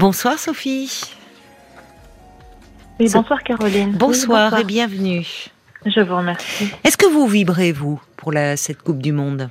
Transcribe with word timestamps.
Bonsoir 0.00 0.38
Sophie. 0.38 1.02
Oui, 2.98 3.10
bonsoir 3.12 3.42
Caroline. 3.42 3.92
Bonsoir, 3.92 4.58
et 4.58 4.64
bienvenue. 4.64 5.26
Je 5.84 6.00
vous 6.00 6.16
remercie. 6.16 6.72
Est-ce 6.84 6.96
que 6.96 7.04
vous 7.04 7.26
vibrez, 7.26 7.70
vous, 7.70 8.00
pour 8.16 8.32
la, 8.32 8.56
cette 8.56 8.80
Coupe 8.80 9.02
du 9.02 9.12
Monde? 9.12 9.50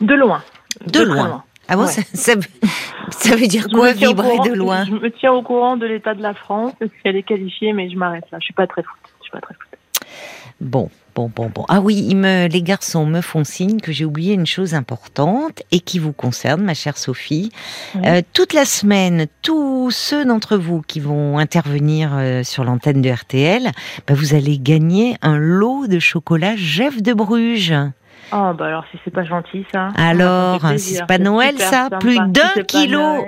De 0.00 0.14
loin. 0.14 0.42
De, 0.86 1.02
loin. 1.02 1.44
Ah 1.68 1.76
bon, 1.76 1.86
ça, 1.86 2.00
ça, 2.14 3.36
veut 3.36 3.46
dire 3.46 3.68
quoi, 3.68 3.92
vibrer 3.92 4.38
de 4.38 4.54
loin? 4.54 4.86
Je 4.86 4.92
me 4.92 5.10
tiens 5.10 5.32
au 5.32 5.42
courant 5.42 5.76
de 5.76 5.84
l'état 5.84 6.14
de 6.14 6.22
la 6.22 6.32
France, 6.32 6.72
si 6.80 6.88
elle 7.04 7.16
est 7.16 7.22
qualifiée, 7.22 7.74
mais 7.74 7.90
je 7.90 7.96
m'arrête 7.98 8.24
là. 8.32 8.38
Je 8.40 8.44
suis 8.44 8.54
pas 8.54 8.66
très 8.66 8.82
foot. 8.82 9.00
Je 9.18 9.24
suis 9.24 9.32
pas 9.32 9.42
très 9.42 9.52
foot. 9.52 9.71
Bon, 10.60 10.90
bon, 11.14 11.30
bon, 11.34 11.50
bon. 11.52 11.64
Ah 11.68 11.80
oui, 11.80 12.14
me, 12.14 12.46
les 12.46 12.62
garçons 12.62 13.04
me 13.04 13.20
font 13.20 13.42
signe 13.42 13.80
que 13.80 13.90
j'ai 13.90 14.04
oublié 14.04 14.34
une 14.34 14.46
chose 14.46 14.74
importante 14.74 15.62
et 15.72 15.80
qui 15.80 15.98
vous 15.98 16.12
concerne, 16.12 16.62
ma 16.62 16.74
chère 16.74 16.96
Sophie. 16.96 17.50
Euh, 17.96 18.22
toute 18.32 18.52
la 18.52 18.64
semaine, 18.64 19.26
tous 19.42 19.90
ceux 19.90 20.24
d'entre 20.24 20.56
vous 20.56 20.82
qui 20.82 21.00
vont 21.00 21.38
intervenir 21.38 22.12
euh, 22.14 22.44
sur 22.44 22.64
l'antenne 22.64 23.02
de 23.02 23.10
RTL, 23.10 23.72
bah, 24.06 24.14
vous 24.14 24.34
allez 24.34 24.58
gagner 24.58 25.16
un 25.20 25.36
lot 25.36 25.88
de 25.88 25.98
chocolat 25.98 26.54
Jeff 26.56 27.02
de 27.02 27.12
Bruges. 27.12 27.74
Oh, 28.34 28.52
bah 28.56 28.66
alors 28.66 28.84
si 28.90 28.98
c'est 29.04 29.10
pas 29.10 29.24
gentil 29.24 29.66
ça. 29.72 29.88
Alors, 29.96 30.60
c'est 30.78 31.06
pas 31.06 31.18
Noël 31.18 31.58
ça 31.58 31.90
Plus 32.00 32.18
d'un 32.28 32.62
kilo, 32.66 33.26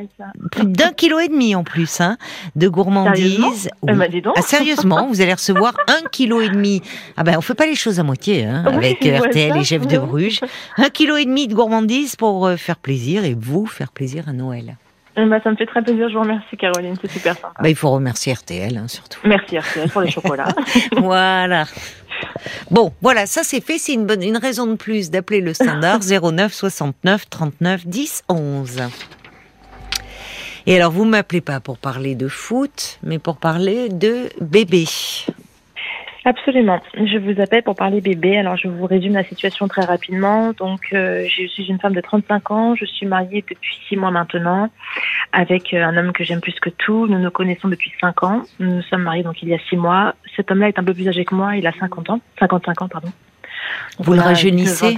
plus 0.50 0.66
d'un 0.66 0.92
kilo 0.92 1.18
et 1.18 1.28
demi 1.28 1.54
en 1.54 1.62
plus, 1.62 2.00
hein, 2.00 2.16
de 2.56 2.68
gourmandise. 2.68 3.68
Eh 3.86 3.92
ben, 3.92 4.08
ah, 4.34 4.42
sérieusement, 4.42 5.06
vous 5.06 5.20
allez 5.20 5.34
recevoir 5.34 5.74
un 5.88 6.08
kilo 6.10 6.40
et 6.40 6.48
demi. 6.48 6.80
Ah 7.16 7.22
ben, 7.22 7.34
on 7.36 7.42
fait 7.42 7.54
pas 7.54 7.66
les 7.66 7.74
choses 7.74 8.00
à 8.00 8.02
moitié, 8.02 8.44
hein, 8.44 8.64
avec 8.66 9.04
RTL 9.04 9.56
et 9.56 9.64
Jeff 9.64 9.86
de 9.86 9.98
Bruges. 9.98 10.40
Un 10.78 10.88
kilo 10.88 11.16
et 11.16 11.26
demi 11.26 11.48
de 11.48 11.54
gourmandise 11.54 12.16
pour 12.16 12.46
euh, 12.46 12.56
faire 12.56 12.76
plaisir 12.76 13.24
et 13.24 13.34
vous 13.38 13.66
faire 13.66 13.92
plaisir 13.92 14.28
à 14.28 14.32
Noël. 14.32 14.76
Eh 15.16 15.24
ben, 15.24 15.40
ça 15.42 15.50
me 15.50 15.56
fait 15.56 15.66
très 15.66 15.82
plaisir, 15.82 16.08
je 16.08 16.14
vous 16.14 16.20
remercie 16.20 16.56
Caroline, 16.56 16.96
c'est 17.00 17.10
super 17.10 17.34
sympa. 17.34 17.54
Bah, 17.62 17.68
il 17.68 17.76
faut 17.76 17.90
remercier 17.90 18.32
RTL 18.32 18.76
hein, 18.76 18.88
surtout. 18.88 19.20
Merci 19.24 19.58
RTL 19.58 19.88
pour 19.90 20.00
les 20.00 20.10
chocolats. 20.12 20.48
voilà. 20.96 21.66
Bon, 22.70 22.92
voilà, 23.00 23.26
ça 23.26 23.42
c'est 23.44 23.60
fait, 23.60 23.78
c'est 23.78 23.92
une 23.94 24.06
bonne, 24.06 24.22
une 24.22 24.36
raison 24.36 24.66
de 24.66 24.74
plus 24.74 25.10
d'appeler 25.10 25.40
le 25.40 25.54
standard 25.54 26.00
09 26.00 26.52
69 26.52 27.28
39 27.30 27.86
10 27.86 28.24
11. 28.28 28.82
Et 30.66 30.76
alors, 30.76 30.92
vous 30.92 31.04
m'appelez 31.04 31.42
pas 31.42 31.60
pour 31.60 31.76
parler 31.76 32.14
de 32.14 32.26
foot, 32.26 32.98
mais 33.02 33.18
pour 33.18 33.36
parler 33.36 33.90
de 33.90 34.30
bébé. 34.40 34.86
Absolument. 36.26 36.80
Je 36.94 37.18
vous 37.18 37.38
appelle 37.40 37.62
pour 37.62 37.74
parler 37.74 38.00
bébé. 38.00 38.38
Alors, 38.38 38.56
je 38.56 38.66
vous 38.66 38.86
résume 38.86 39.12
la 39.12 39.24
situation 39.24 39.68
très 39.68 39.84
rapidement. 39.84 40.52
Donc, 40.52 40.80
euh, 40.94 41.26
je 41.28 41.46
suis 41.46 41.64
une 41.66 41.78
femme 41.78 41.94
de 41.94 42.00
35 42.00 42.50
ans. 42.50 42.74
Je 42.74 42.86
suis 42.86 43.04
mariée 43.04 43.44
depuis 43.48 43.78
six 43.88 43.96
mois 43.96 44.10
maintenant 44.10 44.70
avec 45.32 45.74
euh, 45.74 45.84
un 45.84 45.96
homme 45.98 46.12
que 46.12 46.24
j'aime 46.24 46.40
plus 46.40 46.58
que 46.60 46.70
tout. 46.70 47.06
Nous 47.06 47.18
nous 47.18 47.30
connaissons 47.30 47.68
depuis 47.68 47.92
cinq 48.00 48.22
ans. 48.22 48.42
Nous 48.58 48.76
nous 48.76 48.82
sommes 48.82 49.02
mariés 49.02 49.22
donc 49.22 49.42
il 49.42 49.50
y 49.50 49.54
a 49.54 49.58
six 49.68 49.76
mois. 49.76 50.14
Cet 50.34 50.50
homme-là 50.50 50.68
est 50.68 50.78
un 50.78 50.84
peu 50.84 50.94
plus 50.94 51.08
âgé 51.08 51.26
que 51.26 51.34
moi. 51.34 51.56
Il 51.56 51.66
a 51.66 51.72
50 51.72 52.08
ans. 52.08 52.20
55 52.38 52.82
ans, 52.82 52.88
pardon. 52.88 53.12
vous 53.98 54.14
le 54.14 54.20
rajeunissez 54.20 54.96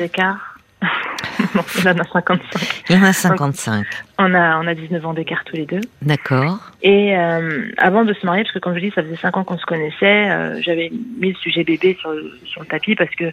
il 1.79 1.89
en 1.89 1.99
a 1.99 2.05
55. 2.05 2.85
Il 2.89 2.97
en 2.97 3.03
a 3.03 3.13
55. 3.13 3.87
On 4.19 4.35
a, 4.35 4.59
on 4.59 4.67
a 4.67 4.75
19 4.75 5.05
ans 5.05 5.13
d'écart 5.13 5.45
tous 5.45 5.57
les 5.57 5.67
deux. 5.67 5.81
D'accord. 6.03 6.59
Et 6.83 7.17
euh, 7.17 7.69
avant 7.79 8.05
de 8.05 8.13
se 8.15 8.25
marier, 8.25 8.43
parce 8.43 8.55
que 8.55 8.59
comme 8.59 8.75
je 8.75 8.81
dis, 8.81 8.93
ça 8.95 9.03
faisait 9.03 9.17
5 9.17 9.37
ans 9.37 9.45
qu'on 9.45 9.59
se 9.59 9.67
connaissait, 9.67 10.31
euh, 10.31 10.61
j'avais 10.63 10.91
mis 11.19 11.31
le 11.31 11.37
sujet 11.37 11.65
bébé 11.65 11.97
sur, 12.01 12.13
sur 12.45 12.63
le 12.63 12.67
tapis 12.67 12.95
parce 12.95 13.15
que 13.15 13.33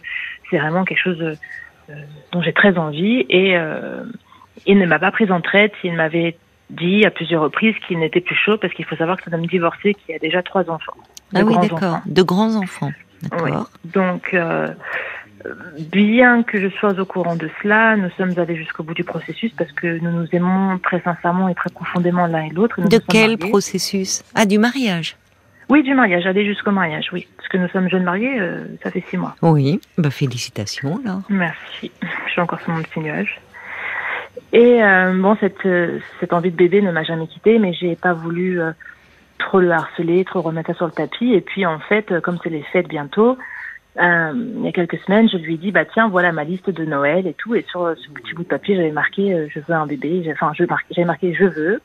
c'est 0.50 0.58
vraiment 0.58 0.84
quelque 0.84 1.02
chose 1.02 1.20
euh, 1.20 1.94
dont 2.32 2.42
j'ai 2.42 2.52
très 2.52 2.76
envie. 2.78 3.24
Et 3.28 3.56
il 4.66 4.78
ne 4.78 4.86
m'a 4.86 4.98
pas 4.98 5.10
pris 5.10 5.30
en 5.30 5.40
traite, 5.40 5.72
il 5.82 5.94
m'avait 5.94 6.36
dit 6.70 7.04
à 7.04 7.10
plusieurs 7.10 7.42
reprises 7.42 7.74
qu'il 7.86 7.98
n'était 7.98 8.20
plus 8.20 8.36
chaud 8.36 8.56
parce 8.56 8.72
qu'il 8.72 8.84
faut 8.84 8.96
savoir 8.96 9.16
que 9.16 9.24
c'est 9.24 9.34
un 9.34 9.38
homme 9.38 9.46
divorcé 9.46 9.94
qui 9.94 10.14
a 10.14 10.18
déjà 10.18 10.42
trois 10.42 10.68
enfants. 10.70 10.96
Ah 11.34 11.42
oui, 11.44 11.54
d'accord. 11.60 11.98
De 12.06 12.22
grands 12.22 12.54
enfants. 12.56 12.92
D'accord. 13.22 13.70
Donc, 13.84 14.34
bien 15.78 16.42
que 16.42 16.60
je 16.60 16.68
sois 16.68 16.98
au 16.98 17.04
courant 17.04 17.36
de 17.36 17.50
cela, 17.62 17.96
nous 17.96 18.10
sommes 18.16 18.38
allés 18.38 18.56
jusqu'au 18.56 18.82
bout 18.82 18.94
du 18.94 19.04
processus 19.04 19.52
parce 19.52 19.72
que 19.72 19.98
nous 19.98 20.10
nous 20.10 20.26
aimons 20.32 20.78
très 20.78 21.00
sincèrement 21.00 21.48
et 21.48 21.54
très 21.54 21.70
profondément 21.70 22.26
l'un 22.26 22.44
et 22.44 22.50
l'autre. 22.50 22.80
De 22.80 22.98
quel 23.08 23.38
processus? 23.38 24.22
Ah, 24.34 24.46
du 24.46 24.58
mariage 24.58 25.16
Oui, 25.68 25.82
du 25.82 25.94
mariage, 25.94 26.26
aller 26.26 26.46
jusqu'au 26.46 26.70
mariage, 26.70 27.10
oui. 27.12 27.26
Parce 27.36 27.48
que 27.48 27.58
nous 27.58 27.68
sommes 27.68 27.88
jeunes 27.90 28.04
mariés, 28.04 28.38
euh, 28.38 28.64
ça 28.82 28.90
fait 28.90 29.04
six 29.08 29.16
mois. 29.16 29.34
Oui, 29.42 29.80
bah 29.98 30.10
félicitations 30.10 31.00
alors. 31.04 31.22
Merci, 31.28 31.90
je 32.26 32.30
suis 32.30 32.40
encore 32.40 32.60
sur 32.60 32.72
mon 32.72 32.82
petit 32.82 33.00
nuage. 33.00 33.40
Et 34.52 34.82
euh, 34.82 35.12
bon, 35.20 35.36
cette, 35.40 35.66
euh, 35.66 35.98
cette 36.20 36.32
envie 36.32 36.50
de 36.50 36.56
bébé 36.56 36.80
ne 36.80 36.92
m'a 36.92 37.02
jamais 37.02 37.26
quittée, 37.26 37.58
mais 37.58 37.72
j'ai 37.72 37.96
pas 37.96 38.12
voulu 38.12 38.60
trop 39.38 39.60
le 39.60 39.70
harceler, 39.72 40.24
trop 40.24 40.40
remettre 40.40 40.68
ça 40.68 40.74
sur 40.74 40.86
le 40.86 40.92
tapis. 40.92 41.34
Et 41.34 41.40
puis 41.40 41.66
en 41.66 41.80
fait, 41.80 42.20
comme 42.20 42.38
c'est 42.42 42.50
les 42.50 42.62
fêtes 42.72 42.88
bientôt, 42.88 43.36
euh, 43.96 44.32
il 44.34 44.64
y 44.64 44.68
a 44.68 44.72
quelques 44.72 44.98
semaines, 45.04 45.28
je 45.28 45.36
lui 45.36 45.54
ai 45.54 45.56
dit 45.56 45.70
bah 45.70 45.84
tiens 45.84 46.08
voilà 46.08 46.32
ma 46.32 46.42
liste 46.42 46.68
de 46.68 46.84
Noël 46.84 47.26
et 47.28 47.34
tout. 47.34 47.54
Et 47.54 47.64
sur 47.68 47.94
ce 47.96 48.10
petit 48.10 48.34
bout 48.34 48.42
de 48.42 48.48
papier 48.48 48.74
j'avais 48.74 48.90
marqué 48.90 49.32
euh, 49.32 49.46
je 49.50 49.60
veux 49.60 49.74
un 49.74 49.86
bébé. 49.86 50.28
Enfin 50.32 50.52
je 50.54 50.64
j'avais 50.90 51.06
marqué 51.06 51.32
je 51.32 51.44
veux. 51.44 51.80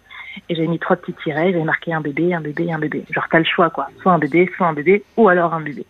Et 0.48 0.56
j'avais 0.56 0.68
mis 0.68 0.80
trois 0.80 0.96
petits 0.96 1.14
tirets. 1.14 1.52
J'avais 1.52 1.64
marqué 1.64 1.94
un 1.94 2.02
bébé 2.02 2.34
un 2.34 2.42
bébé 2.42 2.72
un 2.72 2.80
bébé. 2.80 3.06
Genre 3.12 3.28
t'as 3.30 3.38
le 3.38 3.46
choix 3.46 3.70
quoi. 3.70 3.90
Soit 4.02 4.12
un 4.12 4.18
bébé 4.18 4.50
soit 4.58 4.68
un 4.68 4.74
bébé 4.74 5.04
ou 5.18 5.30
alors 5.30 5.54
un 5.54 5.62
bébé. 5.62 5.86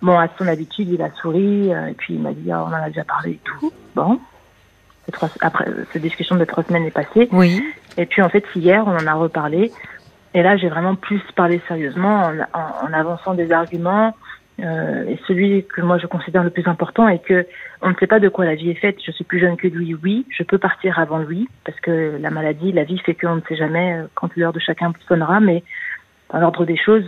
Bon 0.00 0.18
à 0.18 0.28
son 0.38 0.48
habitude 0.48 0.88
il 0.88 1.02
a 1.02 1.10
souri 1.10 1.74
euh, 1.74 1.88
et 1.88 1.94
puis 1.94 2.14
il 2.14 2.20
m'a 2.20 2.32
dit 2.32 2.48
oh, 2.48 2.64
on 2.66 2.68
en 2.68 2.72
a 2.72 2.88
déjà 2.88 3.04
parlé 3.04 3.32
et 3.32 3.40
tout. 3.44 3.72
Bon. 3.94 4.18
Trois, 5.12 5.28
après 5.42 5.66
cette 5.92 6.00
discussion 6.00 6.36
de 6.36 6.46
trois 6.46 6.62
semaines 6.64 6.86
est 6.86 6.90
passée. 6.90 7.28
Oui. 7.30 7.62
Et 7.98 8.06
puis 8.06 8.22
en 8.22 8.30
fait 8.30 8.44
hier 8.56 8.82
on 8.86 8.96
en 8.96 9.06
a 9.06 9.12
reparlé. 9.12 9.70
Et 10.32 10.42
là 10.42 10.56
j'ai 10.56 10.70
vraiment 10.70 10.94
plus 10.94 11.20
parlé 11.36 11.60
sérieusement 11.68 12.22
en, 12.22 12.38
en, 12.58 12.88
en 12.88 12.92
avançant 12.94 13.34
des 13.34 13.52
arguments 13.52 14.14
euh, 14.60 15.04
et 15.08 15.18
celui 15.26 15.64
que 15.64 15.80
moi 15.80 15.98
je 15.98 16.06
considère 16.06 16.44
le 16.44 16.50
plus 16.50 16.66
important 16.68 17.08
est 17.08 17.18
que 17.18 17.46
on 17.82 17.90
ne 17.90 17.94
sait 17.96 18.06
pas 18.06 18.20
de 18.20 18.28
quoi 18.28 18.44
la 18.44 18.54
vie 18.54 18.70
est 18.70 18.76
faite. 18.76 18.98
Je 19.04 19.10
suis 19.10 19.24
plus 19.24 19.40
jeune 19.40 19.56
que 19.56 19.66
lui, 19.66 19.94
oui. 19.94 20.26
Je 20.30 20.42
peux 20.42 20.58
partir 20.58 20.98
avant 20.98 21.18
lui 21.18 21.48
parce 21.64 21.78
que 21.80 22.16
la 22.20 22.30
maladie, 22.30 22.72
la 22.72 22.84
vie 22.84 22.98
fait 22.98 23.14
qu'on 23.14 23.36
ne 23.36 23.40
sait 23.48 23.56
jamais 23.56 23.94
euh, 23.94 24.06
quand 24.14 24.34
l'heure 24.36 24.52
de 24.52 24.60
chacun 24.60 24.92
sonnera. 25.08 25.40
Mais 25.40 25.64
dans 26.32 26.38
l'ordre 26.38 26.64
des 26.64 26.76
choses, 26.76 27.04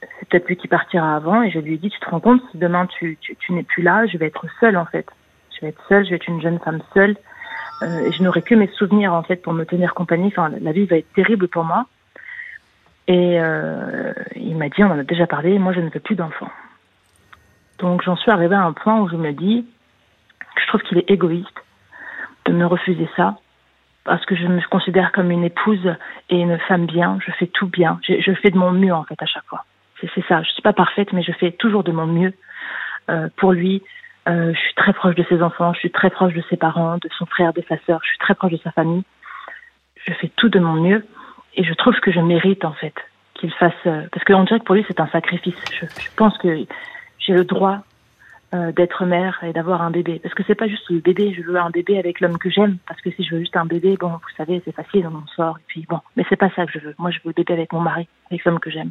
c'est 0.00 0.28
peut-être 0.28 0.48
lui 0.48 0.56
qui 0.56 0.68
partira 0.68 1.14
avant. 1.14 1.42
Et 1.42 1.50
je 1.50 1.60
lui 1.60 1.74
ai 1.74 1.78
dit, 1.78 1.90
tu 1.90 2.00
te 2.00 2.10
rends 2.10 2.20
compte, 2.20 2.42
si 2.50 2.58
demain 2.58 2.86
tu, 2.86 3.16
tu, 3.20 3.36
tu 3.36 3.52
n'es 3.52 3.62
plus 3.62 3.82
là, 3.82 4.06
je 4.06 4.18
vais 4.18 4.26
être 4.26 4.46
seule 4.58 4.76
en 4.76 4.86
fait. 4.86 5.06
Je 5.54 5.60
vais 5.60 5.68
être 5.68 5.82
seule, 5.88 6.04
je 6.04 6.10
vais 6.10 6.16
être 6.16 6.28
une 6.28 6.42
jeune 6.42 6.58
femme 6.58 6.80
seule. 6.92 7.16
Euh, 7.82 8.06
et 8.06 8.12
je 8.12 8.22
n'aurai 8.22 8.42
que 8.42 8.54
mes 8.54 8.68
souvenirs 8.68 9.14
en 9.14 9.22
fait 9.22 9.36
pour 9.36 9.52
me 9.52 9.64
tenir 9.64 9.94
compagnie. 9.94 10.28
Enfin, 10.28 10.50
la 10.60 10.72
vie 10.72 10.86
va 10.86 10.96
être 10.96 11.12
terrible 11.14 11.46
pour 11.46 11.64
moi. 11.64 11.86
Et 13.06 13.40
euh, 13.40 14.12
il 14.36 14.56
m'a 14.56 14.68
dit, 14.68 14.84
on 14.84 14.90
en 14.90 14.98
a 14.98 15.04
déjà 15.04 15.26
parlé, 15.26 15.58
moi 15.58 15.72
je 15.72 15.80
ne 15.80 15.88
veux 15.88 16.00
plus 16.00 16.14
d'enfants. 16.14 16.50
Donc 17.80 18.02
j'en 18.02 18.16
suis 18.16 18.30
arrivée 18.30 18.54
à 18.54 18.62
un 18.62 18.72
point 18.72 19.00
où 19.00 19.08
je 19.08 19.16
me 19.16 19.32
dis 19.32 19.66
que 20.54 20.60
je 20.62 20.66
trouve 20.68 20.82
qu'il 20.82 20.98
est 20.98 21.10
égoïste 21.10 21.64
de 22.46 22.52
me 22.52 22.66
refuser 22.66 23.08
ça 23.16 23.36
parce 24.04 24.24
que 24.24 24.34
je 24.34 24.46
me 24.46 24.60
considère 24.68 25.12
comme 25.12 25.30
une 25.30 25.44
épouse 25.44 25.94
et 26.30 26.40
une 26.40 26.58
femme 26.60 26.86
bien. 26.86 27.18
Je 27.24 27.30
fais 27.32 27.46
tout 27.46 27.68
bien. 27.68 28.00
Je, 28.02 28.32
fais 28.34 28.50
de 28.50 28.58
mon 28.58 28.72
mieux 28.72 28.92
en 28.92 29.04
fait 29.04 29.20
à 29.22 29.26
chaque 29.26 29.44
fois. 29.44 29.64
C'est 30.00 30.26
ça. 30.26 30.42
Je 30.42 30.50
suis 30.50 30.62
pas 30.62 30.72
parfaite, 30.72 31.12
mais 31.12 31.22
je 31.22 31.32
fais 31.32 31.52
toujours 31.52 31.84
de 31.84 31.92
mon 31.92 32.06
mieux 32.06 32.32
euh, 33.10 33.28
pour 33.36 33.52
lui. 33.52 33.82
Euh, 34.28 34.52
je 34.54 34.58
suis 34.58 34.74
très 34.74 34.94
proche 34.94 35.14
de 35.14 35.24
ses 35.28 35.42
enfants. 35.42 35.74
Je 35.74 35.80
suis 35.80 35.90
très 35.90 36.10
proche 36.10 36.32
de 36.32 36.42
ses 36.48 36.56
parents, 36.56 36.96
de 36.96 37.08
son 37.18 37.26
frère, 37.26 37.52
de 37.52 37.62
sa 37.68 37.76
sœur. 37.86 38.00
Je 38.02 38.08
suis 38.08 38.18
très 38.18 38.34
proche 38.34 38.52
de 38.52 38.60
sa 38.64 38.72
famille. 38.72 39.02
Je 40.06 40.12
fais 40.14 40.30
tout 40.36 40.48
de 40.48 40.58
mon 40.58 40.74
mieux 40.74 41.04
et 41.54 41.64
je 41.64 41.74
trouve 41.74 41.94
que 42.00 42.10
je 42.10 42.20
mérite 42.20 42.64
en 42.64 42.72
fait 42.72 42.94
qu'il 43.34 43.52
fasse 43.52 43.72
euh, 43.86 44.06
parce 44.12 44.24
qu'on 44.24 44.44
dirait 44.44 44.60
que 44.60 44.64
pour 44.64 44.74
lui 44.74 44.84
c'est 44.88 45.00
un 45.00 45.08
sacrifice. 45.08 45.54
Je 45.80 46.10
pense 46.16 46.36
que 46.38 46.64
j'ai 47.30 47.36
le 47.36 47.44
droit 47.44 47.78
euh, 48.54 48.72
d'être 48.72 49.04
mère 49.04 49.38
et 49.44 49.52
d'avoir 49.52 49.82
un 49.82 49.92
bébé. 49.92 50.18
Parce 50.20 50.34
que 50.34 50.42
c'est 50.46 50.56
pas 50.56 50.66
juste 50.66 50.90
le 50.90 50.98
bébé, 50.98 51.32
je 51.32 51.42
veux 51.42 51.56
un 51.56 51.70
bébé 51.70 51.96
avec 51.96 52.18
l'homme 52.18 52.38
que 52.38 52.50
j'aime. 52.50 52.78
Parce 52.88 53.00
que 53.00 53.10
si 53.12 53.22
je 53.22 53.34
veux 53.34 53.40
juste 53.40 53.56
un 53.56 53.66
bébé, 53.66 53.96
bon, 53.98 54.08
vous 54.08 54.36
savez, 54.36 54.60
c'est 54.64 54.74
facile, 54.74 55.06
on 55.06 55.26
sort. 55.36 55.58
Et 55.58 55.64
puis 55.68 55.86
bon, 55.88 56.00
mais 56.16 56.24
c'est 56.28 56.36
pas 56.36 56.50
ça 56.56 56.66
que 56.66 56.72
je 56.72 56.80
veux. 56.80 56.94
Moi, 56.98 57.12
je 57.12 57.18
veux 57.18 57.28
le 57.28 57.34
bébé 57.34 57.52
avec 57.52 57.72
mon 57.72 57.80
mari, 57.80 58.08
avec 58.30 58.44
l'homme 58.44 58.58
que 58.58 58.70
j'aime. 58.70 58.90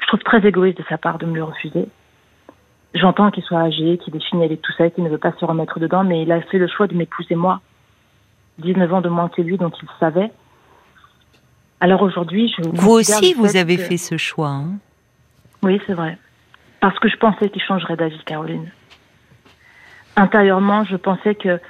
Je 0.00 0.06
trouve 0.06 0.20
très 0.20 0.46
égoïste 0.46 0.78
de 0.78 0.84
sa 0.88 0.96
part 0.96 1.18
de 1.18 1.26
me 1.26 1.34
le 1.34 1.44
refuser. 1.44 1.86
J'entends 2.94 3.30
qu'il 3.30 3.42
soit 3.42 3.60
âgé, 3.60 3.98
qu'il 3.98 4.16
est 4.16 4.24
fini 4.24 4.44
avec 4.44 4.62
tout 4.62 4.72
ça, 4.78 4.88
qu'il 4.88 5.04
ne 5.04 5.10
veut 5.10 5.18
pas 5.18 5.32
se 5.38 5.44
remettre 5.44 5.78
dedans, 5.78 6.04
mais 6.04 6.22
il 6.22 6.32
a 6.32 6.40
fait 6.40 6.58
le 6.58 6.68
choix 6.68 6.86
de 6.86 6.94
m'épouser 6.94 7.34
moi. 7.34 7.60
19 8.58 8.94
ans 8.94 9.00
de 9.02 9.08
moins 9.10 9.28
que 9.28 9.42
lui, 9.42 9.58
donc 9.58 9.74
il 9.82 9.88
savait. 10.00 10.30
Alors 11.80 12.00
aujourd'hui, 12.00 12.48
je. 12.56 12.66
Vous 12.66 12.92
aussi, 12.92 13.34
vous 13.34 13.56
avez 13.56 13.76
fait 13.76 13.98
ce 13.98 14.16
choix. 14.16 14.48
Hein 14.48 14.78
oui, 15.62 15.80
c'est 15.86 15.94
vrai. 15.94 16.16
Parce 16.82 16.98
que 16.98 17.08
je 17.08 17.16
pensais 17.16 17.48
qu'il 17.48 17.62
changerait 17.62 17.94
d'avis, 17.94 18.18
Caroline. 18.24 18.68
Intérieurement, 20.16 20.82
je 20.84 20.96
pensais 20.96 21.36
qu'il 21.36 21.60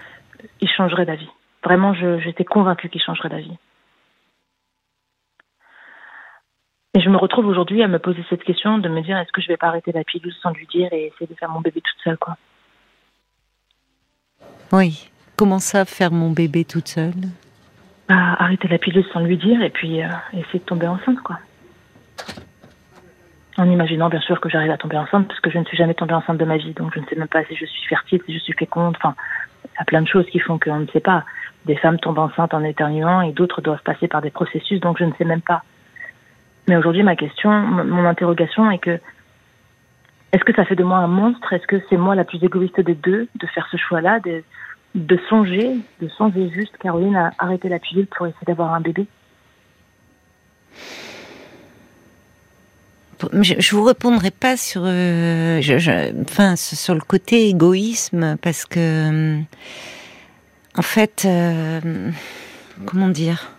changerait 0.75 1.05
d'avis. 1.05 1.29
Vraiment, 1.63 1.93
j'étais 1.93 2.47
convaincue 2.47 2.89
qu'il 2.89 3.03
changerait 3.03 3.29
d'avis. 3.29 3.59
Et 6.95 7.01
je 7.03 7.11
me 7.11 7.19
retrouve 7.19 7.47
aujourd'hui 7.47 7.83
à 7.83 7.89
me 7.89 7.99
poser 7.99 8.25
cette 8.31 8.43
question, 8.43 8.79
de 8.79 8.89
me 8.89 9.03
dire 9.03 9.19
est-ce 9.19 9.33
que 9.33 9.43
je 9.43 9.49
vais 9.49 9.59
pas 9.59 9.67
arrêter 9.67 9.93
la 9.93 10.03
pilule 10.03 10.33
sans 10.43 10.51
lui 10.51 10.67
dire 10.67 10.89
et 10.93 11.09
essayer 11.09 11.27
de 11.27 11.35
faire 11.35 11.51
mon 11.51 11.61
bébé 11.61 11.83
toute 11.83 12.03
seule, 12.03 12.17
quoi? 12.17 12.39
Oui. 14.73 15.11
Comment 15.37 15.59
ça, 15.59 15.85
faire 15.85 16.11
mon 16.11 16.31
bébé 16.31 16.65
toute 16.65 16.89
seule? 16.89 17.13
Bah, 18.09 18.37
arrêter 18.39 18.67
la 18.69 18.79
pilule 18.79 19.05
sans 19.13 19.21
lui 19.21 19.37
dire 19.37 19.63
et 19.63 19.71
puis 19.71 20.03
euh, 20.03 20.09
essayer 20.33 20.59
de 20.59 20.65
tomber 20.65 20.87
enceinte, 20.87 21.21
quoi. 21.21 21.39
En 23.59 23.69
imaginant 23.71 24.09
bien 24.09 24.21
sûr 24.21 24.41
que 24.41 24.49
j'arrive 24.49 24.71
à 24.71 24.79
tomber 24.79 24.97
enceinte 24.97 25.29
parce 25.29 25.41
que 25.41 25.51
je 25.51 25.59
ne 25.59 25.65
suis 25.65 25.77
jamais 25.77 25.95
tombée 25.95 26.15
enceinte 26.15 26.39
de 26.39 26.45
ma 26.45 26.57
vie, 26.57 26.73
donc 26.73 26.93
je 26.95 27.01
ne 27.01 27.07
sais 27.07 27.17
même 27.17 27.29
pas 27.29 27.45
si 27.45 27.55
je 27.55 27.67
suis 27.67 27.87
fertile, 27.87 28.21
si 28.25 28.33
je 28.33 28.39
suis 28.39 28.55
féconde. 28.55 28.97
Enfin, 28.97 29.15
il 29.65 29.79
y 29.79 29.83
a 29.83 29.85
plein 29.85 30.01
de 30.03 30.09
choses 30.09 30.27
qui 30.27 30.39
font 30.39 30.59
qu'on 30.59 30.81
ne 30.81 30.87
sait 30.87 31.01
pas. 31.01 31.25
Des 31.67 31.77
femmes 31.77 31.99
tombent 31.99 32.19
enceintes 32.19 32.55
en 32.55 32.65
éternuant 32.65 33.21
et 33.21 33.33
d'autres 33.33 33.61
doivent 33.61 33.83
passer 33.83 34.09
par 34.09 34.23
des 34.23 34.31
processus, 34.31 34.81
donc 34.81 34.99
je 34.99 35.05
ne 35.05 35.13
sais 35.15 35.25
même 35.25 35.43
pas. 35.43 35.63
Mais 36.69 36.77
aujourd'hui, 36.77 37.03
ma 37.03 37.17
question, 37.17 37.51
mon 37.51 38.05
interrogation 38.05 38.71
est 38.71 38.79
que 38.79 39.01
est-ce 40.33 40.45
que 40.45 40.55
ça 40.55 40.65
fait 40.65 40.77
de 40.77 40.85
moi 40.85 40.99
un 40.99 41.09
monstre? 41.09 41.53
Est-ce 41.53 41.67
que 41.67 41.77
c'est 41.91 41.99
moi 41.99 42.15
la 42.15 42.25
plus 42.25 42.43
égoïste 42.43 42.81
des 42.81 42.95
deux 42.95 43.29
de 43.35 43.47
faire 43.49 43.69
ce 43.71 43.77
choix-là, 43.77 44.19
de, 44.21 45.19
songer, 45.29 45.77
de 46.01 46.09
songer 46.09 46.49
juste, 46.51 46.77
Caroline, 46.79 47.17
à 47.17 47.33
arrêter 47.39 47.69
la 47.69 47.79
pilule 47.79 48.07
pour 48.07 48.27
essayer 48.27 48.47
d'avoir 48.47 48.73
un 48.73 48.81
bébé? 48.81 49.07
Je, 53.41 53.55
je 53.59 53.77
vous 53.77 53.85
répondrai 53.85 54.31
pas 54.31 54.57
sur, 54.57 54.83
euh, 54.85 55.61
sur 56.57 56.95
le 56.95 57.01
côté 57.01 57.49
égoïsme 57.49 58.37
parce 58.41 58.65
que, 58.65 58.79
euh, 58.79 59.41
en 60.77 60.83
fait, 60.83 61.25
euh, 61.25 61.81
comment 62.87 63.09
dire, 63.09 63.53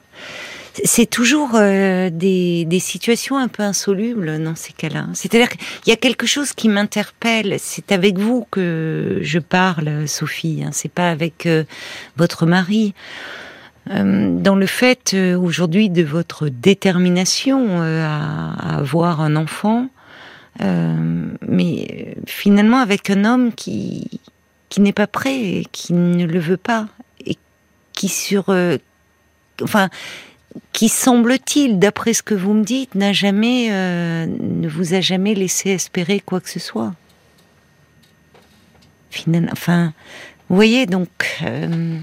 c'est 0.83 1.05
toujours 1.05 1.51
des, 1.51 2.79
situations 2.79 3.37
un 3.37 3.47
peu 3.47 3.61
insolubles 3.61 4.43
dans 4.43 4.55
ces 4.55 4.73
cas-là. 4.73 5.05
C'est-à-dire 5.13 5.49
qu'il 5.49 5.59
y 5.87 5.91
a 5.91 5.97
quelque 5.97 6.25
chose 6.25 6.53
qui 6.53 6.67
m'interpelle. 6.67 7.57
C'est 7.59 7.91
avec 7.91 8.17
vous 8.17 8.47
que 8.49 9.19
je 9.21 9.37
parle, 9.37 10.07
Sophie. 10.07 10.63
Hein, 10.65 10.71
c'est 10.73 10.91
pas 10.91 11.11
avec 11.11 11.47
votre 12.17 12.47
mari. 12.47 12.95
Euh, 13.89 14.39
dans 14.39 14.55
le 14.55 14.65
fait 14.65 15.13
aujourd'hui 15.37 15.89
de 15.89 16.03
votre 16.03 16.47
détermination 16.47 17.81
à, 17.81 18.53
à, 18.53 18.77
avoir 18.77 19.21
un 19.21 19.35
enfant, 19.35 19.89
mais 20.59 22.15
finalement 22.25 22.77
avec 22.77 23.09
un 23.09 23.25
homme 23.25 23.51
qui 23.53 24.21
qui 24.69 24.81
n'est 24.81 24.93
pas 24.93 25.07
prêt, 25.07 25.63
qui 25.71 25.93
ne 25.93 26.25
le 26.25 26.39
veut 26.39 26.57
pas 26.57 26.87
et 27.25 27.37
qui 27.91 28.07
sur, 28.07 28.45
enfin 29.61 29.89
qui 30.71 30.89
semble-t-il, 30.89 31.79
d'après 31.79 32.13
ce 32.13 32.23
que 32.23 32.35
vous 32.35 32.53
me 32.53 32.63
dites, 32.63 32.95
n'a 32.95 33.13
jamais, 33.13 33.69
euh, 33.71 34.25
ne 34.25 34.67
vous 34.67 34.93
a 34.93 35.01
jamais 35.01 35.35
laissé 35.35 35.69
espérer 35.71 36.19
quoi 36.19 36.41
que 36.41 36.49
ce 36.49 36.59
soit. 36.59 36.93
Finalement, 39.09 39.51
enfin, 39.51 39.93
vous 40.49 40.55
voyez 40.55 40.85
donc, 40.85 41.09
euh, 41.43 41.97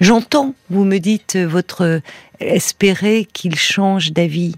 j'entends. 0.00 0.54
Vous 0.70 0.84
me 0.84 0.98
dites 0.98 1.36
votre 1.36 2.00
espérer 2.40 3.26
qu'il 3.32 3.56
change 3.56 4.12
d'avis, 4.12 4.54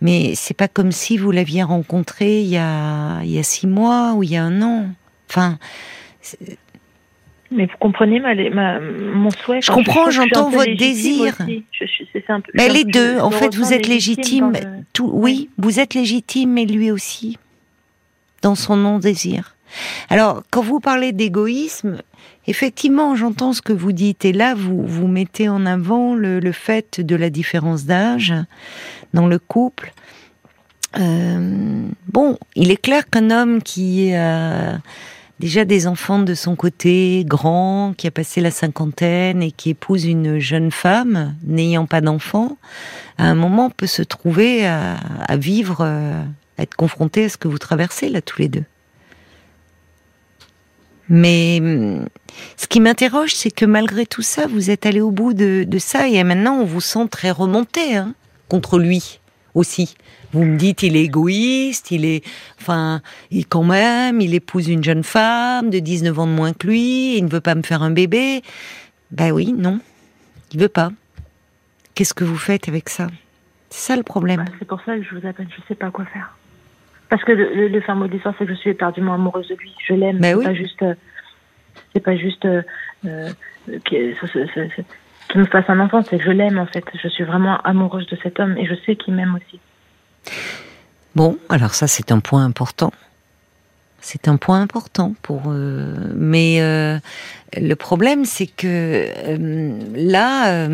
mais 0.00 0.32
c'est 0.34 0.54
pas 0.54 0.68
comme 0.68 0.92
si 0.92 1.16
vous 1.16 1.30
l'aviez 1.30 1.62
rencontré 1.62 2.40
il 2.40 2.48
y 2.48 2.56
a 2.56 3.20
il 3.22 3.30
y 3.30 3.38
a 3.38 3.42
six 3.42 3.66
mois 3.66 4.14
ou 4.14 4.22
il 4.22 4.30
y 4.30 4.36
a 4.36 4.44
un 4.44 4.62
an. 4.62 4.86
Enfin, 5.28 5.58
mais 7.50 7.64
vous 7.64 7.76
comprenez 7.80 8.20
ma, 8.20 8.78
mon 8.80 9.30
souhait. 9.30 9.60
Je 9.62 9.72
comprends, 9.72 10.10
j'entends 10.10 10.50
votre 10.50 10.76
désir. 10.76 11.34
mais 12.54 12.68
les 12.68 12.84
deux, 12.84 13.18
en 13.18 13.30
fait, 13.30 13.54
vous 13.54 13.72
êtes 13.72 13.86
légitime. 13.86 14.52
Tout, 14.92 15.10
oui, 15.12 15.48
vous 15.56 15.80
êtes 15.80 15.94
légitime, 15.94 16.52
mais 16.52 16.66
lui 16.66 16.90
aussi, 16.90 17.38
dans 18.42 18.54
son 18.54 18.76
non-désir. 18.76 19.56
Alors, 20.10 20.42
quand 20.50 20.62
vous 20.62 20.80
parlez 20.80 21.12
d'égoïsme, 21.12 21.98
effectivement, 22.48 23.14
j'entends 23.14 23.52
ce 23.52 23.62
que 23.62 23.72
vous 23.72 23.92
dites. 23.92 24.24
Et 24.24 24.32
là, 24.32 24.54
vous, 24.54 24.84
vous 24.84 25.06
mettez 25.06 25.48
en 25.48 25.66
avant 25.66 26.14
le, 26.14 26.52
fait 26.52 27.00
de 27.00 27.14
la 27.14 27.30
différence 27.30 27.84
d'âge 27.84 28.34
dans 29.14 29.26
le 29.26 29.38
couple. 29.38 29.92
Euh, 30.98 31.86
bon, 32.08 32.38
il 32.56 32.70
est 32.70 32.80
clair 32.80 33.08
qu'un 33.08 33.30
homme 33.30 33.62
qui... 33.62 34.10
Euh, 34.14 34.76
déjà 35.40 35.64
des 35.64 35.86
enfants 35.86 36.18
de 36.18 36.34
son 36.34 36.56
côté, 36.56 37.24
grand, 37.24 37.94
qui 37.96 38.06
a 38.06 38.10
passé 38.10 38.40
la 38.40 38.50
cinquantaine 38.50 39.42
et 39.42 39.52
qui 39.52 39.70
épouse 39.70 40.04
une 40.04 40.38
jeune 40.38 40.72
femme 40.72 41.36
n'ayant 41.44 41.86
pas 41.86 42.00
d'enfant, 42.00 42.56
à 43.18 43.24
un 43.24 43.34
moment 43.34 43.70
peut 43.70 43.86
se 43.86 44.02
trouver 44.02 44.66
à, 44.66 44.96
vivre, 45.36 45.78
euh, 45.82 46.24
à 46.56 46.62
être 46.62 46.74
confronté 46.74 47.26
à 47.26 47.28
ce 47.28 47.36
que 47.36 47.46
vous 47.46 47.58
traversez 47.58 48.08
là 48.08 48.20
tous 48.20 48.40
les 48.40 48.48
deux. 48.48 48.64
Mais 51.08 51.60
ce 52.56 52.66
qui 52.66 52.80
m'interroge, 52.80 53.34
c'est 53.34 53.50
que 53.50 53.64
malgré 53.64 54.06
tout 54.06 54.22
ça, 54.22 54.46
vous 54.46 54.70
êtes 54.70 54.86
allé 54.86 55.00
au 55.00 55.10
bout 55.10 55.32
de, 55.32 55.66
ça 55.78 56.08
et 56.08 56.22
maintenant 56.24 56.56
on 56.56 56.64
vous 56.64 56.80
sent 56.80 57.08
très 57.10 57.30
remonté 57.30 57.96
hein, 57.96 58.14
contre 58.48 58.78
lui 58.78 59.20
aussi. 59.54 59.96
Vous 60.32 60.44
me 60.44 60.58
dites, 60.58 60.82
il 60.82 60.94
est 60.94 61.04
égoïste, 61.04 61.90
il 61.90 62.04
est, 62.04 62.22
enfin, 62.60 63.00
il 63.30 63.46
quand 63.46 63.64
même, 63.64 64.20
il 64.20 64.34
épouse 64.34 64.68
une 64.68 64.84
jeune 64.84 65.02
femme 65.02 65.70
de 65.70 65.78
19 65.78 66.18
ans 66.18 66.26
de 66.26 66.32
moins 66.32 66.52
que 66.52 66.66
lui, 66.66 67.16
il 67.16 67.24
ne 67.24 67.30
veut 67.30 67.40
pas 67.40 67.54
me 67.54 67.62
faire 67.62 67.82
un 67.82 67.90
bébé. 67.90 68.42
Ben 69.10 69.32
oui, 69.32 69.54
non, 69.56 69.80
il 70.52 70.60
veut 70.60 70.68
pas. 70.68 70.90
Qu'est-ce 71.94 72.12
que 72.12 72.24
vous 72.24 72.36
faites 72.36 72.68
avec 72.68 72.90
ça? 72.90 73.06
C'est 73.70 73.92
ça 73.92 73.96
le 73.96 74.02
problème. 74.02 74.44
Bah, 74.44 74.52
c'est 74.58 74.66
pour 74.66 74.80
ça 74.84 74.96
que 74.96 75.02
je 75.02 75.16
vous 75.16 75.26
appelle, 75.26 75.48
je 75.50 75.62
sais 75.66 75.74
pas 75.74 75.90
quoi 75.90 76.04
faire. 76.04 76.37
Parce 77.08 77.24
que 77.24 77.32
le, 77.32 77.68
le, 77.68 77.80
fin 77.80 77.94
mot 77.94 78.06
de 78.06 78.12
l'histoire, 78.12 78.34
c'est 78.38 78.44
que 78.44 78.52
je 78.52 78.58
suis 78.58 78.70
éperdument 78.70 79.14
amoureuse 79.14 79.48
de 79.48 79.54
lui. 79.54 79.74
Je 79.86 79.94
l'aime. 79.94 80.18
Ben 80.18 80.36
c'est 80.38 80.44
pas 80.44 80.54
juste, 80.54 80.82
euh, 80.82 80.94
c'est 81.94 82.00
pas 82.00 82.16
juste 82.16 82.44
euh, 82.44 82.62
euh 83.06 83.28
qu'il 83.84 85.40
me 85.40 85.44
fasse 85.44 85.68
un 85.68 85.78
enfant, 85.80 86.02
c'est 86.02 86.16
que 86.16 86.24
je 86.24 86.30
l'aime 86.30 86.58
en 86.58 86.64
fait. 86.66 86.84
Je 87.02 87.08
suis 87.08 87.24
vraiment 87.24 87.60
amoureuse 87.60 88.06
de 88.06 88.16
cet 88.22 88.40
homme 88.40 88.56
et 88.56 88.64
je 88.64 88.74
sais 88.86 88.96
qu'il 88.96 89.12
m'aime 89.14 89.34
aussi. 89.36 89.60
Bon, 91.14 91.36
alors 91.50 91.74
ça 91.74 91.86
c'est 91.86 92.12
un 92.12 92.20
point 92.20 92.44
important. 92.44 92.92
C'est 94.00 94.26
un 94.26 94.36
point 94.36 94.62
important 94.62 95.14
pour. 95.20 95.42
Euh, 95.48 95.94
mais 96.14 96.62
euh, 96.62 96.98
le 97.56 97.74
problème 97.74 98.24
c'est 98.24 98.46
que 98.46 99.06
là, 99.94 100.66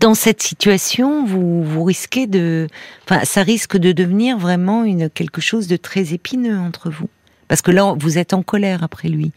dans 0.00 0.14
cette 0.14 0.42
situation, 0.42 1.24
vous, 1.24 1.62
vous 1.62 1.84
risquez 1.84 2.26
de. 2.26 2.66
Enfin, 3.04 3.24
ça 3.24 3.42
risque 3.42 3.76
de 3.76 3.92
devenir 3.92 4.38
vraiment 4.38 4.84
une 4.84 5.10
quelque 5.10 5.40
chose 5.40 5.66
de 5.66 5.76
très 5.76 6.14
épineux 6.14 6.58
entre 6.58 6.90
vous. 6.90 7.08
Parce 7.48 7.62
que 7.62 7.70
là, 7.70 7.94
vous 7.96 8.18
êtes 8.18 8.34
en 8.34 8.42
colère 8.42 8.82
après 8.82 9.08
lui. 9.08 9.32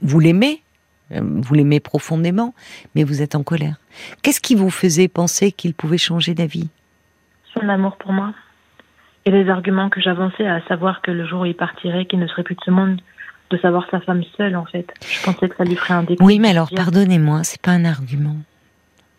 Vous 0.00 0.20
l'aimez, 0.20 0.62
vous 1.10 1.54
l'aimez 1.54 1.80
profondément, 1.80 2.54
mais 2.94 3.02
vous 3.02 3.20
êtes 3.20 3.34
en 3.34 3.42
colère. 3.42 3.76
Qu'est-ce 4.22 4.40
qui 4.40 4.54
vous 4.54 4.70
faisait 4.70 5.08
penser 5.08 5.50
qu'il 5.52 5.74
pouvait 5.74 5.98
changer 5.98 6.34
d'avis? 6.34 6.68
Son 7.52 7.68
amour 7.68 7.96
pour 7.96 8.12
moi 8.12 8.32
et 9.24 9.30
les 9.30 9.50
arguments 9.50 9.90
que 9.90 10.00
j'avançais, 10.00 10.46
à 10.46 10.62
savoir 10.68 11.02
que 11.02 11.10
le 11.10 11.26
jour 11.26 11.42
où 11.42 11.44
il 11.44 11.54
partirait, 11.54 12.06
qu'il 12.06 12.18
ne 12.18 12.26
serait 12.28 12.44
plus 12.44 12.54
de 12.54 12.60
ce 12.64 12.70
monde, 12.70 13.00
de 13.50 13.58
savoir 13.58 13.86
sa 13.90 14.00
femme 14.00 14.22
seule, 14.36 14.56
en 14.56 14.64
fait. 14.64 14.86
Je 15.00 15.22
pensais 15.22 15.48
que 15.48 15.56
ça 15.56 15.64
lui 15.64 15.76
ferait 15.76 15.94
un 15.94 16.02
déclic. 16.02 16.22
Oui, 16.22 16.38
mais 16.38 16.50
alors, 16.50 16.70
pardonnez-moi, 16.74 17.44
c'est 17.44 17.60
pas 17.60 17.72
un 17.72 17.84
argument. 17.84 18.36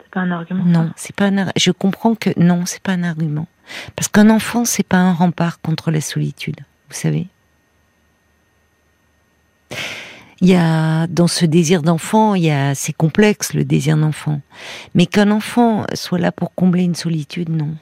C'est 0.09 0.13
pas 0.13 0.21
un 0.21 0.31
argument. 0.31 0.63
Non, 0.65 0.91
c'est 0.95 1.15
pas 1.15 1.27
un. 1.27 1.51
Je 1.55 1.69
comprends 1.69 2.15
que 2.15 2.31
non, 2.37 2.65
c'est 2.65 2.81
pas 2.81 2.93
un 2.93 3.03
argument. 3.03 3.47
Parce 3.95 4.07
qu'un 4.07 4.31
enfant, 4.31 4.65
c'est 4.65 4.83
pas 4.83 4.97
un 4.97 5.13
rempart 5.13 5.61
contre 5.61 5.91
la 5.91 6.01
solitude. 6.01 6.57
Vous 6.89 6.95
savez. 6.95 7.27
Il 10.41 10.49
y 10.49 10.55
a 10.55 11.05
dans 11.07 11.27
ce 11.27 11.45
désir 11.45 11.83
d'enfant, 11.83 12.33
il 12.33 12.45
y 12.45 12.49
a 12.49 12.73
c'est 12.73 12.93
complexe 12.93 13.53
le 13.53 13.65
désir 13.65 13.97
d'enfant, 13.97 14.41
mais 14.95 15.05
qu'un 15.05 15.29
enfant 15.31 15.85
soit 15.93 16.17
là 16.17 16.31
pour 16.31 16.55
combler 16.55 16.83
une 16.83 16.95
solitude, 16.95 17.49
non. 17.49 17.75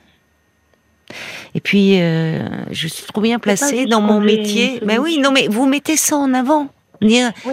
Et 1.56 1.62
puis, 1.62 2.02
euh, 2.02 2.46
je 2.72 2.88
suis 2.88 3.06
trop 3.06 3.22
bien 3.22 3.40
placée 3.40 3.86
dans 3.86 4.02
mon 4.02 4.20
métier. 4.20 4.82
Mais 4.86 4.98
oui, 4.98 5.20
non, 5.20 5.32
mais 5.32 5.48
vous 5.48 5.66
mettez 5.66 5.96
ça 5.96 6.18
en 6.18 6.34
avant. 6.34 6.68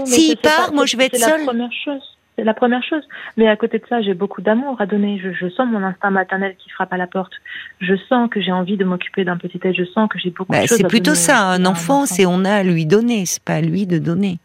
S'il 0.06 0.36
part, 0.38 0.72
moi 0.72 0.86
je 0.86 0.96
vais 0.96 1.06
être 1.06 1.16
seule. 1.16 1.30
C'est 1.30 1.38
la 1.38 1.44
première 1.44 1.72
chose. 1.84 2.13
C'est 2.36 2.44
la 2.44 2.54
première 2.54 2.82
chose. 2.82 3.02
Mais 3.36 3.48
à 3.48 3.56
côté 3.56 3.78
de 3.78 3.86
ça, 3.86 4.02
j'ai 4.02 4.14
beaucoup 4.14 4.42
d'amour 4.42 4.80
à 4.80 4.86
donner. 4.86 5.20
Je, 5.22 5.48
sens 5.50 5.68
mon 5.70 5.82
instinct 5.82 6.10
maternel 6.10 6.56
qui 6.58 6.68
frappe 6.70 6.92
à 6.92 6.96
la 6.96 7.06
porte. 7.06 7.32
Je 7.80 7.94
sens 8.08 8.28
que 8.28 8.40
j'ai 8.40 8.50
envie 8.50 8.76
de 8.76 8.84
m'occuper 8.84 9.24
d'un 9.24 9.36
petit 9.36 9.60
être. 9.62 9.76
Je 9.76 9.84
sens 9.84 10.08
que 10.08 10.18
j'ai 10.18 10.30
beaucoup 10.30 10.52
de 10.52 10.58
bah, 10.58 10.66
choses. 10.66 10.78
C'est 10.78 10.88
plutôt 10.88 11.14
ça. 11.14 11.38
Un 11.50 11.64
enfant, 11.64 12.06
c'est 12.06 12.26
on 12.26 12.44
a 12.44 12.52
à 12.52 12.62
lui 12.64 12.86
donner. 12.86 13.24
C'est 13.26 13.42
pas 13.42 13.54
à 13.54 13.60
lui 13.60 13.86
de 13.86 13.98
donner. 13.98 14.38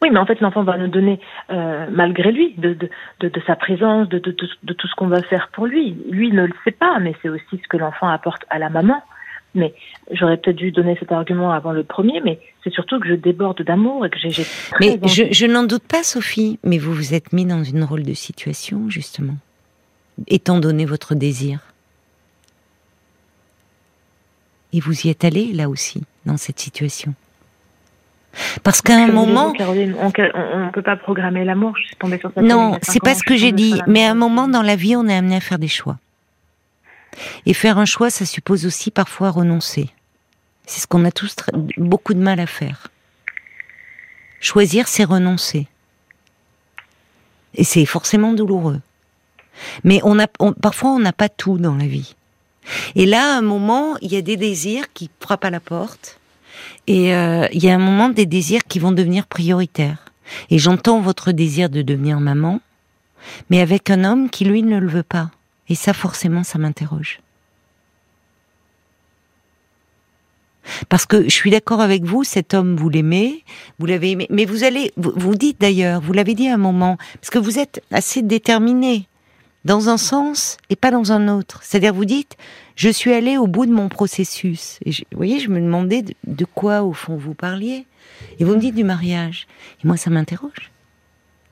Oui, 0.00 0.10
mais 0.12 0.18
en 0.20 0.26
fait, 0.26 0.40
l'enfant 0.40 0.62
va 0.62 0.78
nous 0.78 0.86
donner, 0.86 1.18
euh, 1.50 1.86
malgré 1.90 2.30
lui, 2.30 2.54
de, 2.56 2.74
de, 2.74 2.88
de, 3.18 3.28
de, 3.28 3.42
sa 3.48 3.56
présence, 3.56 4.08
de, 4.08 4.20
de, 4.20 4.30
de 4.62 4.72
tout 4.72 4.86
ce 4.86 4.94
qu'on 4.94 5.08
va 5.08 5.22
faire 5.22 5.48
pour 5.52 5.66
lui. 5.66 5.96
Lui 6.08 6.30
ne 6.30 6.46
le 6.46 6.54
sait 6.62 6.70
pas, 6.70 7.00
mais 7.00 7.14
c'est 7.20 7.28
aussi 7.28 7.60
ce 7.60 7.68
que 7.68 7.76
l'enfant 7.76 8.08
apporte 8.08 8.44
à 8.50 8.60
la 8.60 8.68
maman. 8.68 9.02
Mais 9.54 9.74
j'aurais 10.10 10.36
peut-être 10.36 10.56
dû 10.56 10.72
donner 10.72 10.96
cet 10.98 11.10
argument 11.10 11.52
avant 11.52 11.72
le 11.72 11.82
premier, 11.82 12.20
mais 12.20 12.38
c'est 12.62 12.72
surtout 12.72 13.00
que 13.00 13.08
je 13.08 13.14
déborde 13.14 13.62
d'amour 13.62 14.04
et 14.04 14.10
que 14.10 14.18
j'ai. 14.18 14.44
Mais 14.80 14.98
je, 15.04 15.24
je 15.30 15.46
n'en 15.46 15.64
doute 15.64 15.84
pas, 15.84 16.02
Sophie, 16.02 16.58
mais 16.62 16.78
vous 16.78 16.92
vous 16.92 17.14
êtes 17.14 17.32
mis 17.32 17.46
dans 17.46 17.64
une 17.64 17.82
rôle 17.82 18.02
de 18.02 18.14
situation, 18.14 18.88
justement, 18.90 19.36
étant 20.26 20.60
donné 20.60 20.84
votre 20.84 21.14
désir. 21.14 21.60
Et 24.72 24.80
vous 24.80 25.06
y 25.06 25.10
êtes 25.10 25.24
allé, 25.24 25.52
là 25.54 25.68
aussi, 25.68 26.02
dans 26.26 26.36
cette 26.36 26.58
situation. 26.58 27.14
Parce 28.62 28.82
qu'à 28.82 28.96
un 28.96 29.08
moment, 29.08 29.52
Caroline, 29.52 29.94
on, 30.00 30.08
ne 30.08 30.70
peut 30.70 30.82
pas 30.82 30.96
programmer 30.96 31.44
l'amour. 31.44 31.74
Je 31.78 31.86
suis 31.86 31.96
tombée 31.96 32.18
sur 32.18 32.30
ça. 32.32 32.42
Non, 32.42 32.78
c'est 32.82 33.02
pas 33.02 33.14
ce 33.14 33.22
que 33.22 33.36
j'ai 33.36 33.52
dit. 33.52 33.80
Mais 33.86 34.04
à 34.04 34.10
un 34.10 34.14
moment 34.14 34.48
dans 34.48 34.62
la 34.62 34.76
vie, 34.76 34.96
on 34.96 35.08
est 35.08 35.16
amené 35.16 35.36
à 35.36 35.40
faire 35.40 35.58
des 35.58 35.68
choix. 35.68 35.96
Et 37.46 37.54
faire 37.54 37.78
un 37.78 37.84
choix, 37.84 38.10
ça 38.10 38.24
suppose 38.24 38.66
aussi 38.66 38.90
parfois 38.90 39.30
renoncer. 39.30 39.90
C'est 40.66 40.80
ce 40.80 40.86
qu'on 40.86 41.04
a 41.04 41.10
tous 41.10 41.36
beaucoup 41.76 42.14
de 42.14 42.20
mal 42.20 42.40
à 42.40 42.46
faire. 42.46 42.88
Choisir, 44.40 44.86
c'est 44.86 45.04
renoncer. 45.04 45.66
Et 47.54 47.64
c'est 47.64 47.86
forcément 47.86 48.32
douloureux. 48.32 48.80
Mais 49.82 50.00
on 50.04 50.18
a, 50.18 50.26
parfois, 50.26 50.90
on 50.90 50.98
n'a 50.98 51.12
pas 51.12 51.28
tout 51.28 51.58
dans 51.58 51.74
la 51.74 51.86
vie. 51.86 52.14
Et 52.94 53.06
là, 53.06 53.34
à 53.34 53.38
un 53.38 53.42
moment, 53.42 53.96
il 54.02 54.12
y 54.12 54.16
a 54.16 54.22
des 54.22 54.36
désirs 54.36 54.92
qui 54.92 55.10
frappent 55.20 55.44
à 55.44 55.50
la 55.50 55.60
porte. 55.60 56.20
Et 56.86 57.14
euh, 57.14 57.46
il 57.52 57.62
y 57.62 57.70
a 57.70 57.74
un 57.74 57.78
moment 57.78 58.08
des 58.08 58.26
désirs 58.26 58.64
qui 58.64 58.78
vont 58.78 58.92
devenir 58.92 59.26
prioritaires. 59.26 60.04
Et 60.50 60.58
j'entends 60.58 61.00
votre 61.00 61.32
désir 61.32 61.70
de 61.70 61.82
devenir 61.82 62.20
maman, 62.20 62.60
mais 63.50 63.60
avec 63.60 63.90
un 63.90 64.04
homme 64.04 64.30
qui, 64.30 64.44
lui, 64.44 64.62
ne 64.62 64.78
le 64.78 64.88
veut 64.88 65.02
pas. 65.02 65.30
Et 65.68 65.74
ça, 65.74 65.92
forcément, 65.92 66.44
ça 66.44 66.58
m'interroge. 66.58 67.20
Parce 70.88 71.06
que 71.06 71.24
je 71.24 71.34
suis 71.34 71.50
d'accord 71.50 71.80
avec 71.80 72.04
vous, 72.04 72.24
cet 72.24 72.54
homme, 72.54 72.76
vous 72.76 72.88
l'aimez, 72.88 73.44
vous 73.78 73.86
l'avez 73.86 74.12
aimé, 74.12 74.26
mais 74.30 74.44
vous 74.44 74.64
allez, 74.64 74.92
vous, 74.96 75.34
dites 75.34 75.60
d'ailleurs, 75.60 76.00
vous 76.00 76.12
l'avez 76.12 76.34
dit 76.34 76.48
à 76.48 76.54
un 76.54 76.58
moment, 76.58 76.98
parce 77.14 77.30
que 77.30 77.38
vous 77.38 77.58
êtes 77.58 77.82
assez 77.90 78.22
déterminé 78.22 79.06
dans 79.64 79.88
un 79.88 79.96
sens 79.96 80.56
et 80.70 80.76
pas 80.76 80.90
dans 80.90 81.12
un 81.12 81.28
autre. 81.28 81.60
C'est-à-dire, 81.62 81.92
vous 81.92 82.04
dites, 82.04 82.36
je 82.76 82.88
suis 82.88 83.12
allé 83.12 83.36
au 83.36 83.46
bout 83.46 83.66
de 83.66 83.72
mon 83.72 83.88
processus. 83.88 84.78
Et 84.84 84.90
vous 84.90 85.16
voyez, 85.16 85.40
je 85.40 85.50
me 85.50 85.60
demandais 85.60 86.04
de, 86.26 86.44
quoi, 86.44 86.82
au 86.82 86.92
fond, 86.92 87.16
vous 87.16 87.34
parliez. 87.34 87.84
Et 88.38 88.44
vous 88.44 88.54
me 88.54 88.60
dites 88.60 88.74
du 88.74 88.84
mariage. 88.84 89.46
Et 89.82 89.86
moi, 89.86 89.96
ça 89.96 90.10
m'interroge. 90.10 90.70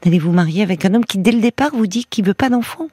Allez 0.04 0.18
vous 0.18 0.32
marier 0.32 0.62
avec 0.62 0.84
un 0.84 0.94
homme 0.94 1.04
qui, 1.04 1.18
dès 1.18 1.32
le 1.32 1.40
départ, 1.40 1.70
vous 1.72 1.86
dit 1.86 2.04
qu'il 2.04 2.24
veut 2.24 2.34
pas 2.34 2.48
d'enfant. 2.48 2.88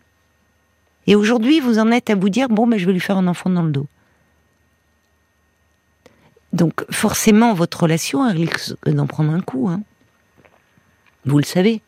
Et 1.07 1.15
aujourd'hui, 1.15 1.59
vous 1.59 1.79
en 1.79 1.91
êtes 1.91 2.09
à 2.09 2.15
vous 2.15 2.29
dire, 2.29 2.49
bon, 2.49 2.67
ben, 2.67 2.77
je 2.77 2.85
vais 2.85 2.93
lui 2.93 2.99
faire 2.99 3.17
un 3.17 3.27
enfant 3.27 3.49
dans 3.49 3.63
le 3.63 3.71
dos. 3.71 3.87
Donc, 6.53 6.85
forcément, 6.91 7.53
votre 7.53 7.81
relation, 7.81 8.29
risque 8.29 8.75
d'en 8.85 9.07
prendre 9.07 9.33
un 9.33 9.41
coup. 9.41 9.69
Hein. 9.69 9.81
Vous 11.25 11.37
le 11.37 11.43
savez. 11.43 11.81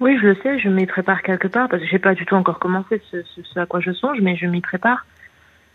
Oui, 0.00 0.18
je 0.20 0.26
le 0.26 0.36
sais, 0.42 0.58
je 0.58 0.68
m'y 0.68 0.86
prépare 0.86 1.22
quelque 1.22 1.48
part, 1.48 1.68
parce 1.68 1.82
que 1.82 1.88
j'ai 1.88 1.98
pas 1.98 2.14
du 2.14 2.26
tout 2.26 2.34
encore 2.34 2.58
commencé 2.58 3.00
ce, 3.10 3.58
à 3.58 3.66
quoi 3.66 3.80
je 3.80 3.92
songe, 3.92 4.18
mais 4.20 4.36
je 4.36 4.46
m'y 4.46 4.60
prépare. 4.60 5.06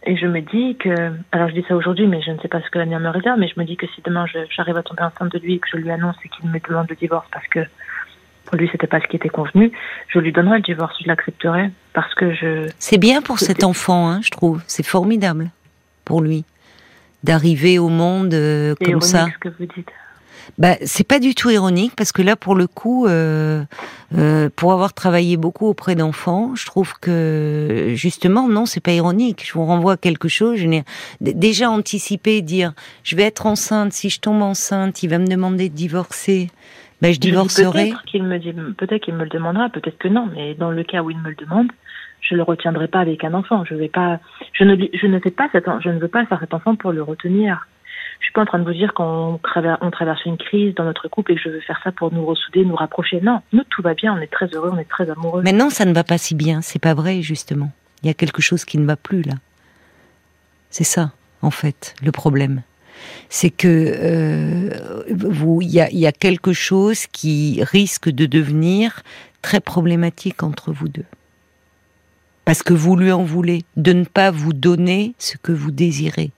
Et 0.03 0.17
je 0.17 0.25
me 0.25 0.41
dis 0.41 0.75
que, 0.77 1.11
alors 1.31 1.49
je 1.49 1.53
dis 1.53 1.65
ça 1.67 1.75
aujourd'hui, 1.75 2.07
mais 2.07 2.21
je 2.21 2.31
ne 2.31 2.39
sais 2.39 2.47
pas 2.47 2.59
ce 2.61 2.69
que 2.71 2.79
l'avenir 2.79 2.99
me 2.99 3.09
réserve, 3.09 3.39
mais 3.39 3.47
je 3.47 3.59
me 3.59 3.65
dis 3.65 3.77
que 3.77 3.85
si 3.87 4.01
demain 4.01 4.25
j'arrive 4.49 4.77
à 4.77 4.83
tomber 4.83 5.03
enceinte 5.03 5.31
de 5.31 5.37
lui 5.37 5.55
et 5.55 5.59
que 5.59 5.67
je 5.71 5.77
lui 5.77 5.91
annonce 5.91 6.15
et 6.25 6.29
qu'il 6.29 6.49
me 6.49 6.59
demande 6.59 6.89
le 6.89 6.95
divorce 6.95 7.27
parce 7.31 7.47
que 7.47 7.59
pour 8.51 8.59
lui 8.59 8.69
c'était 8.71 8.87
pas 8.87 8.99
ce 8.99 9.07
qui 9.07 9.15
était 9.15 9.29
convenu, 9.29 9.71
je 10.09 10.19
lui 10.19 10.33
donnerai 10.33 10.57
le 10.57 10.63
divorce, 10.63 10.93
je 11.01 11.07
l'accepterai 11.07 11.71
parce 11.93 12.13
que 12.15 12.33
je. 12.33 12.69
C'est 12.79 12.97
bien 12.97 13.21
pour 13.21 13.39
cet 13.39 13.63
enfant, 13.63 14.09
hein, 14.09 14.19
je 14.21 14.29
trouve. 14.29 14.61
C'est 14.67 14.85
formidable 14.85 15.51
pour 16.03 16.21
lui 16.21 16.43
d'arriver 17.23 17.79
au 17.79 17.87
monde 17.87 18.33
euh, 18.33 18.75
comme 18.83 19.01
ça. 19.01 19.27
Ce 19.33 19.49
que 19.49 19.49
vous 19.57 19.65
dites. 19.65 19.87
Bah, 20.57 20.75
c'est 20.83 21.07
pas 21.07 21.19
du 21.19 21.33
tout 21.33 21.49
ironique 21.49 21.93
parce 21.95 22.11
que 22.11 22.21
là, 22.21 22.35
pour 22.35 22.55
le 22.55 22.67
coup, 22.67 23.05
euh, 23.05 23.63
euh, 24.17 24.49
pour 24.53 24.73
avoir 24.73 24.91
travaillé 24.91 25.37
beaucoup 25.37 25.67
auprès 25.67 25.95
d'enfants, 25.95 26.55
je 26.55 26.65
trouve 26.65 26.93
que 26.99 27.93
justement, 27.95 28.49
non, 28.49 28.65
c'est 28.65 28.81
pas 28.81 28.91
ironique. 28.91 29.45
Je 29.47 29.53
vous 29.53 29.65
renvoie 29.65 29.93
à 29.93 29.97
quelque 29.97 30.27
chose. 30.27 30.57
Je 30.57 30.67
n'ai 30.67 30.83
déjà 31.21 31.69
anticipé 31.69 32.41
dire, 32.41 32.73
je 33.03 33.15
vais 33.15 33.23
être 33.23 33.45
enceinte. 33.45 33.93
Si 33.93 34.09
je 34.09 34.19
tombe 34.19 34.41
enceinte, 34.41 35.03
il 35.03 35.09
va 35.09 35.19
me 35.19 35.27
demander 35.27 35.69
de 35.69 35.75
divorcer. 35.75 36.49
Ben, 37.01 37.13
je 37.13 37.19
divorcerai. 37.19 37.89
Peut-être 37.89 38.03
qu'il 38.03 38.23
me 38.23 38.37
qu'il 38.97 39.15
le 39.15 39.29
demandera, 39.29 39.69
peut-être 39.69 39.97
que 39.97 40.07
non. 40.07 40.29
Mais 40.33 40.53
dans 40.53 40.71
le 40.71 40.83
cas 40.83 41.01
où 41.01 41.09
il 41.09 41.17
me 41.17 41.29
le 41.29 41.35
demande, 41.35 41.71
je 42.21 42.35
le 42.35 42.43
retiendrai 42.43 42.87
pas 42.87 42.99
avec 42.99 43.23
un 43.23 43.33
enfant. 43.33 43.65
Je 43.65 43.73
vais 43.73 43.89
pas, 43.89 44.19
je 44.53 44.63
ne, 44.63 44.75
je 44.93 45.07
ne 45.07 45.19
fais 45.19 45.31
pas 45.31 45.49
cet, 45.51 45.65
je 45.83 45.89
ne 45.89 45.99
veux 45.99 46.07
pas 46.07 46.25
faire 46.25 46.39
cet 46.39 46.53
enfant 46.53 46.75
pour 46.75 46.91
le 46.91 47.01
retenir. 47.01 47.67
Je 48.19 48.25
suis 48.25 48.33
pas 48.33 48.43
en 48.43 48.45
train 48.45 48.59
de 48.59 48.65
vous 48.65 48.73
dire 48.73 48.93
qu'on 48.93 49.39
on 49.55 49.91
traverse 49.91 50.23
une 50.25 50.37
crise 50.37 50.75
dans 50.75 50.83
notre 50.83 51.07
couple 51.07 51.31
et 51.31 51.35
que 51.35 51.41
je 51.41 51.49
veux 51.49 51.59
faire 51.61 51.79
ça 51.83 51.91
pour 51.91 52.13
nous 52.13 52.23
ressouder, 52.23 52.63
nous 52.63 52.75
rapprocher. 52.75 53.19
Non, 53.19 53.41
nous 53.51 53.63
tout 53.63 53.81
va 53.81 53.95
bien, 53.95 54.13
on 54.13 54.21
est 54.21 54.31
très 54.31 54.45
heureux, 54.53 54.69
on 54.71 54.77
est 54.77 54.89
très 54.89 55.09
amoureux. 55.09 55.41
Mais 55.43 55.53
non, 55.53 55.71
ça 55.71 55.85
ne 55.85 55.93
va 55.93 56.03
pas 56.03 56.19
si 56.19 56.35
bien. 56.35 56.61
C'est 56.61 56.81
pas 56.81 56.93
vrai 56.93 57.23
justement. 57.23 57.71
Il 58.03 58.07
y 58.07 58.09
a 58.11 58.13
quelque 58.13 58.41
chose 58.41 58.63
qui 58.63 58.77
ne 58.77 58.85
va 58.85 58.95
plus 58.95 59.23
là. 59.23 59.33
C'est 60.69 60.83
ça, 60.83 61.11
en 61.41 61.51
fait, 61.51 61.95
le 62.03 62.11
problème. 62.11 62.61
C'est 63.29 63.49
que 63.49 63.67
euh, 63.67 65.03
il 65.61 65.69
y 65.69 66.07
a 66.07 66.11
quelque 66.11 66.53
chose 66.53 67.05
qui 67.11 67.63
risque 67.63 68.09
de 68.09 68.25
devenir 68.25 69.03
très 69.41 69.59
problématique 69.59 70.43
entre 70.43 70.71
vous 70.71 70.89
deux 70.89 71.05
parce 72.45 72.63
que 72.63 72.73
vous 72.73 72.95
lui 72.95 73.11
en 73.11 73.23
voulez, 73.23 73.63
de 73.77 73.93
ne 73.93 74.03
pas 74.03 74.31
vous 74.31 74.53
donner 74.53 75.13
ce 75.19 75.37
que 75.37 75.51
vous 75.51 75.71
désirez. 75.71 76.31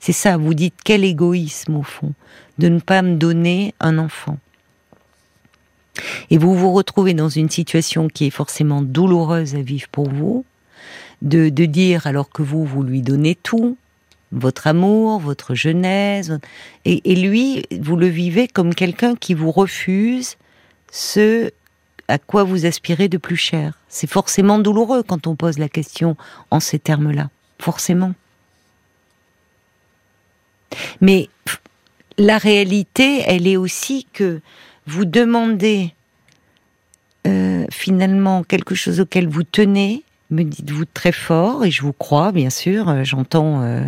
C'est 0.00 0.12
ça, 0.12 0.36
vous 0.36 0.54
dites 0.54 0.74
quel 0.84 1.04
égoïsme 1.04 1.76
au 1.76 1.82
fond, 1.82 2.12
de 2.58 2.68
ne 2.68 2.80
pas 2.80 3.02
me 3.02 3.16
donner 3.16 3.74
un 3.80 3.98
enfant. 3.98 4.38
Et 6.30 6.38
vous 6.38 6.54
vous 6.54 6.72
retrouvez 6.72 7.14
dans 7.14 7.28
une 7.28 7.48
situation 7.48 8.08
qui 8.08 8.26
est 8.26 8.30
forcément 8.30 8.82
douloureuse 8.82 9.54
à 9.54 9.62
vivre 9.62 9.88
pour 9.88 10.10
vous, 10.10 10.44
de, 11.22 11.48
dire 11.48 12.06
alors 12.06 12.28
que 12.28 12.42
vous, 12.42 12.64
vous 12.64 12.82
lui 12.82 13.00
donnez 13.00 13.34
tout, 13.34 13.78
votre 14.34 14.66
amour, 14.66 15.20
votre 15.20 15.54
jeunesse, 15.54 16.30
et, 16.84 17.10
et 17.10 17.16
lui, 17.16 17.64
vous 17.80 17.96
le 17.96 18.08
vivez 18.08 18.48
comme 18.48 18.74
quelqu'un 18.74 19.14
qui 19.16 19.34
vous 19.34 19.50
refuse 19.50 20.36
ce 20.90 21.50
à 22.08 22.18
quoi 22.18 22.44
vous 22.44 22.66
aspirez 22.66 23.08
de 23.08 23.16
plus 23.16 23.36
cher. 23.36 23.78
C'est 23.88 24.06
forcément 24.06 24.58
douloureux 24.58 25.02
quand 25.02 25.26
on 25.26 25.36
pose 25.36 25.58
la 25.58 25.68
question 25.68 26.16
en 26.50 26.60
ces 26.60 26.78
termes-là. 26.78 27.30
Forcément. 27.58 28.14
Mais 31.00 31.28
la 32.18 32.38
réalité, 32.38 33.22
elle 33.26 33.46
est 33.46 33.56
aussi 33.56 34.06
que 34.12 34.40
vous 34.86 35.04
demandez 35.04 35.94
euh, 37.26 37.64
finalement 37.70 38.42
quelque 38.42 38.74
chose 38.74 39.00
auquel 39.00 39.28
vous 39.28 39.44
tenez, 39.44 40.02
me 40.34 40.44
dites-vous 40.44 40.84
très 40.84 41.12
fort, 41.12 41.64
et 41.64 41.70
je 41.70 41.82
vous 41.82 41.92
crois, 41.92 42.32
bien 42.32 42.50
sûr, 42.50 42.88
euh, 42.88 43.04
j'entends 43.04 43.62
euh, 43.62 43.82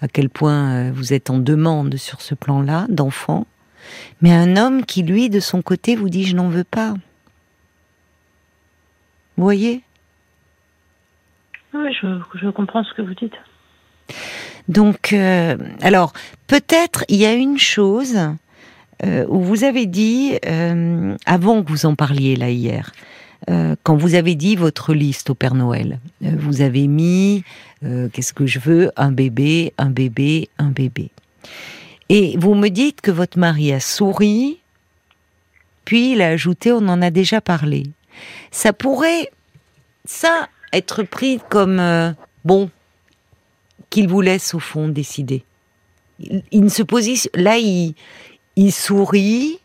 à 0.00 0.08
quel 0.08 0.30
point 0.30 0.90
vous 0.92 1.12
êtes 1.12 1.30
en 1.30 1.38
demande 1.38 1.96
sur 1.96 2.20
ce 2.22 2.34
plan-là, 2.34 2.86
d'enfant, 2.88 3.46
mais 4.20 4.32
un 4.32 4.56
homme 4.56 4.84
qui, 4.84 5.02
lui, 5.02 5.28
de 5.30 5.40
son 5.40 5.62
côté, 5.62 5.96
vous 5.96 6.08
dit 6.08 6.24
je 6.24 6.36
n'en 6.36 6.48
veux 6.48 6.64
pas. 6.64 6.94
Vous 9.36 9.44
voyez? 9.44 9.82
Oui, 11.74 11.94
je, 12.00 12.50
comprends 12.50 12.82
ce 12.82 12.92
que 12.94 13.02
vous 13.02 13.14
dites. 13.14 13.36
Donc, 14.68 15.12
euh, 15.12 15.56
alors, 15.80 16.12
peut-être 16.46 17.04
il 17.08 17.16
y 17.16 17.26
a 17.26 17.34
une 17.34 17.58
chose 17.58 18.18
euh, 19.04 19.24
où 19.28 19.40
vous 19.40 19.64
avez 19.64 19.86
dit, 19.86 20.38
euh, 20.46 21.14
avant 21.24 21.62
que 21.62 21.70
vous 21.70 21.86
en 21.86 21.94
parliez 21.94 22.36
là 22.36 22.50
hier, 22.50 22.90
quand 23.46 23.96
vous 23.96 24.14
avez 24.14 24.34
dit 24.34 24.56
votre 24.56 24.92
liste 24.92 25.30
au 25.30 25.34
Père 25.34 25.54
Noël, 25.54 26.00
vous 26.20 26.60
avez 26.60 26.86
mis, 26.86 27.44
qu'est-ce 27.82 28.32
que 28.32 28.46
je 28.46 28.58
veux, 28.58 28.90
un 28.96 29.12
bébé, 29.12 29.72
un 29.78 29.90
bébé, 29.90 30.48
un 30.58 30.68
bébé. 30.68 31.10
Et 32.08 32.36
vous 32.38 32.54
me 32.54 32.68
dites 32.68 33.00
que 33.00 33.10
votre 33.10 33.38
mari 33.38 33.72
a 33.72 33.80
souri, 33.80 34.58
puis 35.84 36.12
il 36.12 36.22
a 36.22 36.28
ajouté, 36.28 36.72
on 36.72 36.88
en 36.88 37.00
a 37.00 37.10
déjà 37.10 37.40
parlé 37.40 37.84
ça 38.50 38.72
pourrait, 38.72 39.30
ça, 40.04 40.48
être 40.72 41.02
pris 41.02 41.40
comme 41.48 41.80
euh, 41.80 42.12
bon, 42.44 42.70
qu'il 43.90 44.08
vous 44.08 44.20
laisse 44.20 44.54
au 44.54 44.58
fond 44.58 44.88
décider. 44.88 45.44
Il, 46.50 46.64
ne 46.64 46.68
se 46.68 46.82
positionne, 46.82 47.42
là, 47.42 47.58
il 47.58 48.72
sourit, 48.72 49.60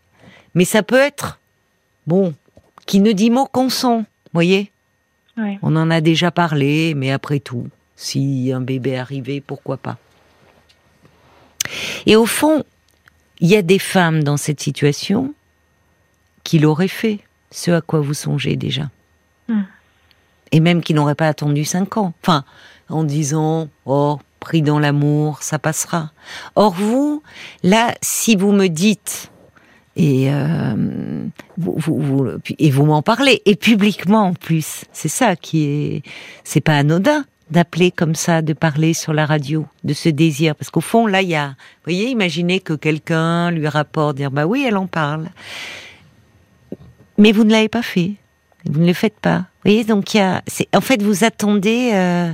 mais 0.54 0.66
ça 0.66 0.84
peut 0.84 1.00
être 1.00 1.40
bon, 2.06 2.34
qui 2.86 3.00
ne 3.00 3.12
dit 3.12 3.30
mot 3.30 3.46
consent, 3.46 4.06
voyez. 4.34 4.72
On 5.62 5.76
en 5.76 5.90
a 5.90 6.00
déjà 6.00 6.30
parlé, 6.30 6.94
mais 6.94 7.12
après 7.12 7.40
tout, 7.40 7.68
si 7.96 8.52
un 8.54 8.62
bébé 8.62 8.98
arrivait, 8.98 9.42
pourquoi 9.42 9.78
pas. 9.78 9.98
Et 12.06 12.16
au 12.16 12.26
fond, 12.26 12.64
il 13.40 13.50
y 13.50 13.56
a 13.56 13.62
des 13.62 13.80
femmes 13.80 14.24
dans 14.24 14.38
cette 14.38 14.60
situation 14.60 15.34
qui 16.44 16.60
l'auraient 16.60 16.88
fait 16.88 17.20
ce 17.52 17.72
à 17.72 17.82
quoi 17.82 18.02
vous 18.02 18.14
songez 18.14 18.56
déjà. 18.56 18.90
Hmm. 19.48 19.64
Et 20.52 20.60
même 20.60 20.84
qui 20.84 20.94
n'aurait 20.94 21.16
pas 21.16 21.28
attendu 21.28 21.66
cinq 21.66 21.98
ans. 21.98 22.14
Enfin, 22.22 22.46
en 22.90 23.04
disant, 23.04 23.70
oh, 23.86 24.20
pris 24.40 24.62
dans 24.62 24.80
l'amour, 24.80 25.42
ça 25.42 25.58
passera. 25.58 26.12
Or 26.56 26.74
vous, 26.74 27.24
là, 27.64 27.96
si 28.02 28.36
vous 28.36 28.52
me 28.52 28.68
dites, 28.68 29.32
et 29.96 30.32
euh, 30.32 31.26
vous, 31.58 31.76
vous, 31.78 32.28
et 32.58 32.72
vous 32.72 32.86
m'en 32.86 33.02
parlez, 33.02 33.42
et 33.46 33.56
publiquement 33.56 34.28
en 34.28 34.34
plus, 34.34 34.86
c'est 34.92 35.10
ça 35.10 35.36
qui 35.36 35.66
est, 35.66 36.04
c'est 36.44 36.62
pas 36.62 36.78
anodin 36.78 37.26
d'appeler 37.52 37.92
comme 37.92 38.16
ça, 38.16 38.42
de 38.42 38.54
parler 38.54 38.94
sur 38.94 39.14
la 39.14 39.26
radio, 39.26 39.66
de 39.84 39.94
ce 39.94 40.10
désir 40.10 40.56
Parce 40.56 40.72
qu'au 40.72 40.82
fond, 40.82 41.06
là, 41.06 41.22
il 41.22 41.30
y 41.30 41.36
a, 41.36 41.50
vous 41.50 41.84
voyez, 41.86 42.10
imaginez 42.10 42.60
que 42.60 42.74
quelqu'un 42.74 43.52
lui 43.52 43.68
rapporte, 43.68 44.18
dire, 44.18 44.32
bah 44.32 44.46
oui, 44.46 44.66
elle 44.68 44.78
en 44.78 44.88
parle. 44.88 45.30
Mais 47.18 47.32
vous 47.32 47.44
ne 47.44 47.52
l'avez 47.52 47.70
pas 47.70 47.84
fait. 47.84 48.14
Vous 48.66 48.80
ne 48.80 48.88
le 48.88 48.94
faites 48.94 49.20
pas. 49.20 49.38
Vous 49.38 49.72
voyez, 49.72 49.84
donc 49.84 50.14
il 50.14 50.18
y 50.18 50.22
a, 50.22 50.42
en 50.74 50.82
fait, 50.82 51.02
vous 51.04 51.24
attendez 51.24 51.92
euh, 51.94 52.34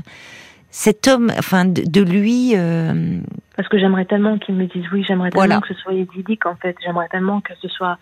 cet 0.69 1.07
homme, 1.07 1.31
enfin, 1.37 1.65
de, 1.65 2.01
lui. 2.01 2.53
Euh, 2.55 3.19
Parce 3.55 3.67
que 3.67 3.79
j'aimerais 3.79 4.05
tellement 4.05 4.37
qu'il 4.37 4.55
me 4.55 4.65
dise 4.65 4.85
oui, 4.91 5.03
j'aimerais 5.07 5.31
tellement 5.31 5.61
que 5.61 5.73
ce 5.73 5.79
soit 5.81 5.93
idyllique, 5.93 6.45
en 6.45 6.55
fait. 6.55 6.75
J'aimerais 6.83 7.07
tellement 7.09 7.41
que 7.41 7.53
ce 7.61 7.67
soit. 7.67 7.97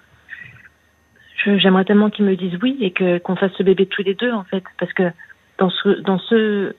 J'aimerais 1.45 1.85
tellement 1.85 2.09
qu'il 2.09 2.25
me 2.25 2.35
dise 2.35 2.57
oui 2.61 2.77
et 2.81 2.91
que 2.91 3.19
qu'on 3.19 3.35
fasse 3.35 3.51
ce 3.57 3.63
bébé 3.63 3.85
tous 3.85 4.03
les 4.03 4.15
deux, 4.15 4.31
en 4.31 4.43
fait. 4.43 4.63
Parce 4.79 4.91
que 4.93 5.11
dans 5.57 5.69
ce, 5.69 6.01
dans 6.01 6.19
ce, 6.19 6.75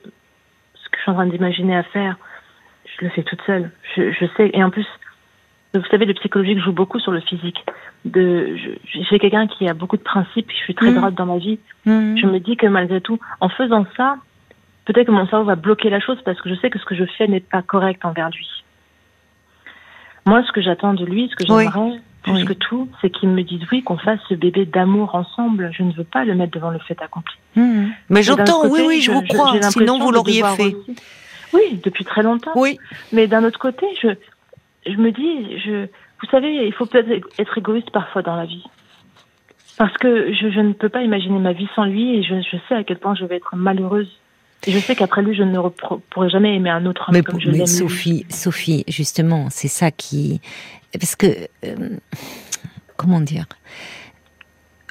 ce 0.75 0.89
que 0.89 0.97
je 0.97 1.01
suis 1.01 1.11
en 1.11 1.15
train 1.15 1.25
d'imaginer 1.25 1.75
à 1.75 1.83
faire, 1.83 2.17
je 2.85 3.05
le 3.05 3.11
fais 3.11 3.23
toute 3.23 3.41
seule. 3.47 3.71
Je, 3.95 4.11
je 4.11 4.25
sais. 4.37 4.51
Et 4.53 4.63
en 4.63 4.69
plus, 4.69 4.85
vous 5.73 5.85
savez, 5.91 6.05
le 6.05 6.13
psychologique 6.13 6.59
joue 6.59 6.71
beaucoup 6.71 6.99
sur 6.99 7.11
le 7.11 7.19
physique. 7.21 7.63
De, 8.05 8.55
j'ai 8.85 9.19
quelqu'un 9.19 9.47
qui 9.47 9.67
a 9.67 9.73
beaucoup 9.73 9.97
de 9.97 10.03
principes, 10.03 10.49
je 10.51 10.55
suis 10.63 10.75
très 10.75 10.91
mmh. 10.91 10.95
droite 10.95 11.15
dans 11.15 11.25
ma 11.25 11.37
vie. 11.37 11.59
Mmh. 11.85 12.17
Je 12.17 12.25
me 12.27 12.39
dis 12.39 12.57
que 12.57 12.65
malgré 12.67 13.01
tout, 13.01 13.19
en 13.39 13.49
faisant 13.49 13.85
ça, 13.97 14.17
peut-être 14.91 15.07
que 15.07 15.11
mon 15.11 15.27
cerveau 15.27 15.45
va 15.45 15.55
bloquer 15.55 15.89
la 15.89 15.99
chose 15.99 16.17
parce 16.25 16.41
que 16.41 16.49
je 16.49 16.55
sais 16.55 16.71
que 16.71 16.79
ce 16.79 16.85
que 16.85 16.95
je 16.95 17.03
fais 17.17 17.27
n'est 17.27 17.39
pas 17.39 17.61
correct 17.61 18.03
envers 18.05 18.29
lui. 18.29 18.47
Moi, 20.25 20.43
ce 20.47 20.51
que 20.51 20.61
j'attends 20.61 20.95
de 20.95 21.05
lui, 21.05 21.29
ce 21.29 21.35
que 21.35 21.45
j'aimerais, 21.45 21.99
plus 22.23 22.43
que 22.43 22.53
tout, 22.53 22.89
c'est 22.99 23.09
qu'il 23.09 23.29
me 23.29 23.43
dise 23.43 23.61
oui, 23.71 23.83
qu'on 23.83 23.97
fasse 23.97 24.19
ce 24.27 24.33
bébé 24.33 24.65
d'amour 24.65 25.13
ensemble. 25.13 25.71
Je 25.73 25.83
ne 25.83 25.91
veux 25.93 26.03
pas 26.03 26.25
le 26.25 26.33
mettre 26.33 26.53
devant 26.53 26.71
le 26.71 26.79
fait 26.79 26.99
accompli. 27.01 27.35
Mmh. 27.55 27.85
Mais 28.09 28.23
j'entends, 28.23 28.67
oui, 28.67 28.81
oui, 28.85 29.01
je, 29.01 29.11
vous 29.11 29.21
crois. 29.21 29.61
Sinon, 29.61 29.99
vous 29.99 30.11
l'auriez 30.11 30.43
fait. 30.57 30.75
Oui, 31.53 31.79
depuis 31.83 32.03
très 32.03 32.23
longtemps. 32.23 32.51
Oui. 32.55 32.77
Mais 33.11 33.27
d'un 33.27 33.43
autre 33.43 33.59
côté, 33.59 33.85
je, 34.01 34.09
je 34.85 34.97
me 34.97 35.11
dis, 35.11 35.59
je, 35.59 35.85
vous 35.85 36.29
savez, 36.29 36.65
il 36.65 36.73
faut 36.73 36.85
peut-être 36.85 37.09
être 37.37 37.57
égoïste 37.57 37.91
parfois 37.91 38.21
dans 38.21 38.35
la 38.35 38.45
vie. 38.45 38.65
Parce 39.77 39.95
que 39.97 40.33
je, 40.33 40.49
je, 40.49 40.59
ne 40.59 40.73
peux 40.73 40.89
pas 40.89 41.03
imaginer 41.03 41.39
ma 41.39 41.53
vie 41.53 41.69
sans 41.75 41.85
lui 41.85 42.17
et 42.17 42.23
je, 42.23 42.41
je, 42.41 42.57
sais 42.67 42.75
à 42.75 42.83
quel 42.83 42.97
point 42.97 43.15
je 43.15 43.25
vais 43.25 43.37
être 43.37 43.55
malheureuse. 43.55 44.09
Et 44.67 44.71
je 44.71 44.79
sais 44.79 44.95
qu'après 44.95 45.21
lui, 45.21 45.35
je 45.35 45.43
ne 45.43 45.57
pourrai 46.09 46.29
jamais 46.29 46.55
aimer 46.55 46.69
un 46.69 46.85
autre 46.85 47.05
homme 47.07 47.15
mais, 47.15 47.23
comme 47.23 47.39
je 47.39 47.49
Mais 47.49 47.65
Sophie, 47.65 48.25
Sophie, 48.29 48.83
justement, 48.87 49.47
c'est 49.49 49.67
ça 49.67 49.91
qui... 49.91 50.41
Parce 50.91 51.15
que... 51.15 51.27
Euh, 51.65 51.97
comment 52.97 53.21
dire? 53.21 53.45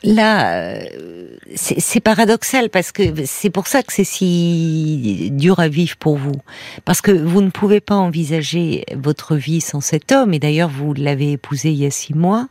Là, 0.05 0.55
euh, 0.55 1.37
c'est 1.57 2.01
paradoxal 2.01 2.71
parce 2.71 2.93
que 2.93 3.03
c'est 3.25 3.51
pour 3.51 3.67
ça 3.67 3.83
que 3.83 3.93
c'est 3.93 4.05
si 4.05 5.31
dur 5.33 5.59
à 5.59 5.69
vivre 5.69 5.97
pour 5.97 6.17
vous. 6.17 6.41
Parce 6.85 7.01
que 7.01 7.11
vous 7.11 7.43
ne 7.43 7.51
pouvez 7.51 7.81
pas 7.81 7.97
envisager 7.97 8.85
votre 8.95 9.35
vie 9.35 9.61
sans 9.61 9.81
cet 9.81 10.13
homme, 10.13 10.33
et 10.33 10.39
d'ailleurs 10.39 10.69
vous 10.69 10.95
l'avez 10.95 11.33
épousé 11.33 11.71
il 11.71 11.79
y 11.79 11.87
a 11.87 11.91
six 11.91 12.15
mois. 12.15 12.49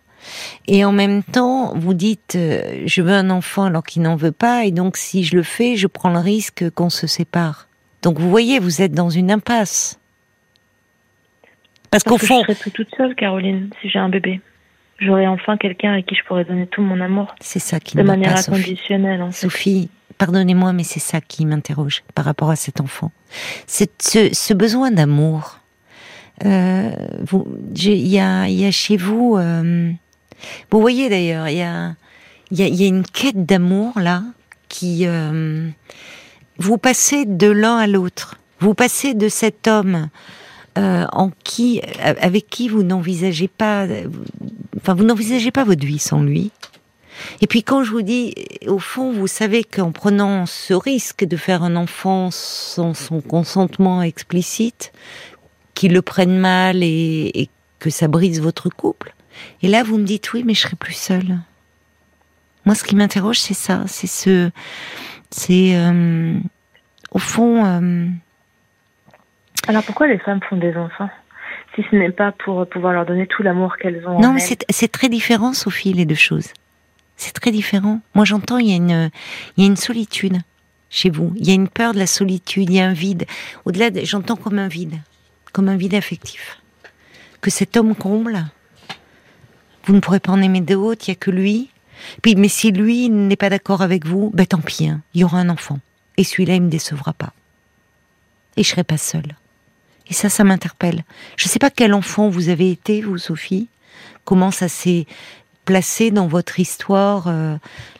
Et 0.68 0.84
en 0.86 0.92
même 0.92 1.24
temps, 1.24 1.74
vous 1.76 1.94
dites, 1.94 2.36
euh, 2.36 2.84
je 2.86 3.02
veux 3.02 3.14
un 3.14 3.30
enfant 3.30 3.66
alors 3.66 3.84
qu'il 3.84 4.02
n'en 4.02 4.16
veut 4.16 4.32
pas, 4.32 4.66
et 4.66 4.72
donc 4.72 4.98
si 4.98 5.24
je 5.24 5.36
le 5.36 5.44
fais, 5.44 5.76
je 5.76 5.88
prends 5.88 6.10
le 6.10 6.20
risque 6.20 6.70
qu'on 6.72 6.90
se 6.90 7.08
sépare. 7.08 7.68
Donc 8.02 8.20
vous 8.20 8.30
voyez, 8.30 8.60
vous 8.60 8.82
êtes 8.82 8.94
dans 8.94 9.10
une 9.10 9.32
impasse. 9.32 10.00
Parce, 11.90 12.04
qu'au 12.04 12.18
fond, 12.18 12.42
je 12.42 12.54
serais 12.54 12.56
plus 12.56 12.72
toute 12.72 12.96
seule, 12.96 13.16
Caroline, 13.16 13.70
si 13.82 13.90
j'ai 13.90 14.00
un 14.00 14.10
bébé 14.10 14.42
j'aurai 15.00 15.28
enfin 15.28 15.58
quelqu'un 15.58 15.94
à 15.94 16.02
qui 16.02 16.16
je 16.16 16.24
pourrais 16.24 16.46
donner 16.46 16.68
tout 16.68 16.82
mon 16.82 17.00
amour. 17.02 17.36
C'est 17.40 17.60
ça 17.60 17.80
qui 17.80 17.98
de 17.98 18.04
manière 18.04 18.36
inconditionnelle. 18.36 19.22
En 19.22 19.32
Sophie, 19.32 19.90
pardonnez-moi, 20.18 20.74
mais 20.74 20.84
c'est 20.84 21.00
ça 21.00 21.22
qui 21.22 21.46
m'interroge 21.46 22.04
par 22.16 22.26
rapport 22.26 22.50
à 22.50 22.56
cet 22.56 22.82
enfant. 22.82 23.12
C'est 23.66 24.02
ce, 24.02 24.34
ce, 24.34 24.54
besoin 24.54 24.92
d'amour. 24.92 25.60
Euh, 26.46 26.92
il 27.76 28.08
y 28.08 28.20
a, 28.20 28.48
y 28.48 28.66
a 28.66 28.72
chez 28.72 28.98
vous, 28.98 29.38
euh, 29.38 29.92
vous 30.72 30.82
voyez 30.82 31.10
d'ailleurs, 31.10 31.48
il 31.48 31.58
y 31.58 31.62
a, 31.62 31.96
y, 32.52 32.84
a, 32.84 32.88
une 32.88 33.04
quête 33.06 33.46
d'amour 33.46 34.00
là 34.00 34.24
qui 34.70 35.06
euh, 35.06 35.70
vous 36.58 36.78
passez 36.78 37.26
de 37.26 37.48
l'un 37.48 37.78
à 37.78 37.88
l'autre. 37.88 38.40
Vous 38.60 38.74
passez 38.74 39.14
de 39.14 39.30
cet 39.30 39.68
homme 39.68 40.10
euh, 40.78 41.06
en 41.12 41.32
qui, 41.44 41.82
avec 42.02 42.50
qui 42.50 42.70
vous 42.70 42.84
n'envisagez 42.84 43.48
pas, 43.48 43.88
enfin 44.78 44.94
vous 44.94 45.04
n'envisagez 45.04 45.52
pas 45.52 45.64
votre 45.64 45.86
vie 45.86 46.00
sans 46.00 46.22
lui. 46.22 46.52
Et 47.42 47.48
puis 47.48 47.64
quand 47.64 47.84
je 47.84 47.92
vous 47.92 48.02
dis, 48.02 48.34
au 48.68 48.80
fond, 48.80 49.12
vous 49.12 49.28
savez 49.28 49.64
qu'en 49.64 49.92
prenant 49.92 50.46
ce 50.46 50.74
risque 50.74 51.26
de 51.26 51.38
faire 51.38 51.64
un 51.64 51.76
enfant 51.76 52.30
sans 52.32 52.94
son 52.94 53.22
consentement 53.22 54.02
explicite, 54.02 54.92
qu'il 55.74 55.94
le 55.94 56.02
prenne 56.02 56.38
mal 56.38 56.84
et, 56.84 57.50
que 57.80 57.92
ça 57.92 58.08
brise 58.08 58.42
votre 58.42 58.70
couple. 58.70 59.14
Et 59.62 59.68
là, 59.68 59.84
vous 59.84 59.98
me 59.98 60.04
dites 60.04 60.34
oui, 60.34 60.44
mais 60.46 60.54
je 60.54 60.62
serai 60.62 60.76
plus 60.76 60.94
seule. 60.94 61.40
Moi, 62.66 62.76
ce 62.76 62.84
qui 62.84 62.96
m'interroge, 62.96 63.40
c'est 63.40 63.54
ça, 63.54 63.84
c'est 63.88 64.08
ce, 64.08 64.52
c'est 65.30 65.76
euh, 65.76 66.38
au 67.12 67.20
fond. 67.20 67.66
Euh, 67.66 68.08
alors 69.68 69.84
pourquoi 69.84 70.08
les 70.08 70.18
femmes 70.20 70.42
font 70.50 70.58
des 70.58 70.76
enfants 70.76 71.10
si 71.76 71.86
ce 71.92 71.96
n'est 71.96 72.12
pas 72.12 72.32
pour 72.32 72.68
pouvoir 72.68 72.94
leur 72.94 73.06
donner 73.06 73.28
tout 73.28 73.44
l'amour 73.44 73.78
qu'elles 73.78 74.08
ont 74.08 74.20
Non, 74.20 74.34
mais 74.34 74.40
c'est 74.40 74.92
très 74.92 75.10
différent, 75.10 75.54
Sophie, 75.54 75.94
les 75.94 76.06
deux 76.06 76.16
choses. 76.16 76.52
C'est 77.18 77.34
très 77.34 77.52
différent. 77.52 78.00
Moi, 78.16 78.26
j'entends, 78.26 78.58
il 78.58 78.70
y 78.70 78.74
a 78.74 78.78
une, 78.78 79.12
il 79.56 79.64
y 79.64 79.68
a 79.68 79.70
une 79.70 79.76
solitude 79.76 80.38
chez 80.90 81.10
vous. 81.10 81.34
Il 81.36 81.48
y 81.48 81.52
a 81.52 81.54
une 81.54 81.68
peur 81.68 81.94
de 81.94 82.00
la 82.00 82.08
solitude, 82.08 82.70
il 82.70 82.76
y 82.76 82.80
a 82.80 82.88
un 82.88 82.94
vide. 82.94 83.26
Au-delà, 83.66 83.90
j'entends 84.04 84.36
comme 84.36 84.60
un 84.60 84.68
vide, 84.68 84.96
comme 85.54 85.70
un 85.70 85.78
vide 85.78 85.96
affectif. 85.96 86.60
Que 87.42 87.52
cet 87.52 87.78
homme 87.78 87.96
comble. 87.96 88.44
Vous 89.88 89.96
ne 89.96 90.02
pourrez 90.02 90.20
pas 90.20 90.34
en 90.34 90.42
aimer 90.42 90.62
d'autres, 90.62 91.06
il 91.08 91.12
n'y 91.12 91.14
a 91.14 91.20
que 91.20 91.32
lui. 91.32 91.70
Puis, 92.22 92.36
mais 92.36 92.50
si 92.50 92.72
lui 92.72 93.10
n'est 93.10 93.38
pas 93.38 93.50
d'accord 93.50 93.82
avec 93.82 94.06
vous, 94.06 94.32
ben 94.34 94.46
tant 94.46 94.60
pis, 94.60 94.88
hein, 94.88 95.02
il 95.14 95.22
y 95.22 95.24
aura 95.24 95.40
un 95.40 95.50
enfant. 95.50 95.80
Et 96.18 96.26
celui-là, 96.26 96.56
il 96.56 96.62
me 96.62 96.70
décevra 96.70 97.14
pas. 97.14 97.32
Et 98.58 98.64
je 98.64 98.70
serai 98.70 98.84
pas 98.84 98.98
seule. 98.98 99.36
Et 100.10 100.14
ça, 100.14 100.30
ça 100.30 100.44
m'interpelle. 100.44 101.04
Je 101.38 101.46
ne 101.48 101.50
sais 101.50 101.60
pas 101.60 101.70
quel 101.70 101.94
enfant 101.94 102.30
vous 102.30 102.50
avez 102.50 102.70
été, 102.70 103.02
vous, 103.02 103.18
Sophie. 103.18 103.70
Comment 104.26 104.52
ça 104.52 104.68
s'est 104.68 105.06
placé 105.64 106.12
dans 106.12 106.28
votre 106.28 106.60
histoire, 106.60 107.28
euh, 107.28 107.56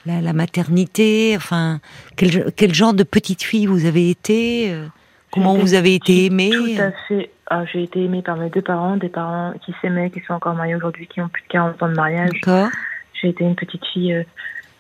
la, 0.06 0.34
maternité. 0.34 1.36
Enfin, 1.38 1.80
quel, 2.16 2.52
quel, 2.56 2.74
genre 2.74 2.94
de 2.94 3.04
petite 3.04 3.44
fille 3.44 3.66
vous 3.66 3.86
avez 3.86 4.10
été 4.10 4.72
euh, 4.72 4.88
Comment 5.32 5.56
vous 5.56 5.74
avez 5.74 5.96
été 5.96 6.26
aimée 6.26 6.52
Tout 6.52 6.82
à 6.82 6.92
fait. 7.08 7.30
Ah, 7.50 7.64
j'ai 7.66 7.84
été 7.84 8.04
aimée 8.04 8.22
par 8.22 8.36
mes 8.36 8.50
deux 8.50 8.62
parents, 8.62 8.98
des 8.98 9.10
parents 9.10 9.54
qui 9.66 9.74
s'aimaient, 9.82 10.10
qui 10.10 10.22
sont 10.22 10.34
encore 10.34 10.54
mariés 10.54 10.76
aujourd'hui, 10.76 11.08
qui 11.08 11.22
ont 11.22 11.30
plus 11.30 11.44
de 11.44 11.48
40 11.48 11.82
ans 11.82 11.90
de 11.90 11.96
mariage. 11.96 12.30
D'accord. 12.46 12.70
J'ai 13.14 13.30
été 13.30 13.44
une 13.44 13.56
petite 13.56 13.86
fille 13.86 14.14
euh, 14.14 14.24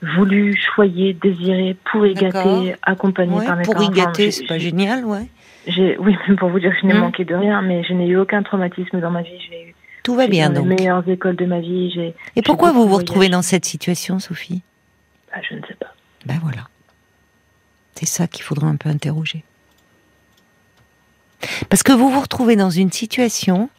voulue, 0.02 0.56
choyée, 0.76 1.14
désirée, 1.14 1.78
pour 1.92 2.06
y 2.06 2.14
gâter, 2.14 2.76
accompagnée 2.84 3.46
par 3.46 3.56
mes 3.56 3.64
pour 3.64 3.76
parents. 3.76 3.86
Pour 3.86 3.96
y 3.96 3.98
gâter, 3.98 4.32
c'est 4.32 4.46
pas 4.46 4.58
génial, 4.58 5.06
ouais 5.06 5.28
oui, 6.00 6.16
pour 6.38 6.50
vous 6.50 6.60
dire 6.60 6.72
que 6.72 6.78
je 6.82 6.86
n'ai 6.86 6.94
hmm. 6.94 7.00
manqué 7.00 7.26
de 7.26 7.36
rien, 7.36 7.62
mais 7.62 7.84
je 7.84 7.94
n'ai 7.94 8.08
eu 8.08 8.18
aucun 8.18 8.44
traumatisme 8.44 9.00
dans 9.00 9.12
ma 9.12 9.22
vie. 9.22 9.40
J'ai 9.50 9.76
Tout 10.04 10.16
va 10.16 10.28
bien 10.28 10.50
donc. 10.50 10.68
Les 10.68 10.76
meilleures 10.76 11.08
écoles 11.08 11.36
de 11.36 11.46
ma 11.46 11.60
vie. 11.60 11.92
J'ai. 11.92 12.16
Et 12.36 12.42
pourquoi 12.42 12.72
vous 12.72 12.88
vous 12.88 12.98
retrouvez 12.98 13.30
dans 13.30 13.42
cette 13.42 13.66
situation, 13.66 14.20
Sophie? 14.20 14.62
Bah, 15.32 15.42
Je 15.48 15.56
ne 15.56 15.62
sais 15.62 15.76
pas. 15.76 15.94
Ben 16.26 16.40
voilà. 16.42 16.68
C'est 17.96 18.06
ça 18.06 18.28
qu'il 18.28 18.44
faudra 18.44 18.68
un 18.68 18.76
peu 18.76 18.90
interroger. 18.90 19.44
Parce 21.70 21.84
que 21.84 21.92
vous 21.92 22.10
vous 22.10 22.20
retrouvez 22.22 22.56
dans 22.56 22.70
une 22.70 22.92
situation 22.92 23.70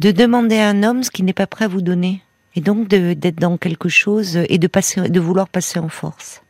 de 0.00 0.10
demander 0.10 0.58
à 0.58 0.68
un 0.68 0.82
homme 0.82 1.02
ce 1.02 1.10
qu'il 1.10 1.24
n'est 1.24 1.32
pas 1.32 1.46
prêt 1.46 1.66
à 1.66 1.68
vous 1.68 1.82
donner. 1.82 2.22
Et 2.54 2.60
donc 2.60 2.88
d'être 2.88 3.40
dans 3.40 3.56
quelque 3.56 3.88
chose 3.88 4.36
et 4.48 4.58
de, 4.58 5.20
vouloir 5.20 5.48
passer 5.48 5.78
en 5.78 5.88
force. 5.88 6.42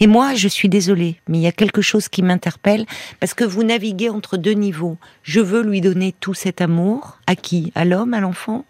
Et 0.00 0.06
moi, 0.06 0.34
je 0.34 0.48
suis 0.48 0.68
désolée, 0.68 1.16
mais 1.28 1.38
il 1.38 1.40
y 1.40 1.46
a 1.46 1.52
quelque 1.52 1.80
chose 1.80 2.08
qui 2.08 2.22
m'interpelle 2.22 2.84
parce 3.18 3.34
que 3.34 3.44
vous 3.44 3.62
naviguez 3.62 4.10
entre 4.10 4.36
deux 4.36 4.52
niveaux. 4.52 4.98
Je 5.22 5.40
veux 5.40 5.62
lui 5.62 5.80
donner 5.80 6.14
tout 6.20 6.34
cet 6.34 6.60
amour 6.60 7.18
à 7.26 7.34
qui 7.34 7.72
À 7.74 7.84
l'homme, 7.84 8.14
à 8.14 8.20
l'enfant 8.20 8.64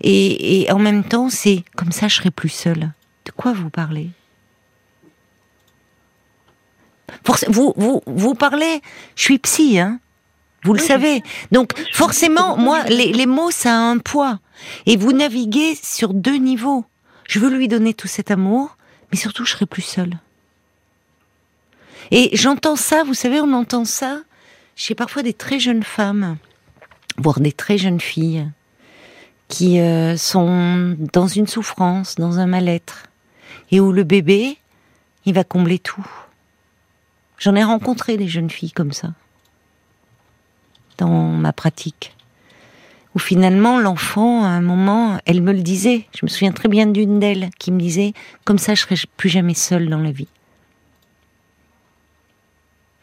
et, 0.00 0.66
en 0.70 0.78
même 0.78 1.04
temps, 1.04 1.28
c'est 1.28 1.64
comme 1.76 1.92
ça, 1.92 2.08
je 2.08 2.16
serai 2.16 2.30
plus 2.30 2.48
seule. 2.48 2.90
De 3.24 3.30
quoi 3.30 3.52
vous 3.52 3.70
parlez? 3.70 4.10
Vous, 7.48 7.72
vous, 7.76 8.02
vous 8.06 8.34
parlez, 8.34 8.80
je 9.16 9.22
suis 9.22 9.38
psy, 9.38 9.78
hein 9.78 10.00
vous 10.64 10.74
le 10.74 10.78
savez. 10.78 11.22
Donc 11.50 11.72
forcément, 11.92 12.56
moi, 12.56 12.84
les, 12.84 13.12
les 13.12 13.26
mots, 13.26 13.50
ça 13.50 13.74
a 13.74 13.78
un 13.78 13.98
poids. 13.98 14.38
Et 14.86 14.96
vous 14.96 15.12
naviguez 15.12 15.74
sur 15.74 16.14
deux 16.14 16.36
niveaux. 16.36 16.84
Je 17.28 17.40
veux 17.40 17.50
lui 17.50 17.68
donner 17.68 17.94
tout 17.94 18.08
cet 18.08 18.30
amour, 18.30 18.76
mais 19.10 19.18
surtout 19.18 19.44
je 19.44 19.52
serai 19.52 19.66
plus 19.66 19.82
seule. 19.82 20.18
Et 22.10 22.30
j'entends 22.34 22.76
ça, 22.76 23.04
vous 23.04 23.14
savez, 23.14 23.40
on 23.40 23.52
entend 23.52 23.84
ça 23.84 24.20
chez 24.76 24.94
parfois 24.94 25.22
des 25.22 25.32
très 25.32 25.58
jeunes 25.58 25.82
femmes, 25.82 26.36
voire 27.16 27.40
des 27.40 27.52
très 27.52 27.78
jeunes 27.78 28.00
filles, 28.00 28.48
qui 29.48 29.80
euh, 29.80 30.16
sont 30.16 30.96
dans 31.12 31.26
une 31.26 31.46
souffrance, 31.46 32.16
dans 32.16 32.38
un 32.38 32.46
mal-être, 32.46 33.06
et 33.70 33.80
où 33.80 33.92
le 33.92 34.04
bébé, 34.04 34.58
il 35.24 35.34
va 35.34 35.44
combler 35.44 35.78
tout. 35.78 36.06
J'en 37.42 37.56
ai 37.56 37.64
rencontré 37.64 38.16
des 38.16 38.28
jeunes 38.28 38.50
filles 38.50 38.70
comme 38.70 38.92
ça 38.92 39.08
dans 40.96 41.08
ma 41.08 41.52
pratique. 41.52 42.14
Où 43.16 43.18
finalement, 43.18 43.80
l'enfant, 43.80 44.44
à 44.44 44.48
un 44.50 44.60
moment, 44.60 45.18
elle 45.26 45.42
me 45.42 45.52
le 45.52 45.60
disait. 45.60 46.06
Je 46.14 46.24
me 46.24 46.28
souviens 46.28 46.52
très 46.52 46.68
bien 46.68 46.86
d'une 46.86 47.18
d'elles 47.18 47.50
qui 47.58 47.72
me 47.72 47.80
disait 47.80 48.12
Comme 48.44 48.58
ça, 48.58 48.76
je 48.76 48.82
serai 48.82 48.94
plus 49.16 49.28
jamais 49.28 49.54
seule 49.54 49.88
dans 49.88 49.98
la 49.98 50.12
vie. 50.12 50.28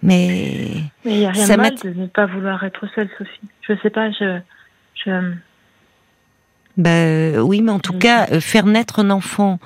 Mais. 0.01 0.83
Mais 1.03 1.15
il 1.15 1.19
n'y 1.19 1.25
a 1.25 1.31
rien 1.31 1.45
de 1.45 1.55
mal 1.57 1.75
de 1.75 1.89
ne 1.89 2.07
pas 2.07 2.25
vouloir 2.25 2.63
être 2.63 2.87
seule, 2.95 3.09
Sophie. 3.17 3.41
Je 3.67 3.73
ne 3.73 3.77
sais 3.79 3.89
pas, 3.89 4.09
je. 4.11 4.39
je... 4.95 5.33
Ben, 6.79 7.37
oui, 7.41 7.61
mais 7.61 7.73
en 7.73 7.79
tout 7.79 7.97
cas, 7.97 8.27
euh, 8.31 8.39
faire 8.39 8.65
naître 8.65 8.99
un 8.99 9.09
enfant 9.09 9.59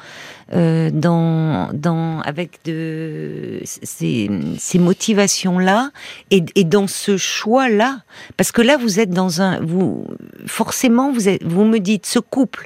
euh, 0.51 0.89
dans, 0.91 1.69
dans, 1.71 2.21
avec 2.21 2.65
de, 2.65 3.59
ces, 3.63 4.31
ces 4.57 4.79
motivations-là 4.79 5.91
et, 6.31 6.43
et, 6.55 6.63
dans 6.63 6.87
ce 6.87 7.15
choix-là, 7.15 7.99
parce 8.35 8.51
que 8.51 8.63
là, 8.63 8.77
vous 8.77 8.99
êtes 8.99 9.11
dans 9.11 9.41
un, 9.41 9.59
vous, 9.59 10.07
forcément, 10.47 11.11
vous, 11.11 11.29
êtes, 11.29 11.43
vous 11.43 11.65
me 11.65 11.77
dites, 11.77 12.07
ce 12.07 12.17
couple, 12.17 12.65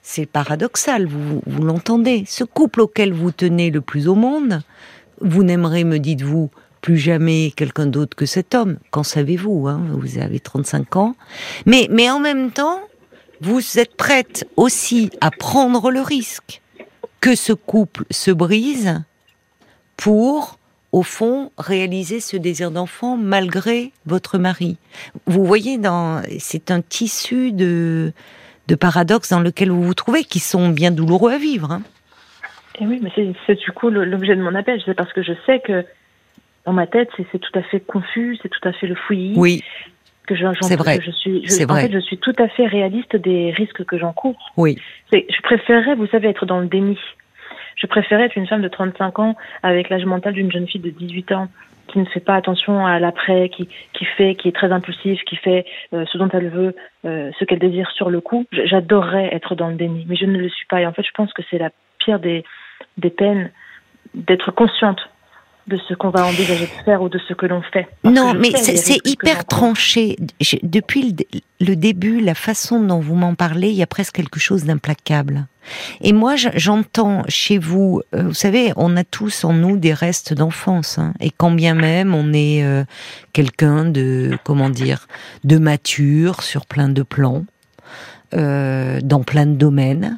c'est 0.00 0.26
paradoxal, 0.26 1.06
vous, 1.06 1.42
vous 1.44 1.62
l'entendez, 1.64 2.22
ce 2.28 2.44
couple 2.44 2.82
auquel 2.82 3.12
vous 3.12 3.32
tenez 3.32 3.72
le 3.72 3.80
plus 3.80 4.06
au 4.06 4.14
monde, 4.14 4.62
vous 5.20 5.42
n'aimerez, 5.42 5.82
me 5.82 5.98
dites-vous, 5.98 6.50
plus 6.82 6.98
jamais 6.98 7.52
quelqu'un 7.56 7.86
d'autre 7.86 8.16
que 8.16 8.26
cet 8.26 8.54
homme. 8.54 8.78
Qu'en 8.92 9.02
savez-vous 9.02 9.66
hein? 9.66 9.82
Vous 9.90 10.18
avez 10.18 10.38
35 10.38 10.94
ans. 10.94 11.16
Mais, 11.66 11.88
mais 11.90 12.08
en 12.08 12.20
même 12.20 12.52
temps, 12.52 12.78
vous 13.40 13.78
êtes 13.78 13.96
prête 13.96 14.48
aussi 14.56 15.10
à 15.20 15.30
prendre 15.30 15.90
le 15.90 16.00
risque 16.00 16.60
que 17.20 17.34
ce 17.34 17.52
couple 17.52 18.04
se 18.10 18.30
brise 18.30 19.02
pour, 19.96 20.58
au 20.92 21.02
fond, 21.02 21.50
réaliser 21.58 22.20
ce 22.20 22.36
désir 22.36 22.70
d'enfant 22.70 23.16
malgré 23.16 23.92
votre 24.06 24.38
mari. 24.38 24.78
Vous 25.26 25.44
voyez, 25.44 25.78
dans, 25.78 26.22
c'est 26.38 26.70
un 26.70 26.80
tissu 26.80 27.52
de, 27.52 28.12
de 28.68 28.74
paradoxes 28.74 29.30
dans 29.30 29.40
lequel 29.40 29.70
vous 29.70 29.82
vous 29.82 29.94
trouvez 29.94 30.24
qui 30.24 30.38
sont 30.38 30.68
bien 30.68 30.90
douloureux 30.90 31.32
à 31.32 31.38
vivre. 31.38 31.72
Hein. 31.72 31.82
Et 32.80 32.86
oui, 32.86 33.00
mais 33.02 33.10
c'est, 33.46 33.54
du 33.56 33.72
coup 33.72 33.90
l'objet 33.90 34.36
de 34.36 34.42
mon 34.42 34.54
appel. 34.54 34.80
C'est 34.84 34.94
parce 34.94 35.12
que 35.12 35.22
je 35.22 35.32
sais 35.46 35.60
que 35.60 35.84
dans 36.64 36.72
ma 36.72 36.86
tête, 36.86 37.08
c'est, 37.16 37.38
tout 37.38 37.58
à 37.58 37.62
fait 37.62 37.80
confus, 37.80 38.38
c'est 38.42 38.48
tout 38.48 38.68
à 38.68 38.72
fait 38.72 38.86
le 38.86 38.94
fouillis. 38.94 39.34
Oui. 39.36 39.64
Que 40.60 40.66
c'est 40.66 40.76
vrai. 40.76 41.00
je 41.02 41.10
suis, 41.10 41.46
je, 41.46 41.64
en 41.64 41.76
fait, 41.76 41.92
je 41.92 41.98
suis 41.98 42.18
tout 42.18 42.34
à 42.38 42.48
fait 42.48 42.66
réaliste 42.66 43.16
des 43.16 43.50
risques 43.50 43.84
que 43.84 43.98
j'encours. 43.98 44.52
Oui. 44.56 44.78
je 45.12 45.42
préférerais, 45.42 45.94
vous 45.94 46.06
savez, 46.06 46.28
être 46.28 46.46
dans 46.46 46.60
le 46.60 46.66
déni. 46.66 46.98
Je 47.76 47.86
préférais 47.86 48.24
être 48.24 48.36
une 48.36 48.46
femme 48.46 48.62
de 48.62 48.68
35 48.68 49.18
ans 49.18 49.36
avec 49.62 49.88
l'âge 49.88 50.04
mental 50.04 50.34
d'une 50.34 50.50
jeune 50.50 50.66
fille 50.66 50.80
de 50.80 50.90
18 50.90 51.32
ans 51.32 51.48
qui 51.88 51.98
ne 51.98 52.04
fait 52.04 52.20
pas 52.20 52.34
attention 52.34 52.86
à 52.86 52.98
l'après, 52.98 53.48
qui, 53.48 53.68
qui 53.94 54.04
fait, 54.04 54.34
qui 54.34 54.48
est 54.48 54.52
très 54.52 54.70
impulsive, 54.72 55.18
qui 55.24 55.36
fait 55.36 55.64
euh, 55.94 56.04
ce 56.12 56.18
dont 56.18 56.28
elle 56.32 56.50
veut, 56.50 56.76
euh, 57.06 57.30
ce 57.38 57.44
qu'elle 57.44 57.58
désire 57.58 57.90
sur 57.92 58.10
le 58.10 58.20
coup. 58.20 58.44
J'adorerais 58.52 59.34
être 59.34 59.54
dans 59.54 59.68
le 59.68 59.74
déni, 59.74 60.04
mais 60.08 60.16
je 60.16 60.26
ne 60.26 60.38
le 60.38 60.48
suis 60.50 60.66
pas. 60.66 60.82
Et 60.82 60.86
en 60.86 60.92
fait, 60.92 61.02
je 61.02 61.12
pense 61.14 61.32
que 61.32 61.42
c'est 61.50 61.58
la 61.58 61.70
pire 61.98 62.18
des, 62.18 62.44
des 62.98 63.10
peines 63.10 63.50
d'être 64.14 64.50
consciente 64.52 65.00
de 65.68 65.78
ce 65.88 65.94
qu'on 65.94 66.10
va 66.10 66.24
envisager 66.26 66.64
de 66.64 66.84
faire 66.84 67.02
ou 67.02 67.08
de 67.08 67.18
ce 67.28 67.34
que 67.34 67.46
l'on 67.46 67.62
fait. 67.62 67.86
non, 68.04 68.34
mais 68.34 68.50
c'est 68.56 69.06
hyper 69.06 69.44
tranché. 69.44 70.16
depuis 70.62 71.14
le, 71.60 71.76
début, 71.76 72.20
la 72.20 72.34
façon 72.34 72.80
dont 72.80 73.00
vous 73.00 73.14
m'en 73.14 73.34
parlez, 73.34 73.68
il 73.68 73.76
y 73.76 73.82
a 73.82 73.86
presque 73.86 74.14
quelque 74.14 74.40
chose 74.40 74.64
d'implacable. 74.64 75.46
Et 76.00 76.14
moi, 76.14 76.36
j'entends 76.36 77.22
chez 77.28 77.58
vous, 77.58 78.00
euh, 78.14 78.22
vous 78.22 78.34
savez, 78.34 78.72
on 78.76 78.96
a 78.96 79.04
tous 79.04 79.44
en 79.44 79.52
nous 79.52 79.76
des 79.76 79.92
restes 79.92 80.32
d'enfance, 80.32 80.98
hein, 80.98 81.12
et 81.20 81.30
quand 81.30 81.50
bien 81.50 81.74
même 81.74 82.14
on 82.14 82.32
est 82.32 82.64
euh, 82.64 82.84
quelqu'un 83.34 83.84
de, 83.84 84.38
comment 84.44 84.70
dire, 84.70 85.06
de 85.44 85.58
mature 85.58 86.42
sur 86.42 86.64
plein 86.64 86.88
de 86.88 87.02
plans, 87.02 87.44
euh, 88.34 88.98
dans 89.02 89.22
plein 89.22 89.44
de 89.44 89.56
domaines. 89.56 90.16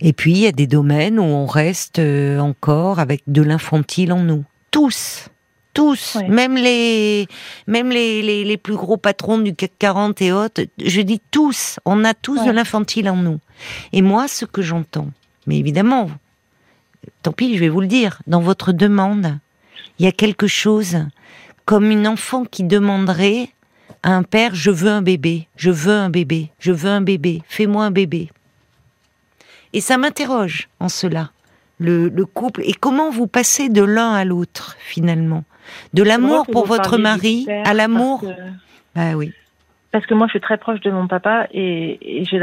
Et 0.00 0.12
puis 0.12 0.32
il 0.32 0.38
y 0.38 0.46
a 0.46 0.52
des 0.52 0.66
domaines 0.66 1.18
où 1.18 1.22
on 1.22 1.46
reste 1.46 1.98
encore 1.98 3.00
avec 3.00 3.22
de 3.26 3.40
l'infantile 3.40 4.12
en 4.12 4.20
nous 4.20 4.44
tous, 4.72 5.28
tous, 5.74 6.16
même 6.28 6.56
les, 6.56 7.28
même 7.68 7.90
les, 7.90 8.44
les, 8.44 8.56
plus 8.56 8.74
gros 8.74 8.96
patrons 8.96 9.38
du 9.38 9.54
CAC 9.54 9.72
40 9.78 10.22
et 10.22 10.32
autres, 10.32 10.62
je 10.84 11.00
dis 11.00 11.20
tous, 11.30 11.78
on 11.84 12.04
a 12.04 12.14
tous 12.14 12.44
de 12.44 12.50
l'infantile 12.50 13.08
en 13.08 13.16
nous. 13.16 13.38
Et 13.92 14.02
moi, 14.02 14.26
ce 14.26 14.44
que 14.44 14.62
j'entends, 14.62 15.08
mais 15.46 15.58
évidemment, 15.58 16.10
tant 17.22 17.32
pis, 17.32 17.54
je 17.54 17.60
vais 17.60 17.68
vous 17.68 17.80
le 17.80 17.86
dire, 17.86 18.20
dans 18.26 18.40
votre 18.40 18.72
demande, 18.72 19.38
il 19.98 20.04
y 20.04 20.08
a 20.08 20.12
quelque 20.12 20.48
chose 20.48 20.98
comme 21.64 21.90
une 21.90 22.08
enfant 22.08 22.44
qui 22.44 22.64
demanderait 22.64 23.50
à 24.02 24.14
un 24.14 24.24
père, 24.24 24.54
je 24.54 24.70
veux 24.70 24.90
un 24.90 25.02
bébé, 25.02 25.46
je 25.56 25.70
veux 25.70 25.94
un 25.94 26.10
bébé, 26.10 26.50
je 26.58 26.72
veux 26.72 26.90
un 26.90 27.02
bébé, 27.02 27.42
fais-moi 27.46 27.84
un 27.84 27.90
bébé. 27.90 28.30
Et 29.72 29.80
ça 29.80 29.96
m'interroge 29.96 30.68
en 30.80 30.88
cela 30.88 31.30
le, 31.82 32.24
couple 32.24 32.62
et 32.64 32.72
comment 32.72 33.10
vous 33.10 33.26
passez 33.26 33.68
de 33.68 33.82
l'un 33.82 34.12
à 34.12 34.24
l'autre 34.24 34.76
finalement? 34.78 35.44
De 35.94 36.02
l'amour 36.02 36.46
pour 36.46 36.66
votre 36.66 36.98
mari 36.98 37.46
à 37.64 37.74
l'amour? 37.74 38.24
Bah 38.94 39.12
oui. 39.16 39.32
Parce 39.90 40.06
que 40.06 40.14
moi, 40.14 40.26
je 40.26 40.32
suis 40.32 40.40
très 40.40 40.56
proche 40.56 40.80
de 40.80 40.90
mon 40.90 41.06
papa 41.06 41.46
et, 41.52 42.24
j'ai 42.30 42.40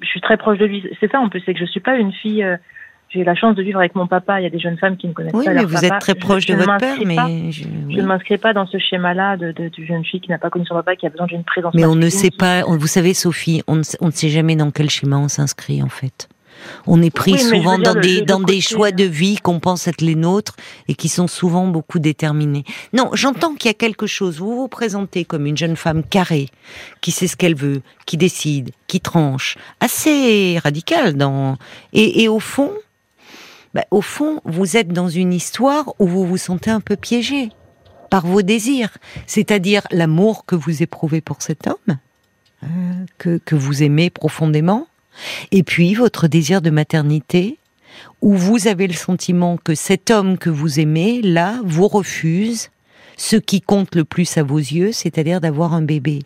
je 0.00 0.06
suis 0.06 0.20
très 0.20 0.36
proche 0.36 0.58
de 0.58 0.66
lui. 0.66 0.84
C'est 1.00 1.10
ça, 1.10 1.20
en 1.20 1.28
plus, 1.28 1.42
c'est 1.44 1.54
que 1.54 1.60
je 1.60 1.64
suis 1.64 1.80
pas 1.80 1.96
une 1.96 2.12
fille. 2.12 2.42
Euh, 2.42 2.56
j'ai 3.08 3.24
la 3.24 3.34
chance 3.34 3.56
de 3.56 3.62
vivre 3.62 3.78
avec 3.78 3.94
mon 3.94 4.06
papa. 4.06 4.40
Il 4.40 4.44
y 4.44 4.46
a 4.46 4.50
des 4.50 4.58
jeunes 4.58 4.76
femmes 4.76 4.96
qui 4.96 5.08
ne 5.08 5.12
connaissent 5.12 5.32
pas 5.32 5.38
leur 5.38 5.46
papa. 5.46 5.60
Oui, 5.60 5.72
mais 5.72 5.78
vous 5.78 5.84
êtes 5.84 5.98
très 5.98 6.14
proche 6.14 6.46
de 6.46 6.54
votre 6.54 6.76
père, 6.76 6.98
mais 7.04 7.50
je, 7.50 7.66
ne 7.66 8.02
m'inscris 8.02 8.36
pas 8.36 8.52
dans 8.52 8.66
ce 8.66 8.78
schéma-là 8.78 9.36
de, 9.36 9.52
de, 9.52 9.70
jeune 9.78 10.04
fille 10.04 10.20
qui 10.20 10.30
n'a 10.30 10.38
pas 10.38 10.50
connu 10.50 10.66
son 10.66 10.74
papa, 10.74 10.94
qui 10.94 11.06
a 11.06 11.10
besoin 11.10 11.26
d'une 11.26 11.44
présence. 11.44 11.72
Mais 11.74 11.86
on 11.86 11.94
ne 11.94 12.08
sait 12.08 12.30
pas. 12.30 12.62
vous 12.62 12.86
savez, 12.86 13.14
Sophie, 13.14 13.62
on 13.66 13.80
on 14.00 14.06
ne 14.06 14.12
sait 14.12 14.28
jamais 14.28 14.56
dans 14.56 14.70
quel 14.70 14.90
schéma 14.90 15.16
on 15.16 15.28
s'inscrit 15.28 15.82
en 15.82 15.88
fait. 15.88 16.28
On 16.86 17.02
est 17.02 17.10
pris 17.10 17.38
souvent 17.38 17.78
dans 17.78 17.94
des, 17.94 18.22
dans 18.22 18.40
des 18.40 18.60
choix 18.60 18.90
de 18.90 19.04
vie 19.04 19.36
qu'on 19.36 19.60
pense 19.60 19.88
être 19.88 20.00
les 20.00 20.14
nôtres 20.14 20.56
et 20.88 20.94
qui 20.94 21.08
sont 21.08 21.28
souvent 21.28 21.66
beaucoup 21.66 21.98
déterminés. 21.98 22.64
Non, 22.92 23.10
j'entends 23.12 23.54
qu'il 23.54 23.68
y 23.68 23.70
a 23.70 23.74
quelque 23.74 24.06
chose. 24.06 24.38
Vous 24.38 24.54
vous 24.56 24.68
présentez 24.68 25.24
comme 25.24 25.46
une 25.46 25.56
jeune 25.56 25.76
femme 25.76 26.02
carrée, 26.02 26.48
qui 27.00 27.10
sait 27.10 27.26
ce 27.26 27.36
qu'elle 27.36 27.54
veut, 27.54 27.82
qui 28.06 28.16
décide, 28.16 28.70
qui 28.86 29.00
tranche, 29.00 29.56
assez 29.80 30.58
radicale 30.62 31.14
dans, 31.14 31.56
et, 31.92 32.22
et 32.22 32.28
au 32.28 32.40
fond, 32.40 32.72
bah, 33.74 33.84
au 33.90 34.00
fond, 34.00 34.40
vous 34.44 34.76
êtes 34.76 34.88
dans 34.88 35.08
une 35.08 35.32
histoire 35.32 35.94
où 35.98 36.06
vous 36.08 36.26
vous 36.26 36.36
sentez 36.36 36.70
un 36.70 36.80
peu 36.80 36.96
piégé 36.96 37.50
par 38.10 38.26
vos 38.26 38.42
désirs, 38.42 38.96
c'est-à-dire 39.26 39.82
l'amour 39.92 40.44
que 40.46 40.56
vous 40.56 40.82
éprouvez 40.82 41.20
pour 41.20 41.42
cet 41.42 41.68
homme, 41.68 41.98
euh, 42.64 42.66
que, 43.18 43.38
que 43.38 43.54
vous 43.54 43.84
aimez 43.84 44.10
profondément, 44.10 44.87
et 45.52 45.62
puis 45.62 45.94
votre 45.94 46.28
désir 46.28 46.62
de 46.62 46.70
maternité, 46.70 47.58
où 48.20 48.34
vous 48.34 48.68
avez 48.68 48.86
le 48.86 48.94
sentiment 48.94 49.56
que 49.56 49.74
cet 49.74 50.10
homme 50.10 50.38
que 50.38 50.50
vous 50.50 50.80
aimez, 50.80 51.22
là, 51.22 51.60
vous 51.64 51.88
refuse 51.88 52.70
ce 53.16 53.36
qui 53.36 53.60
compte 53.60 53.94
le 53.94 54.04
plus 54.04 54.36
à 54.36 54.42
vos 54.42 54.58
yeux, 54.58 54.92
c'est-à-dire 54.92 55.40
d'avoir 55.40 55.74
un 55.74 55.82
bébé. 55.82 56.20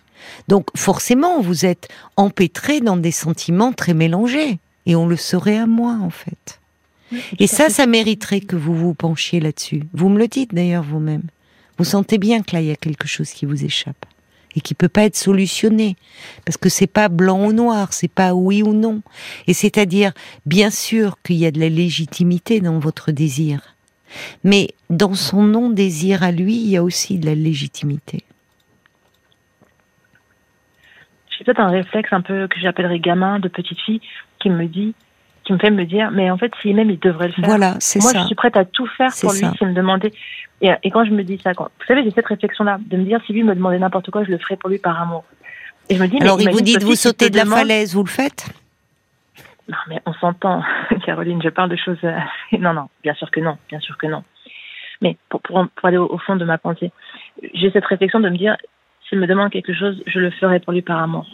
Donc 0.48 0.66
forcément, 0.76 1.40
vous 1.40 1.64
êtes 1.64 1.88
empêtré 2.16 2.80
dans 2.80 2.96
des 2.96 3.10
sentiments 3.10 3.72
très 3.72 3.94
mélangés, 3.94 4.58
et 4.86 4.96
on 4.96 5.06
le 5.06 5.16
saurait 5.16 5.58
à 5.58 5.66
moi, 5.66 5.98
en 6.00 6.10
fait. 6.10 6.60
et 7.38 7.46
ça, 7.46 7.68
ça 7.68 7.86
mériterait 7.86 8.40
que 8.40 8.56
vous 8.56 8.74
vous 8.74 8.94
penchiez 8.94 9.40
là-dessus. 9.40 9.84
Vous 9.92 10.08
me 10.08 10.18
le 10.18 10.28
dites 10.28 10.54
d'ailleurs 10.54 10.82
vous-même. 10.82 11.22
Vous 11.78 11.84
sentez 11.84 12.18
bien 12.18 12.42
que 12.42 12.54
là, 12.54 12.62
il 12.62 12.68
y 12.68 12.72
a 12.72 12.76
quelque 12.76 13.08
chose 13.08 13.30
qui 13.30 13.46
vous 13.46 13.64
échappe 13.64 14.06
et 14.56 14.60
qui 14.60 14.74
peut 14.74 14.88
pas 14.88 15.04
être 15.04 15.16
solutionné 15.16 15.96
parce 16.44 16.56
que 16.56 16.68
c'est 16.68 16.86
pas 16.86 17.08
blanc 17.08 17.46
ou 17.46 17.52
noir, 17.52 17.92
c'est 17.92 18.12
pas 18.12 18.34
oui 18.34 18.62
ou 18.62 18.72
non. 18.72 19.02
Et 19.46 19.54
c'est-à-dire, 19.54 20.12
bien 20.46 20.70
sûr 20.70 21.16
qu'il 21.22 21.36
y 21.36 21.46
a 21.46 21.50
de 21.50 21.60
la 21.60 21.68
légitimité 21.68 22.60
dans 22.60 22.78
votre 22.78 23.12
désir, 23.12 23.76
mais 24.44 24.68
dans 24.90 25.14
son 25.14 25.42
non-désir 25.42 26.22
à 26.22 26.32
lui, 26.32 26.56
il 26.56 26.68
y 26.68 26.76
a 26.76 26.82
aussi 26.82 27.18
de 27.18 27.26
la 27.26 27.34
légitimité. 27.34 28.24
J'ai 31.30 31.44
peut-être 31.44 31.60
un 31.60 31.70
réflexe 31.70 32.12
un 32.12 32.20
peu 32.20 32.46
que 32.46 32.60
j'appellerais 32.60 33.00
gamin 33.00 33.38
de 33.40 33.48
petite 33.48 33.80
fille 33.80 34.00
qui 34.38 34.50
me 34.50 34.66
dit 34.66 34.94
qui 35.44 35.52
me 35.52 35.58
fait 35.58 35.70
me 35.70 35.84
dire, 35.84 36.10
mais 36.10 36.30
en 36.30 36.38
fait, 36.38 36.52
s'il 36.60 36.76
même 36.76 36.90
il 36.90 36.98
devrait 36.98 37.28
le 37.28 37.32
faire. 37.32 37.44
Voilà, 37.44 37.76
c'est 37.80 38.00
ça. 38.00 38.12
Moi, 38.12 38.22
je 38.22 38.26
suis 38.26 38.34
prête 38.34 38.56
à 38.56 38.64
tout 38.64 38.86
faire 38.86 39.10
pour 39.20 39.32
lui 39.32 39.40
s'il 39.58 39.68
me 39.68 39.74
demandait. 39.74 40.12
Et, 40.60 40.70
et, 40.82 40.90
quand 40.90 41.04
je 41.04 41.10
me 41.10 41.24
dis 41.24 41.40
ça, 41.42 41.54
quand, 41.54 41.64
vous 41.64 41.86
savez, 41.86 42.04
j'ai 42.04 42.12
cette 42.12 42.26
réflexion-là, 42.26 42.78
de 42.80 42.96
me 42.96 43.04
dire, 43.04 43.20
si 43.26 43.32
lui 43.32 43.42
me 43.42 43.54
demandait 43.54 43.78
n'importe 43.78 44.10
quoi, 44.10 44.24
je 44.24 44.30
le 44.30 44.38
ferais 44.38 44.56
pour 44.56 44.70
lui 44.70 44.78
par 44.78 45.00
amour. 45.00 45.24
Et 45.88 45.96
je 45.96 46.02
me 46.02 46.08
dis, 46.08 46.18
Alors, 46.20 46.40
il 46.40 46.50
vous 46.50 46.60
dit 46.60 46.76
de 46.76 46.84
vous 46.84 46.94
sauter 46.94 47.30
de 47.30 47.36
la 47.36 47.44
falaise, 47.44 47.94
vous 47.94 48.04
le 48.04 48.08
faites? 48.08 48.46
Non, 49.68 49.78
mais 49.88 50.00
on 50.06 50.12
s'entend, 50.14 50.62
Caroline, 51.06 51.40
je 51.42 51.48
parle 51.48 51.70
de 51.70 51.76
choses. 51.76 51.98
Euh, 52.04 52.16
non, 52.58 52.74
non, 52.74 52.88
bien 53.02 53.14
sûr 53.14 53.30
que 53.30 53.40
non, 53.40 53.56
bien 53.68 53.80
sûr 53.80 53.96
que 53.96 54.06
non. 54.06 54.22
Mais 55.00 55.16
pour, 55.28 55.40
pour, 55.40 55.66
pour 55.74 55.86
aller 55.86 55.98
au, 55.98 56.18
fond 56.18 56.36
de 56.36 56.44
ma 56.44 56.58
pensée, 56.58 56.92
j'ai 57.54 57.70
cette 57.70 57.86
réflexion 57.86 58.20
de 58.20 58.28
me 58.28 58.36
dire, 58.36 58.56
s'il 59.08 59.18
me 59.18 59.26
demande 59.26 59.50
quelque 59.50 59.74
chose, 59.74 60.00
je 60.06 60.20
le 60.20 60.30
ferai 60.30 60.60
pour 60.60 60.72
lui 60.72 60.82
par 60.82 61.02
amour. 61.02 61.26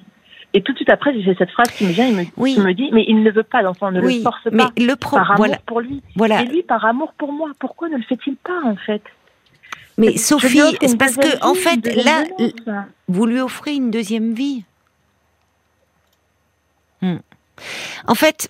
Et 0.55 0.63
tout 0.63 0.73
de 0.73 0.79
suite 0.79 0.89
après, 0.89 1.13
j'ai 1.21 1.35
cette 1.35 1.51
phrase 1.51 1.71
qui 1.71 1.85
me 1.85 1.91
vient, 1.91 2.07
il 2.07 2.17
me, 2.17 2.25
qui 2.25 2.61
me 2.61 2.73
dit, 2.73 2.89
mais 2.93 3.05
il 3.07 3.23
ne 3.23 3.31
veut 3.31 3.43
pas 3.43 3.63
d'enfant, 3.63 3.91
ne 3.91 4.01
le 4.01 4.11
force 4.23 4.45
pas. 4.45 4.73
le 4.79 4.95
par 4.97 5.33
amour 5.33 5.59
pour 5.67 5.81
lui. 5.81 6.03
Voilà. 6.17 6.43
Et 6.43 6.47
lui, 6.47 6.63
par 6.63 6.85
amour 6.85 7.13
pour 7.19 7.33
moi. 7.33 7.51
Pourquoi 7.59 7.89
ne 7.89 7.97
le 7.97 8.03
fait-il 8.03 8.37
pas, 8.37 8.61
en 8.65 8.77
fait? 8.77 9.03
Mais 9.99 10.17
Sophie, 10.17 10.61
c'est 10.81 10.97
parce 10.97 11.17
que 11.17 11.45
en 11.45 11.55
fait, 11.55 11.95
là, 12.05 12.25
vous 13.09 13.27
lui 13.27 13.41
offrez 13.41 13.75
une 13.75 13.91
deuxième 13.91 14.33
vie. 14.33 14.65
Hmm. 17.03 17.17
En 18.07 18.15
fait, 18.15 18.49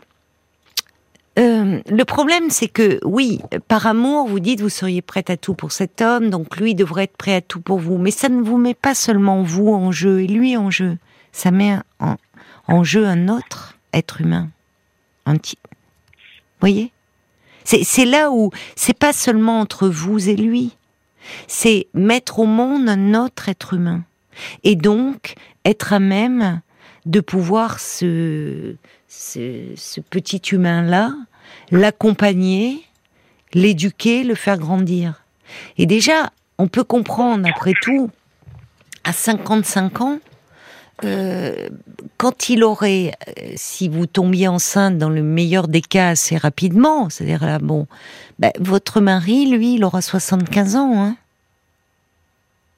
euh, 1.38 1.80
le 1.88 2.04
problème, 2.04 2.50
c'est 2.50 2.68
que 2.68 2.98
oui, 3.04 3.40
par 3.66 3.86
amour, 3.86 4.26
vous 4.26 4.40
dites 4.40 4.60
vous 4.60 4.68
seriez 4.68 5.02
prête 5.02 5.30
à 5.30 5.36
tout 5.36 5.54
pour 5.54 5.72
cet 5.72 6.02
homme, 6.02 6.30
donc 6.30 6.56
lui 6.58 6.74
devrait 6.74 7.04
être 7.04 7.16
prêt 7.16 7.34
à 7.34 7.40
tout 7.40 7.60
pour 7.60 7.78
vous. 7.78 7.96
Mais 7.96 8.10
ça 8.10 8.28
ne 8.28 8.42
vous 8.42 8.58
met 8.58 8.74
pas 8.74 8.94
seulement 8.94 9.42
vous 9.42 9.68
en 9.68 9.90
jeu 9.90 10.20
et 10.20 10.26
lui 10.26 10.56
en 10.56 10.70
jeu. 10.70 10.98
Ça 11.32 11.50
met 11.50 11.76
en, 11.98 12.84
jeu 12.84 13.06
un 13.06 13.28
autre 13.28 13.78
être 13.92 14.20
humain. 14.20 14.48
Petit. 15.24 15.58
Voyez? 16.60 16.92
C'est 17.64 18.06
là 18.06 18.30
où 18.30 18.50
c'est 18.76 18.96
pas 18.96 19.12
seulement 19.12 19.60
entre 19.60 19.88
vous 19.88 20.28
et 20.28 20.36
lui. 20.36 20.76
C'est 21.46 21.88
mettre 21.92 22.38
au 22.38 22.46
monde 22.46 22.88
un 22.88 23.14
autre 23.14 23.48
être 23.50 23.74
humain. 23.74 24.04
Et 24.64 24.74
donc 24.74 25.34
être 25.64 25.92
à 25.92 25.98
même 25.98 26.62
de 27.04 27.20
pouvoir 27.20 27.80
ce, 27.80 28.74
petit 30.10 30.42
humain-là, 30.52 31.14
l'accompagner, 31.70 32.82
l'éduquer, 33.54 34.24
le 34.24 34.34
faire 34.34 34.58
grandir. 34.58 35.24
Et 35.78 35.86
déjà, 35.86 36.30
on 36.58 36.68
peut 36.68 36.84
comprendre, 36.84 37.48
après 37.48 37.72
tout, 37.80 38.10
à 39.04 39.12
55 39.12 40.00
ans, 40.00 40.18
euh, 41.04 41.68
quand 42.16 42.48
il 42.48 42.64
aurait, 42.64 43.12
euh, 43.28 43.52
si 43.54 43.88
vous 43.88 44.06
tombiez 44.06 44.48
enceinte 44.48 44.98
dans 44.98 45.10
le 45.10 45.22
meilleur 45.22 45.68
des 45.68 45.80
cas 45.80 46.10
assez 46.10 46.36
rapidement, 46.36 47.08
c'est-à-dire 47.08 47.44
là, 47.44 47.58
bon, 47.58 47.86
ben, 48.38 48.50
votre 48.58 49.00
mari, 49.00 49.50
lui, 49.50 49.74
il 49.74 49.84
aura 49.84 50.00
75 50.00 50.76
ans. 50.76 51.04
Hein 51.04 51.16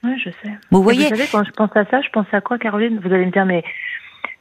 oui, 0.02 0.18
je 0.18 0.30
sais. 0.42 0.54
Vous 0.70 0.82
voyez. 0.82 1.04
Vous 1.04 1.16
savez, 1.16 1.28
quand 1.30 1.44
je 1.44 1.52
pense 1.52 1.74
à 1.76 1.84
ça, 1.86 2.00
je 2.02 2.08
pense 2.10 2.26
à 2.32 2.40
quoi, 2.40 2.58
Caroline? 2.58 3.00
Vous 3.02 3.12
allez 3.12 3.26
me 3.26 3.32
dire, 3.32 3.46
mais 3.46 3.64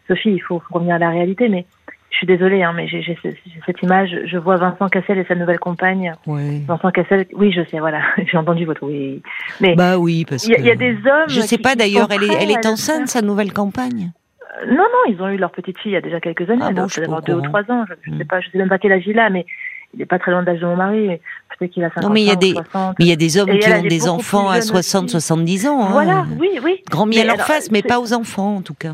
Sophie, 0.07 0.31
il 0.31 0.39
faut 0.39 0.61
revenir 0.71 0.95
à 0.95 0.99
la 0.99 1.09
réalité, 1.09 1.49
mais 1.49 1.65
je 2.11 2.17
suis 2.17 2.27
désolée, 2.27 2.63
hein, 2.63 2.73
mais 2.75 2.87
j'ai 2.87 3.17
cette 3.65 3.81
image. 3.83 4.09
Je 4.25 4.37
vois 4.37 4.57
Vincent 4.57 4.89
Cassel 4.89 5.19
et 5.19 5.25
sa 5.25 5.35
nouvelle 5.35 5.59
compagne. 5.59 6.13
Oui. 6.25 6.63
Vincent 6.67 6.91
Cassel, 6.91 7.27
oui, 7.33 7.51
je 7.51 7.61
sais, 7.69 7.79
voilà, 7.79 8.01
j'ai 8.17 8.37
entendu 8.37 8.65
votre 8.65 8.83
oui. 8.83 9.21
Mais 9.61 9.75
bah 9.75 9.97
oui, 9.97 10.25
parce 10.25 10.43
qu'il 10.43 10.65
y, 10.65 10.71
a 10.71 10.75
des 10.75 10.93
hommes. 10.93 11.29
Je 11.29 11.41
sais 11.41 11.59
pas 11.59 11.75
d'ailleurs, 11.75 12.07
elle 12.11 12.23
est, 12.23 12.33
elle 12.41 12.51
est 12.51 12.65
enceinte, 12.65 13.07
sa 13.07 13.21
nouvelle 13.21 13.53
compagne. 13.53 14.11
Euh, 14.41 14.65
non, 14.71 14.77
non, 14.77 15.13
ils 15.13 15.21
ont 15.21 15.29
eu 15.29 15.37
leur 15.37 15.51
petite 15.51 15.77
fille 15.77 15.91
il 15.91 15.95
y 15.95 15.97
a 15.97 16.01
déjà 16.01 16.19
quelques 16.19 16.49
années. 16.49 16.63
Ah 16.65 16.71
bon, 16.71 16.87
elle 16.97 17.05
doit 17.05 17.21
deux 17.21 17.35
ou 17.35 17.41
trois 17.41 17.61
ans. 17.69 17.85
Je, 17.87 18.11
ne 18.11 18.17
sais 18.17 18.23
hmm. 18.23 18.27
pas, 18.27 18.41
je 18.41 18.49
sais 18.49 18.57
même 18.57 18.69
pas 18.69 18.79
quel 18.79 18.91
âge 18.91 19.03
il 19.05 19.19
a, 19.19 19.29
mais 19.29 19.45
il 19.93 19.99
n'est 19.99 20.05
pas 20.07 20.17
très 20.17 20.31
loin 20.31 20.41
de 20.41 20.47
l'âge 20.47 20.59
de 20.59 20.65
mon 20.65 20.75
mari. 20.75 21.19
Peut-être 21.59 21.71
qu'il 21.71 21.83
a 21.83 21.89
50 21.89 22.03
Non, 22.03 22.09
mais 22.09 22.21
il 22.21 22.27
y 22.27 22.31
a 22.31 22.35
des, 22.35 22.53
mais 22.53 23.05
il 23.05 23.07
y 23.07 23.11
a 23.11 23.15
des 23.15 23.37
hommes 23.37 23.57
qui 23.59 23.71
ont 23.71 23.81
des 23.83 24.07
enfants 24.07 24.49
à 24.49 24.61
60, 24.61 25.09
70 25.11 25.67
ans. 25.67 25.83
Hein. 25.83 25.89
Voilà, 25.91 26.25
oui, 26.39 26.59
oui. 26.63 26.81
Grand 26.89 27.05
miel 27.05 27.29
en 27.29 27.37
face, 27.37 27.69
mais 27.69 27.83
pas 27.83 27.99
aux 27.99 28.13
enfants, 28.13 28.55
en 28.55 28.61
tout 28.61 28.73
cas. 28.73 28.93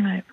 Ouais. 0.00 0.24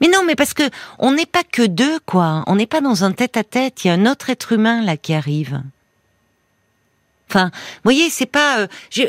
Mais 0.00 0.08
non, 0.08 0.22
mais 0.26 0.34
parce 0.34 0.54
que 0.54 0.64
on 0.98 1.12
n'est 1.12 1.26
pas 1.26 1.44
que 1.44 1.62
deux, 1.62 1.98
quoi. 2.00 2.44
On 2.46 2.56
n'est 2.56 2.66
pas 2.66 2.80
dans 2.80 3.04
un 3.04 3.12
tête-à-tête. 3.12 3.84
Il 3.84 3.88
y 3.88 3.90
a 3.90 3.94
un 3.94 4.06
autre 4.06 4.30
être 4.30 4.52
humain 4.52 4.82
là 4.82 4.96
qui 4.96 5.14
arrive. 5.14 5.62
Enfin, 7.28 7.50
vous 7.52 7.80
voyez, 7.84 8.10
c'est 8.10 8.26
pas. 8.26 8.60
Euh, 8.60 9.06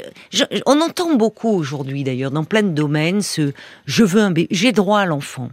on 0.66 0.80
entend 0.80 1.16
beaucoup 1.16 1.50
aujourd'hui, 1.50 2.06
d'ailleurs, 2.06 2.32
dans 2.32 2.46
plein 2.46 2.64
de 2.64 2.70
domaines, 2.70 3.22
ce 3.22 3.52
je 3.86 4.04
veux 4.06 4.22
un 4.22 4.32
bébé, 4.32 4.48
j'ai 4.52 4.72
droit 4.72 5.02
à 5.02 5.06
l'enfant. 5.06 5.50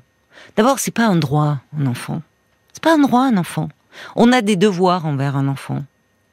D'abord, 0.56 0.78
c'est 0.78 0.92
pas 0.92 1.06
un 1.06 1.16
droit, 1.16 1.58
un 1.76 1.86
enfant. 1.86 2.22
C'est 2.72 2.82
pas 2.82 2.94
un 2.94 2.98
droit, 2.98 3.22
un 3.22 3.36
enfant. 3.36 3.68
On 4.14 4.32
a 4.32 4.40
des 4.40 4.54
devoirs 4.54 5.04
envers 5.04 5.36
un 5.36 5.48
enfant. 5.48 5.82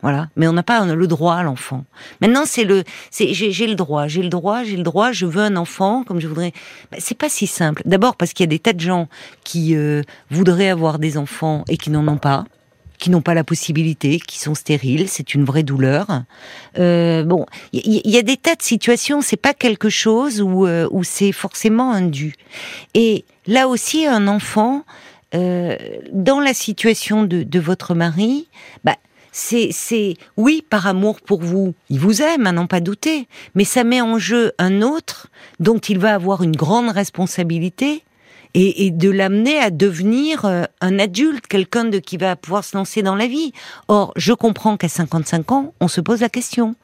Voilà. 0.01 0.29
Mais 0.35 0.47
on 0.47 0.53
n'a 0.53 0.63
pas 0.63 0.85
le 0.85 1.07
droit 1.07 1.35
à 1.35 1.43
l'enfant. 1.43 1.83
Maintenant, 2.21 2.43
c'est 2.45 2.63
le, 2.63 2.83
c'est, 3.09 3.33
j'ai, 3.33 3.67
le 3.67 3.75
droit, 3.75 4.07
j'ai 4.07 4.21
le 4.21 4.29
droit, 4.29 4.63
j'ai 4.63 4.77
le 4.77 4.83
droit, 4.83 5.11
je 5.11 5.25
veux 5.25 5.41
un 5.41 5.55
enfant 5.55 6.03
comme 6.03 6.19
je 6.19 6.27
voudrais. 6.27 6.53
Ben, 6.91 6.99
c'est 7.01 7.17
pas 7.17 7.29
si 7.29 7.47
simple. 7.47 7.81
D'abord 7.85 8.15
parce 8.15 8.33
qu'il 8.33 8.43
y 8.43 8.47
a 8.47 8.51
des 8.51 8.59
tas 8.59 8.73
de 8.73 8.79
gens 8.79 9.07
qui 9.43 9.75
euh, 9.75 10.03
voudraient 10.29 10.69
avoir 10.69 10.99
des 10.99 11.17
enfants 11.17 11.63
et 11.67 11.77
qui 11.77 11.89
n'en 11.89 12.07
ont 12.07 12.17
pas 12.17 12.45
qui 12.99 13.11
n'ont 13.11 13.21
pas 13.21 13.35
la 13.35 13.43
possibilité, 13.43 14.19
qui 14.19 14.39
sont 14.39 14.55
stériles, 14.55 15.07
c'est 15.07 15.35
une 15.35 15.45
vraie 15.45 15.61
douleur. 15.61 16.23
Euh, 16.79 17.23
bon, 17.23 17.45
il 17.71 18.01
y, 18.03 18.17
a 18.17 18.23
des 18.23 18.37
tas 18.37 18.55
de 18.55 18.63
situations, 18.63 19.21
c'est 19.21 19.37
pas 19.37 19.53
quelque 19.53 19.87
chose 19.87 20.41
où, 20.41 20.65
euh, 20.65 20.87
où 20.89 21.03
c'est 21.03 21.31
forcément 21.31 21.91
un 21.91 22.01
dû. 22.01 22.33
Et 22.95 23.23
là 23.45 23.67
aussi, 23.67 24.07
un 24.07 24.27
enfant, 24.27 24.83
dans 25.31 26.39
la 26.39 26.55
situation 26.55 27.23
de, 27.23 27.43
de 27.43 27.59
votre 27.59 27.93
mari, 27.93 28.47
bah, 28.83 28.95
c'est, 29.37 30.15
oui, 30.35 30.63
par 30.67 30.87
amour 30.87 31.21
pour 31.21 31.41
vous, 31.41 31.75
il 31.89 31.99
vous 31.99 32.21
aime, 32.21 32.47
à 32.47 32.51
n'en 32.51 32.65
pas 32.65 32.79
douter, 32.79 33.27
mais 33.53 33.65
ça 33.65 33.83
met 33.83 34.01
en 34.01 34.17
jeu 34.17 34.51
un 34.57 34.81
autre 34.81 35.27
dont 35.59 35.77
il 35.77 35.99
va 35.99 36.15
avoir 36.15 36.41
une 36.41 36.55
grande 36.55 36.89
responsabilité 36.89 38.03
et, 38.53 38.89
de 38.89 39.11
l'amener 39.11 39.59
à 39.59 39.69
devenir 39.69 40.45
euh, 40.45 40.63
un 40.81 40.97
adulte, 40.97 41.45
quelqu'un 41.45 41.85
de 41.85 41.99
qui 41.99 42.17
va 42.17 42.35
pouvoir 42.35 42.63
se 42.63 42.75
lancer 42.75 43.03
dans 43.03 43.13
la 43.13 43.27
vie. 43.27 43.51
Or, 43.87 44.11
je 44.15 44.33
comprends 44.33 44.77
qu'à 44.77 44.89
55 44.89 45.51
ans, 45.51 45.73
on 45.79 45.87
se 45.87 46.01
pose 46.01 46.21
la 46.21 46.29
question. 46.29 46.69
Vous 46.69 46.75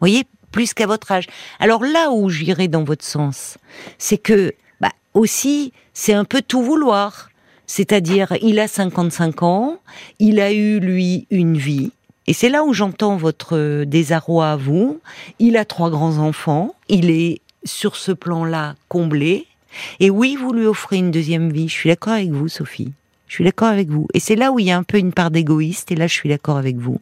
voyez, 0.00 0.24
plus 0.52 0.74
qu'à 0.74 0.86
votre 0.86 1.10
âge. 1.10 1.26
Alors 1.58 1.82
là 1.84 2.10
où 2.10 2.28
j'irai 2.28 2.68
dans 2.68 2.84
votre 2.84 3.04
sens, 3.04 3.56
c'est 3.96 4.18
que 4.18 4.52
bah, 4.80 4.92
aussi, 5.14 5.72
c'est 5.94 6.12
un 6.12 6.26
peu 6.26 6.42
tout 6.42 6.62
vouloir. 6.62 7.29
C'est-à-dire, 7.72 8.32
il 8.42 8.58
a 8.58 8.66
55 8.66 9.44
ans, 9.44 9.78
il 10.18 10.40
a 10.40 10.52
eu, 10.52 10.80
lui, 10.80 11.28
une 11.30 11.56
vie. 11.56 11.92
Et 12.26 12.32
c'est 12.32 12.48
là 12.48 12.64
où 12.64 12.72
j'entends 12.72 13.16
votre 13.16 13.84
désarroi 13.84 14.50
à 14.50 14.56
vous. 14.56 15.00
Il 15.38 15.56
a 15.56 15.64
trois 15.64 15.88
grands-enfants, 15.88 16.74
il 16.88 17.10
est 17.10 17.40
sur 17.62 17.94
ce 17.94 18.10
plan-là 18.10 18.74
comblé. 18.88 19.46
Et 20.00 20.10
oui, 20.10 20.34
vous 20.34 20.52
lui 20.52 20.66
offrez 20.66 20.96
une 20.96 21.12
deuxième 21.12 21.52
vie. 21.52 21.68
Je 21.68 21.74
suis 21.74 21.90
d'accord 21.90 22.14
avec 22.14 22.30
vous, 22.30 22.48
Sophie. 22.48 22.90
Je 23.28 23.34
suis 23.34 23.44
d'accord 23.44 23.68
avec 23.68 23.88
vous. 23.88 24.08
Et 24.14 24.18
c'est 24.18 24.34
là 24.34 24.50
où 24.50 24.58
il 24.58 24.66
y 24.66 24.72
a 24.72 24.76
un 24.76 24.82
peu 24.82 24.98
une 24.98 25.12
part 25.12 25.30
d'égoïste, 25.30 25.92
et 25.92 25.94
là 25.94 26.08
je 26.08 26.14
suis 26.14 26.28
d'accord 26.28 26.56
avec 26.56 26.76
vous. 26.76 27.00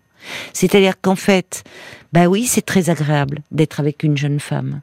C'est-à-dire 0.52 1.00
qu'en 1.00 1.16
fait, 1.16 1.64
bah 2.12 2.26
oui, 2.26 2.46
c'est 2.46 2.64
très 2.64 2.88
agréable 2.88 3.42
d'être 3.50 3.80
avec 3.80 4.02
une 4.02 4.16
jeune 4.16 4.40
femme, 4.40 4.80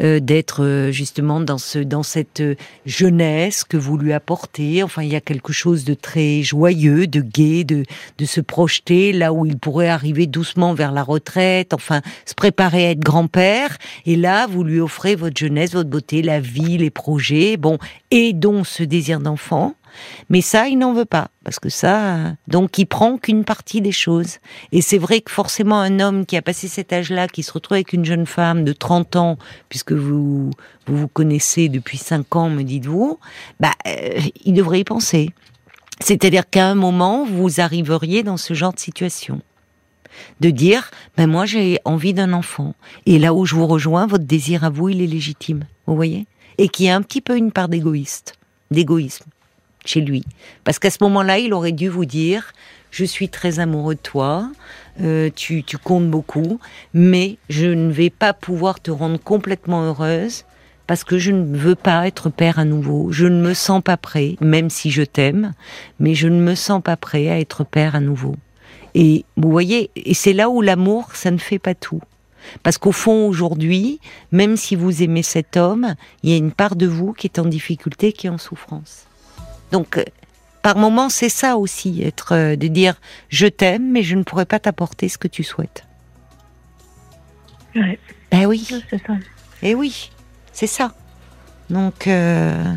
euh, 0.00 0.20
d'être 0.20 0.62
euh, 0.62 0.90
justement 0.92 1.40
dans 1.40 1.56
ce 1.56 1.78
dans 1.78 2.02
cette 2.02 2.40
euh, 2.40 2.54
jeunesse 2.84 3.64
que 3.64 3.78
vous 3.78 3.96
lui 3.96 4.12
apportez. 4.12 4.82
Enfin, 4.82 5.02
il 5.02 5.10
y 5.10 5.16
a 5.16 5.22
quelque 5.22 5.54
chose 5.54 5.84
de 5.84 5.94
très 5.94 6.42
joyeux, 6.42 7.06
de 7.06 7.20
gai, 7.20 7.64
de 7.64 7.84
de 8.18 8.24
se 8.26 8.42
projeter 8.42 9.12
là 9.12 9.32
où 9.32 9.46
il 9.46 9.58
pourrait 9.58 9.88
arriver 9.88 10.26
doucement 10.26 10.74
vers 10.74 10.92
la 10.92 11.02
retraite. 11.02 11.72
Enfin, 11.72 12.02
se 12.26 12.34
préparer 12.34 12.86
à 12.86 12.90
être 12.90 13.00
grand-père. 13.00 13.78
Et 14.04 14.16
là, 14.16 14.46
vous 14.46 14.62
lui 14.62 14.78
offrez 14.78 15.14
votre 15.16 15.36
jeunesse, 15.38 15.72
votre 15.72 15.88
beauté, 15.88 16.20
la 16.20 16.40
vie, 16.40 16.76
les 16.76 16.90
projets. 16.90 17.56
Bon, 17.56 17.78
et 18.10 18.34
donc 18.34 18.66
ce 18.66 18.82
désir 18.82 19.20
d'enfant. 19.20 19.74
Mais 20.28 20.40
ça, 20.40 20.68
il 20.68 20.78
n'en 20.78 20.92
veut 20.92 21.04
pas, 21.04 21.28
parce 21.44 21.58
que 21.58 21.68
ça, 21.68 22.34
donc 22.48 22.78
il 22.78 22.86
prend 22.86 23.18
qu'une 23.18 23.44
partie 23.44 23.80
des 23.80 23.92
choses. 23.92 24.38
Et 24.72 24.80
c'est 24.80 24.98
vrai 24.98 25.20
que 25.20 25.30
forcément 25.30 25.80
un 25.80 26.00
homme 26.00 26.26
qui 26.26 26.36
a 26.36 26.42
passé 26.42 26.68
cet 26.68 26.92
âge-là, 26.92 27.28
qui 27.28 27.42
se 27.42 27.52
retrouve 27.52 27.76
avec 27.76 27.92
une 27.92 28.04
jeune 28.04 28.26
femme 28.26 28.64
de 28.64 28.72
30 28.72 29.16
ans, 29.16 29.38
puisque 29.68 29.92
vous 29.92 30.50
vous, 30.86 31.08
connaissez 31.08 31.68
depuis 31.68 31.98
5 31.98 32.36
ans, 32.36 32.50
me 32.50 32.62
dites-vous, 32.62 33.18
bah, 33.60 33.72
euh, 33.86 34.20
il 34.44 34.54
devrait 34.54 34.80
y 34.80 34.84
penser. 34.84 35.30
C'est-à-dire 36.00 36.48
qu'à 36.48 36.66
un 36.66 36.74
moment, 36.74 37.24
vous 37.24 37.60
arriveriez 37.60 38.22
dans 38.22 38.36
ce 38.36 38.54
genre 38.54 38.72
de 38.72 38.80
situation 38.80 39.40
de 40.40 40.50
dire 40.50 40.90
ben 41.16 41.26
moi 41.26 41.44
j'ai 41.44 41.78
envie 41.84 42.14
d'un 42.14 42.32
enfant 42.32 42.74
et 43.04 43.18
là 43.18 43.34
où 43.34 43.44
je 43.44 43.54
vous 43.54 43.66
rejoins 43.66 44.06
votre 44.06 44.24
désir 44.24 44.64
à 44.64 44.70
vous 44.70 44.88
il 44.88 45.02
est 45.02 45.06
légitime 45.06 45.64
vous 45.86 45.94
voyez? 45.94 46.26
Et 46.58 46.68
qui 46.68 46.88
a 46.88 46.96
un 46.96 47.02
petit 47.02 47.20
peu 47.20 47.36
une 47.36 47.52
part 47.52 47.68
d'égoïste 47.68 48.34
d'égoïsme 48.70 49.26
chez 49.86 50.00
lui. 50.00 50.24
Parce 50.64 50.78
qu'à 50.78 50.90
ce 50.90 50.98
moment-là, 51.02 51.38
il 51.38 51.52
aurait 51.52 51.72
dû 51.72 51.88
vous 51.88 52.04
dire, 52.04 52.52
je 52.90 53.04
suis 53.04 53.28
très 53.28 53.58
amoureux 53.58 53.94
de 53.94 54.00
toi, 54.00 54.50
euh, 55.00 55.30
tu, 55.34 55.62
tu 55.62 55.78
comptes 55.78 56.10
beaucoup, 56.10 56.60
mais 56.94 57.36
je 57.48 57.66
ne 57.66 57.90
vais 57.90 58.10
pas 58.10 58.32
pouvoir 58.32 58.80
te 58.80 58.90
rendre 58.90 59.18
complètement 59.18 59.82
heureuse 59.82 60.44
parce 60.86 61.04
que 61.04 61.18
je 61.18 61.32
ne 61.32 61.56
veux 61.56 61.74
pas 61.74 62.06
être 62.06 62.30
père 62.30 62.58
à 62.58 62.64
nouveau. 62.64 63.10
Je 63.10 63.26
ne 63.26 63.40
me 63.40 63.54
sens 63.54 63.82
pas 63.82 63.96
prêt, 63.96 64.36
même 64.40 64.70
si 64.70 64.90
je 64.90 65.02
t'aime, 65.02 65.52
mais 65.98 66.14
je 66.14 66.28
ne 66.28 66.40
me 66.40 66.54
sens 66.54 66.82
pas 66.82 66.96
prêt 66.96 67.28
à 67.28 67.40
être 67.40 67.64
père 67.64 67.94
à 67.94 68.00
nouveau. 68.00 68.36
Et 68.94 69.24
vous 69.36 69.50
voyez, 69.50 69.90
et 69.96 70.14
c'est 70.14 70.32
là 70.32 70.48
où 70.48 70.62
l'amour, 70.62 71.14
ça 71.14 71.30
ne 71.30 71.38
fait 71.38 71.58
pas 71.58 71.74
tout. 71.74 72.00
Parce 72.62 72.78
qu'au 72.78 72.92
fond, 72.92 73.26
aujourd'hui, 73.26 74.00
même 74.32 74.56
si 74.56 74.76
vous 74.76 75.02
aimez 75.02 75.22
cet 75.22 75.56
homme, 75.56 75.94
il 76.22 76.30
y 76.30 76.34
a 76.34 76.36
une 76.36 76.52
part 76.52 76.76
de 76.76 76.86
vous 76.86 77.12
qui 77.12 77.26
est 77.26 77.38
en 77.38 77.44
difficulté, 77.44 78.12
qui 78.12 78.28
est 78.28 78.30
en 78.30 78.38
souffrance. 78.38 79.06
Donc, 79.72 79.98
euh, 79.98 80.04
par 80.62 80.76
moment, 80.76 81.08
c'est 81.08 81.28
ça 81.28 81.56
aussi, 81.56 82.02
être 82.02 82.32
euh, 82.32 82.56
de 82.56 82.66
dire 82.66 83.00
je 83.28 83.46
t'aime, 83.46 83.90
mais 83.92 84.02
je 84.02 84.16
ne 84.16 84.22
pourrais 84.22 84.46
pas 84.46 84.58
t'apporter 84.58 85.08
ce 85.08 85.18
que 85.18 85.28
tu 85.28 85.44
souhaites. 85.44 85.84
Ouais. 87.74 87.98
Ben 88.30 88.46
oui. 88.46 88.66
C'est 88.90 89.06
ça. 89.06 89.12
Et 89.62 89.70
eh 89.70 89.74
oui, 89.74 90.10
c'est 90.52 90.66
ça. 90.66 90.92
Donc, 91.70 92.06
euh, 92.06 92.74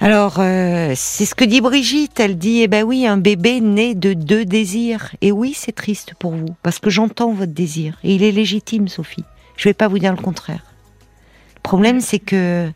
Alors, 0.00 0.36
euh, 0.38 0.92
c'est 0.96 1.24
ce 1.24 1.34
que 1.34 1.44
dit 1.44 1.60
Brigitte. 1.60 2.20
Elle 2.20 2.36
dit, 2.36 2.60
eh 2.62 2.68
ben 2.68 2.84
oui, 2.84 3.06
un 3.06 3.16
bébé 3.16 3.60
né 3.60 3.94
de 3.94 4.12
deux 4.12 4.44
désirs. 4.44 5.14
Et 5.20 5.32
oui, 5.32 5.54
c'est 5.56 5.72
triste 5.72 6.14
pour 6.18 6.32
vous, 6.32 6.54
parce 6.62 6.78
que 6.78 6.90
j'entends 6.90 7.32
votre 7.32 7.52
désir. 7.52 7.98
Et 8.04 8.14
il 8.14 8.22
est 8.22 8.32
légitime, 8.32 8.88
Sophie. 8.88 9.24
Je 9.56 9.68
vais 9.68 9.74
pas 9.74 9.88
vous 9.88 9.98
dire 9.98 10.12
le 10.12 10.20
contraire. 10.22 10.64
Le 11.56 11.60
problème, 11.62 12.00
c'est 12.00 12.18
que 12.18 12.70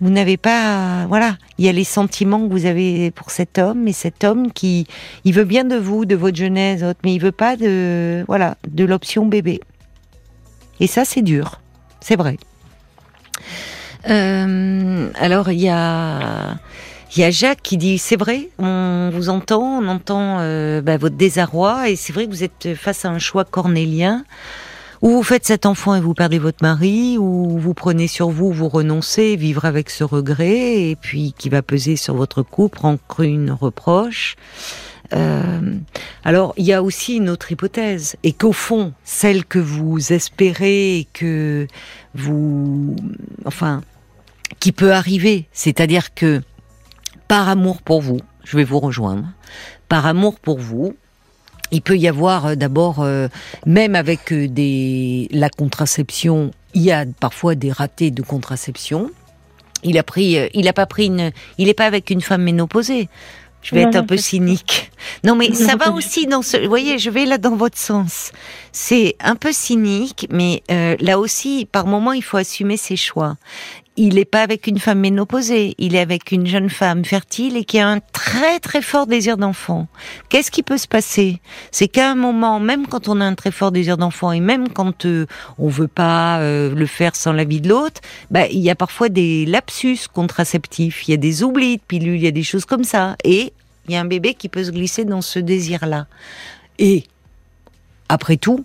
vous 0.00 0.10
n'avez 0.10 0.36
pas, 0.36 1.06
voilà, 1.06 1.36
il 1.58 1.64
y 1.64 1.68
a 1.68 1.72
les 1.72 1.84
sentiments 1.84 2.46
que 2.46 2.52
vous 2.52 2.66
avez 2.66 3.10
pour 3.10 3.30
cet 3.30 3.58
homme, 3.58 3.86
et 3.88 3.92
cet 3.92 4.24
homme 4.24 4.52
qui, 4.52 4.86
il 5.24 5.32
veut 5.32 5.44
bien 5.44 5.64
de 5.64 5.76
vous, 5.76 6.04
de 6.04 6.14
votre 6.14 6.36
jeunesse, 6.36 6.82
mais 7.04 7.14
il 7.14 7.20
veut 7.20 7.32
pas 7.32 7.56
de, 7.56 8.24
voilà, 8.26 8.56
de 8.68 8.84
l'option 8.84 9.26
bébé. 9.26 9.60
Et 10.80 10.86
ça, 10.86 11.04
c'est 11.04 11.22
dur, 11.22 11.60
c'est 12.00 12.16
vrai. 12.16 12.36
Euh, 14.10 15.10
alors 15.14 15.50
il 15.50 15.60
y 15.60 15.70
a 15.70 16.58
il 17.16 17.20
y 17.20 17.24
a 17.24 17.30
Jacques 17.30 17.62
qui 17.62 17.76
dit 17.76 17.98
c'est 17.98 18.16
vrai, 18.16 18.48
on 18.58 19.10
vous 19.12 19.28
entend, 19.28 19.62
on 19.62 19.88
entend 19.88 20.38
euh, 20.40 20.82
bah, 20.82 20.96
votre 20.96 21.16
désarroi 21.16 21.88
et 21.88 21.96
c'est 21.96 22.12
vrai 22.12 22.26
que 22.26 22.30
vous 22.30 22.42
êtes 22.42 22.74
face 22.74 23.04
à 23.04 23.10
un 23.10 23.18
choix 23.18 23.44
cornélien 23.44 24.24
où 25.04 25.10
vous 25.10 25.22
faites 25.22 25.44
cet 25.44 25.66
enfant 25.66 25.94
et 25.94 26.00
vous 26.00 26.14
perdez 26.14 26.38
votre 26.38 26.62
mari, 26.62 27.18
ou 27.18 27.58
vous 27.58 27.74
prenez 27.74 28.08
sur 28.08 28.30
vous, 28.30 28.50
vous 28.52 28.70
renoncez, 28.70 29.36
vivre 29.36 29.66
avec 29.66 29.90
ce 29.90 30.02
regret 30.02 30.88
et 30.88 30.96
puis 30.96 31.34
qui 31.36 31.50
va 31.50 31.60
peser 31.60 31.96
sur 31.96 32.14
votre 32.14 32.42
couple, 32.42 32.80
une 33.18 33.50
reproche. 33.50 34.36
Euh, 35.12 35.74
alors, 36.24 36.54
il 36.56 36.64
y 36.64 36.72
a 36.72 36.82
aussi 36.82 37.16
une 37.16 37.28
autre 37.28 37.52
hypothèse, 37.52 38.16
et 38.22 38.32
qu'au 38.32 38.52
fond, 38.52 38.94
celle 39.04 39.44
que 39.44 39.58
vous 39.58 40.14
espérez 40.14 41.06
que 41.12 41.66
vous, 42.14 42.96
enfin, 43.44 43.82
qui 44.58 44.72
peut 44.72 44.94
arriver, 44.94 45.48
c'est-à-dire 45.52 46.14
que 46.14 46.40
par 47.28 47.50
amour 47.50 47.82
pour 47.82 48.00
vous, 48.00 48.20
je 48.42 48.56
vais 48.56 48.64
vous 48.64 48.80
rejoindre, 48.80 49.26
par 49.90 50.06
amour 50.06 50.40
pour 50.40 50.58
vous, 50.58 50.96
il 51.74 51.82
peut 51.82 51.98
y 51.98 52.08
avoir 52.08 52.46
euh, 52.46 52.54
d'abord, 52.54 53.00
euh, 53.00 53.28
même 53.66 53.94
avec 53.94 54.32
euh, 54.32 54.48
des, 54.48 55.28
la 55.32 55.50
contraception, 55.50 56.52
il 56.72 56.82
y 56.82 56.92
a 56.92 57.04
parfois 57.18 57.54
des 57.56 57.72
ratés 57.72 58.10
de 58.10 58.22
contraception. 58.22 59.10
Il 59.82 59.98
a 59.98 60.02
pris, 60.02 60.38
il 60.54 60.66
a 60.66 60.72
pas 60.72 60.86
pris 60.86 61.06
une, 61.06 61.30
il 61.58 61.68
est 61.68 61.74
pas 61.74 61.84
avec 61.84 62.08
une 62.08 62.22
femme 62.22 62.42
ménopausée. 62.42 63.08
Je 63.60 63.74
vais 63.74 63.82
être 63.82 63.96
un 63.96 64.04
peu 64.04 64.16
cynique. 64.16 64.90
Non, 65.24 65.36
mais 65.36 65.52
ça 65.54 65.76
va 65.76 65.90
aussi 65.90 66.26
dans 66.26 66.42
ce. 66.42 66.58
Vous 66.58 66.68
voyez, 66.68 66.98
je 66.98 67.10
vais 67.10 67.24
là 67.26 67.38
dans 67.38 67.56
votre 67.56 67.78
sens. 67.78 68.32
C'est 68.72 69.16
un 69.20 69.36
peu 69.36 69.52
cynique, 69.52 70.26
mais 70.30 70.62
là 70.68 71.18
aussi, 71.18 71.66
par 71.70 71.86
moment, 71.86 72.12
il 72.12 72.22
faut 72.22 72.38
assumer 72.38 72.76
ses 72.76 72.96
choix 72.96 73.36
il 73.96 74.14
n'est 74.16 74.24
pas 74.24 74.42
avec 74.42 74.66
une 74.66 74.78
femme 74.78 75.00
ménopausée, 75.00 75.74
il 75.78 75.94
est 75.94 76.00
avec 76.00 76.32
une 76.32 76.46
jeune 76.46 76.68
femme 76.68 77.04
fertile 77.04 77.56
et 77.56 77.64
qui 77.64 77.78
a 77.78 77.88
un 77.88 78.00
très 78.00 78.58
très 78.58 78.82
fort 78.82 79.06
désir 79.06 79.36
d'enfant. 79.36 79.86
Qu'est-ce 80.28 80.50
qui 80.50 80.64
peut 80.64 80.78
se 80.78 80.88
passer? 80.88 81.40
C'est 81.70 81.86
qu'à 81.86 82.10
un 82.10 82.14
moment, 82.16 82.58
même 82.58 82.88
quand 82.88 83.08
on 83.08 83.20
a 83.20 83.24
un 83.24 83.34
très 83.34 83.52
fort 83.52 83.70
désir 83.70 83.96
d'enfant 83.96 84.32
et 84.32 84.40
même 84.40 84.68
quand 84.68 85.06
euh, 85.06 85.26
on 85.58 85.68
veut 85.68 85.88
pas 85.88 86.40
euh, 86.40 86.74
le 86.74 86.86
faire 86.86 87.14
sans 87.14 87.32
l'avis 87.32 87.60
de 87.60 87.68
l'autre, 87.68 88.00
bah, 88.30 88.48
il 88.48 88.60
y 88.60 88.70
a 88.70 88.74
parfois 88.74 89.08
des 89.08 89.46
lapsus 89.46 90.08
contraceptifs, 90.12 91.06
il 91.06 91.12
y 91.12 91.14
a 91.14 91.18
des 91.18 91.44
oublis 91.44 91.76
de 91.76 91.82
pilules, 91.82 92.16
il 92.16 92.24
y 92.24 92.28
a 92.28 92.32
des 92.32 92.42
choses 92.42 92.64
comme 92.64 92.84
ça. 92.84 93.16
Et 93.22 93.52
il 93.86 93.94
y 93.94 93.96
a 93.96 94.00
un 94.00 94.06
bébé 94.06 94.34
qui 94.34 94.48
peut 94.48 94.64
se 94.64 94.70
glisser 94.72 95.04
dans 95.04 95.22
ce 95.22 95.38
désir-là. 95.38 96.06
Et 96.80 97.04
après 98.08 98.38
tout, 98.38 98.64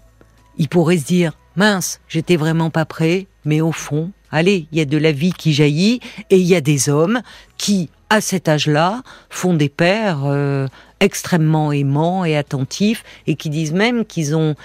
il 0.58 0.70
pourrait 0.70 0.98
se 0.98 1.06
dire 1.06 1.34
mince, 1.56 2.00
j'étais 2.08 2.36
vraiment 2.36 2.70
pas 2.72 2.86
prêt, 2.86 3.28
mais 3.46 3.62
au 3.62 3.72
fond, 3.72 4.12
allez, 4.32 4.68
il 4.72 4.78
y 4.78 4.82
a 4.82 4.86
de 4.86 4.98
la 4.98 5.12
vie 5.12 5.34
qui 5.34 5.54
jaillit 5.54 6.00
et 6.30 6.38
il 6.38 6.46
y 6.46 6.56
a 6.56 6.62
des 6.62 6.90
hommes 6.90 7.22
qui, 7.58 7.90
à 8.10 8.22
cet 8.22 8.48
âge-là, 8.48 9.04
font 9.30 9.54
des 9.54 9.70
pères 9.70 10.26
euh, 10.26 10.68
extrêmement 11.00 11.72
aimants 11.72 12.26
et 12.26 12.36
attentifs 12.36 13.04
et 13.28 13.36
qui 13.36 13.50
disent 13.50 13.74
même 13.74 14.06
qu'ils 14.06 14.36
ont 14.36 14.56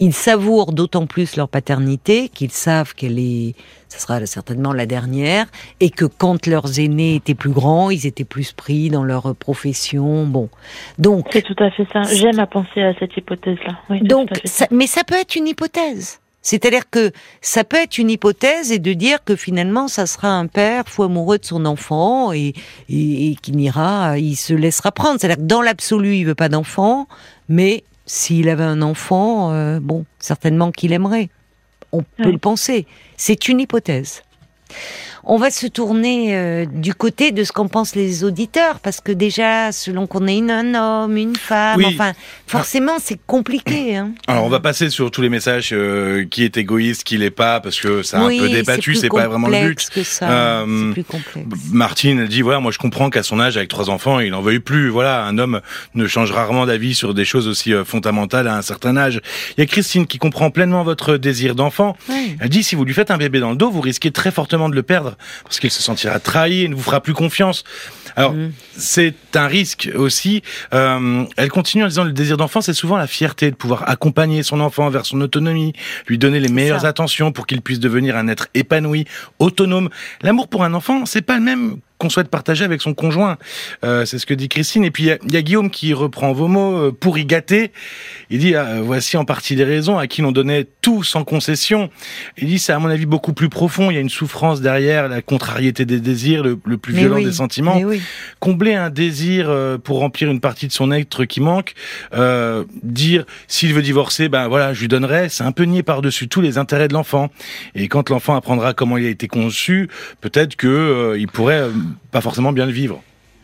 ils 0.00 0.14
savourent 0.14 0.72
d'autant 0.72 1.06
plus 1.06 1.36
leur 1.36 1.48
paternité 1.48 2.30
qu'ils 2.30 2.50
savent 2.50 2.94
qu'elle 2.94 3.18
est, 3.18 3.54
ça 3.88 3.98
sera 3.98 4.24
certainement 4.26 4.72
la 4.72 4.86
dernière, 4.86 5.46
et 5.78 5.90
que 5.90 6.06
quand 6.06 6.46
leurs 6.46 6.80
aînés 6.80 7.16
étaient 7.16 7.34
plus 7.34 7.50
grands, 7.50 7.90
ils 7.90 8.06
étaient 8.06 8.24
plus 8.24 8.52
pris 8.52 8.88
dans 8.88 9.04
leur 9.04 9.34
profession. 9.36 10.26
Bon, 10.26 10.48
donc 10.98 11.28
c'est 11.32 11.42
tout 11.42 11.62
à 11.62 11.70
fait 11.70 11.86
ça. 11.92 12.02
J'aime 12.02 12.38
à 12.38 12.46
penser 12.46 12.82
à 12.82 12.94
cette 12.98 13.16
hypothèse-là. 13.16 13.78
Oui, 13.90 14.00
donc, 14.00 14.30
mais 14.70 14.86
ça 14.86 15.04
peut 15.04 15.16
être 15.16 15.36
une 15.36 15.46
hypothèse. 15.46 16.19
C'est-à-dire 16.42 16.88
que 16.90 17.12
ça 17.42 17.64
peut 17.64 17.76
être 17.76 17.98
une 17.98 18.10
hypothèse 18.10 18.72
et 18.72 18.78
de 18.78 18.92
dire 18.92 19.22
que 19.24 19.36
finalement 19.36 19.88
ça 19.88 20.06
sera 20.06 20.28
un 20.28 20.46
père 20.46 20.88
fou 20.88 21.02
amoureux 21.02 21.38
de 21.38 21.44
son 21.44 21.66
enfant 21.66 22.32
et, 22.32 22.54
et, 22.88 23.36
qui 23.42 23.52
n'ira, 23.52 24.18
il 24.18 24.36
se 24.36 24.54
laissera 24.54 24.90
prendre. 24.90 25.20
C'est-à-dire 25.20 25.36
que 25.36 25.48
dans 25.48 25.62
l'absolu 25.62 26.16
il 26.16 26.24
veut 26.24 26.34
pas 26.34 26.48
d'enfant, 26.48 27.08
mais 27.48 27.84
s'il 28.06 28.48
avait 28.48 28.64
un 28.64 28.82
enfant, 28.82 29.52
euh, 29.52 29.78
bon, 29.80 30.04
certainement 30.18 30.72
qu'il 30.72 30.92
aimerait. 30.92 31.28
On 31.92 32.02
peut 32.02 32.30
le 32.30 32.38
penser. 32.38 32.86
C'est 33.16 33.48
une 33.48 33.60
hypothèse. 33.60 34.22
On 35.24 35.36
va 35.36 35.50
se 35.50 35.66
tourner 35.66 36.36
euh, 36.36 36.64
du 36.66 36.94
côté 36.94 37.32
de 37.32 37.44
ce 37.44 37.52
qu'en 37.52 37.68
pensent 37.68 37.94
les 37.94 38.24
auditeurs, 38.24 38.80
parce 38.80 39.00
que 39.00 39.12
déjà, 39.12 39.72
selon 39.72 40.06
qu'on 40.06 40.26
est 40.26 40.38
une, 40.38 40.50
un 40.50 40.74
homme, 40.74 41.16
une 41.16 41.36
femme, 41.36 41.82
enfin, 41.84 42.12
forcément, 42.46 42.96
c'est 43.00 43.18
compliqué. 43.26 43.96
Hein. 43.96 44.12
Alors, 44.26 44.44
on 44.44 44.48
va 44.48 44.60
passer 44.60 44.90
sur 44.90 45.10
tous 45.10 45.22
les 45.22 45.28
messages 45.28 45.70
euh, 45.72 46.24
qui 46.24 46.44
est 46.44 46.56
égoïste, 46.56 47.04
qui 47.04 47.18
l'est 47.18 47.30
pas, 47.30 47.60
parce 47.60 47.80
que 47.80 48.02
c'est 48.02 48.16
un 48.16 48.28
peu 48.28 48.48
débattu, 48.48 48.94
c'est 48.94 49.08
pas 49.08 49.28
vraiment 49.28 49.48
le 49.48 49.68
but. 49.68 49.88
Que 49.90 50.02
ça. 50.02 50.30
Euh, 50.30 50.92
plus 50.92 51.04
complexe. 51.04 51.46
Martine 51.72 52.26
dit 52.26 52.42
voilà, 52.42 52.60
moi 52.60 52.72
je 52.72 52.78
comprends 52.78 53.10
qu'à 53.10 53.22
son 53.22 53.40
âge, 53.40 53.56
avec 53.56 53.68
trois 53.68 53.90
enfants, 53.90 54.20
il 54.20 54.34
en 54.34 54.40
veuille 54.40 54.60
plus. 54.60 54.88
Voilà, 54.88 55.24
un 55.24 55.38
homme 55.38 55.60
ne 55.94 56.06
change 56.06 56.32
rarement 56.32 56.66
d'avis 56.66 56.94
sur 56.94 57.14
des 57.14 57.24
choses 57.24 57.48
aussi 57.48 57.72
euh, 57.72 57.84
fondamentales 57.84 58.48
à 58.48 58.56
un 58.56 58.62
certain 58.62 58.96
âge. 58.96 59.20
Il 59.56 59.60
y 59.60 59.62
a 59.62 59.66
Christine 59.66 60.06
qui 60.06 60.18
comprend 60.18 60.50
pleinement 60.50 60.82
votre 60.82 61.16
désir 61.16 61.54
d'enfant. 61.54 61.96
Elle 62.40 62.48
dit 62.48 62.62
si 62.62 62.74
vous 62.74 62.84
lui 62.84 62.94
faites 62.94 63.10
un 63.10 63.18
bébé 63.18 63.40
dans 63.40 63.50
le 63.50 63.56
dos, 63.56 63.70
vous 63.70 63.80
risquez 63.80 64.10
très 64.10 64.30
fortement 64.30 64.68
de 64.68 64.74
le 64.74 64.82
perdre 64.82 65.09
parce 65.44 65.60
qu'il 65.60 65.70
se 65.70 65.82
sentira 65.82 66.18
trahi 66.20 66.62
et 66.64 66.68
ne 66.68 66.74
vous 66.74 66.82
fera 66.82 67.00
plus 67.00 67.14
confiance. 67.14 67.64
Alors, 68.16 68.32
mm. 68.32 68.52
c'est 68.76 69.14
un 69.34 69.46
risque 69.46 69.90
aussi. 69.94 70.42
Euh, 70.74 71.24
elle 71.36 71.50
continue 71.50 71.84
en 71.84 71.88
disant 71.88 72.04
le 72.04 72.12
désir 72.12 72.36
d'enfant, 72.36 72.60
c'est 72.60 72.74
souvent 72.74 72.96
la 72.96 73.06
fierté 73.06 73.50
de 73.50 73.56
pouvoir 73.56 73.88
accompagner 73.88 74.42
son 74.42 74.60
enfant 74.60 74.88
vers 74.90 75.06
son 75.06 75.20
autonomie, 75.20 75.72
lui 76.06 76.18
donner 76.18 76.40
les 76.40 76.48
meilleures 76.48 76.84
attentions 76.84 77.32
pour 77.32 77.46
qu'il 77.46 77.62
puisse 77.62 77.80
devenir 77.80 78.16
un 78.16 78.28
être 78.28 78.48
épanoui, 78.54 79.06
autonome. 79.38 79.90
L'amour 80.22 80.48
pour 80.48 80.64
un 80.64 80.74
enfant, 80.74 81.06
c'est 81.06 81.22
pas 81.22 81.36
le 81.36 81.42
même 81.42 81.78
qu'on 82.00 82.08
souhaite 82.08 82.28
partager 82.28 82.64
avec 82.64 82.80
son 82.80 82.94
conjoint. 82.94 83.36
Euh, 83.84 84.06
c'est 84.06 84.18
ce 84.18 84.24
que 84.24 84.32
dit 84.32 84.48
Christine. 84.48 84.84
Et 84.84 84.90
puis 84.90 85.10
il 85.22 85.32
y, 85.32 85.36
a 85.36 85.42
Guillaume 85.42 85.70
qui 85.70 85.92
reprend 85.92 86.32
vos 86.32 86.48
mots 86.48 86.76
euh, 86.76 86.92
pour 86.98 87.18
y 87.18 87.26
gâter. 87.26 87.72
Il 88.30 88.38
dit 88.38 88.54
ah, 88.54 88.80
voici 88.82 89.18
en 89.18 89.26
partie 89.26 89.54
les 89.54 89.64
raisons 89.64 89.98
à 89.98 90.06
qui 90.06 90.22
l'on 90.22 90.32
donnait 90.32 90.66
tout 90.80 91.02
sans 91.02 91.24
concession. 91.24 91.90
Il 92.38 92.48
dit 92.48 92.58
c'est 92.58 92.72
à 92.72 92.78
mon 92.78 92.88
avis 92.88 93.04
beaucoup 93.04 93.34
plus 93.34 93.50
profond. 93.50 93.90
Il 93.90 93.94
y 93.94 93.98
a 93.98 94.00
une 94.00 94.08
souffrance 94.08 94.62
derrière, 94.62 95.08
la 95.08 95.20
contrariété 95.20 95.84
des 95.84 96.00
désirs, 96.00 96.42
le, 96.42 96.56
plus 96.56 96.94
violent 96.94 97.20
des 97.20 97.32
sentiments. 97.32 97.78
Combler 98.40 98.74
un 98.74 98.88
désir 98.88 99.50
euh, 99.50 99.76
pour 99.76 99.98
remplir 99.98 100.30
une 100.30 100.40
partie 100.40 100.66
de 100.66 100.72
son 100.72 100.90
être 100.92 101.26
qui 101.26 101.42
manque, 101.42 101.74
euh, 102.14 102.64
dire 102.82 103.26
s'il 103.46 103.74
veut 103.74 103.82
divorcer, 103.82 104.30
ben 104.30 104.48
voilà, 104.48 104.72
je 104.72 104.80
lui 104.80 104.88
donnerai. 104.88 105.28
C'est 105.28 105.44
un 105.44 105.52
peu 105.52 105.64
nier 105.64 105.82
par-dessus 105.82 106.28
tous 106.28 106.40
les 106.40 106.56
intérêts 106.56 106.88
de 106.88 106.94
l'enfant. 106.94 107.28
Et 107.74 107.88
quand 107.88 108.08
l'enfant 108.08 108.34
apprendra 108.36 108.72
comment 108.72 108.96
il 108.96 109.04
a 109.04 109.10
été 109.10 109.28
conçu, 109.28 109.90
peut-être 110.22 110.56
que 110.56 111.16
il 111.18 111.28
pourrait 111.28 111.68
pas 112.10 112.20
forcément 112.20 112.52
bien 112.52 112.66
le 112.66 112.72
vivre. 112.72 113.02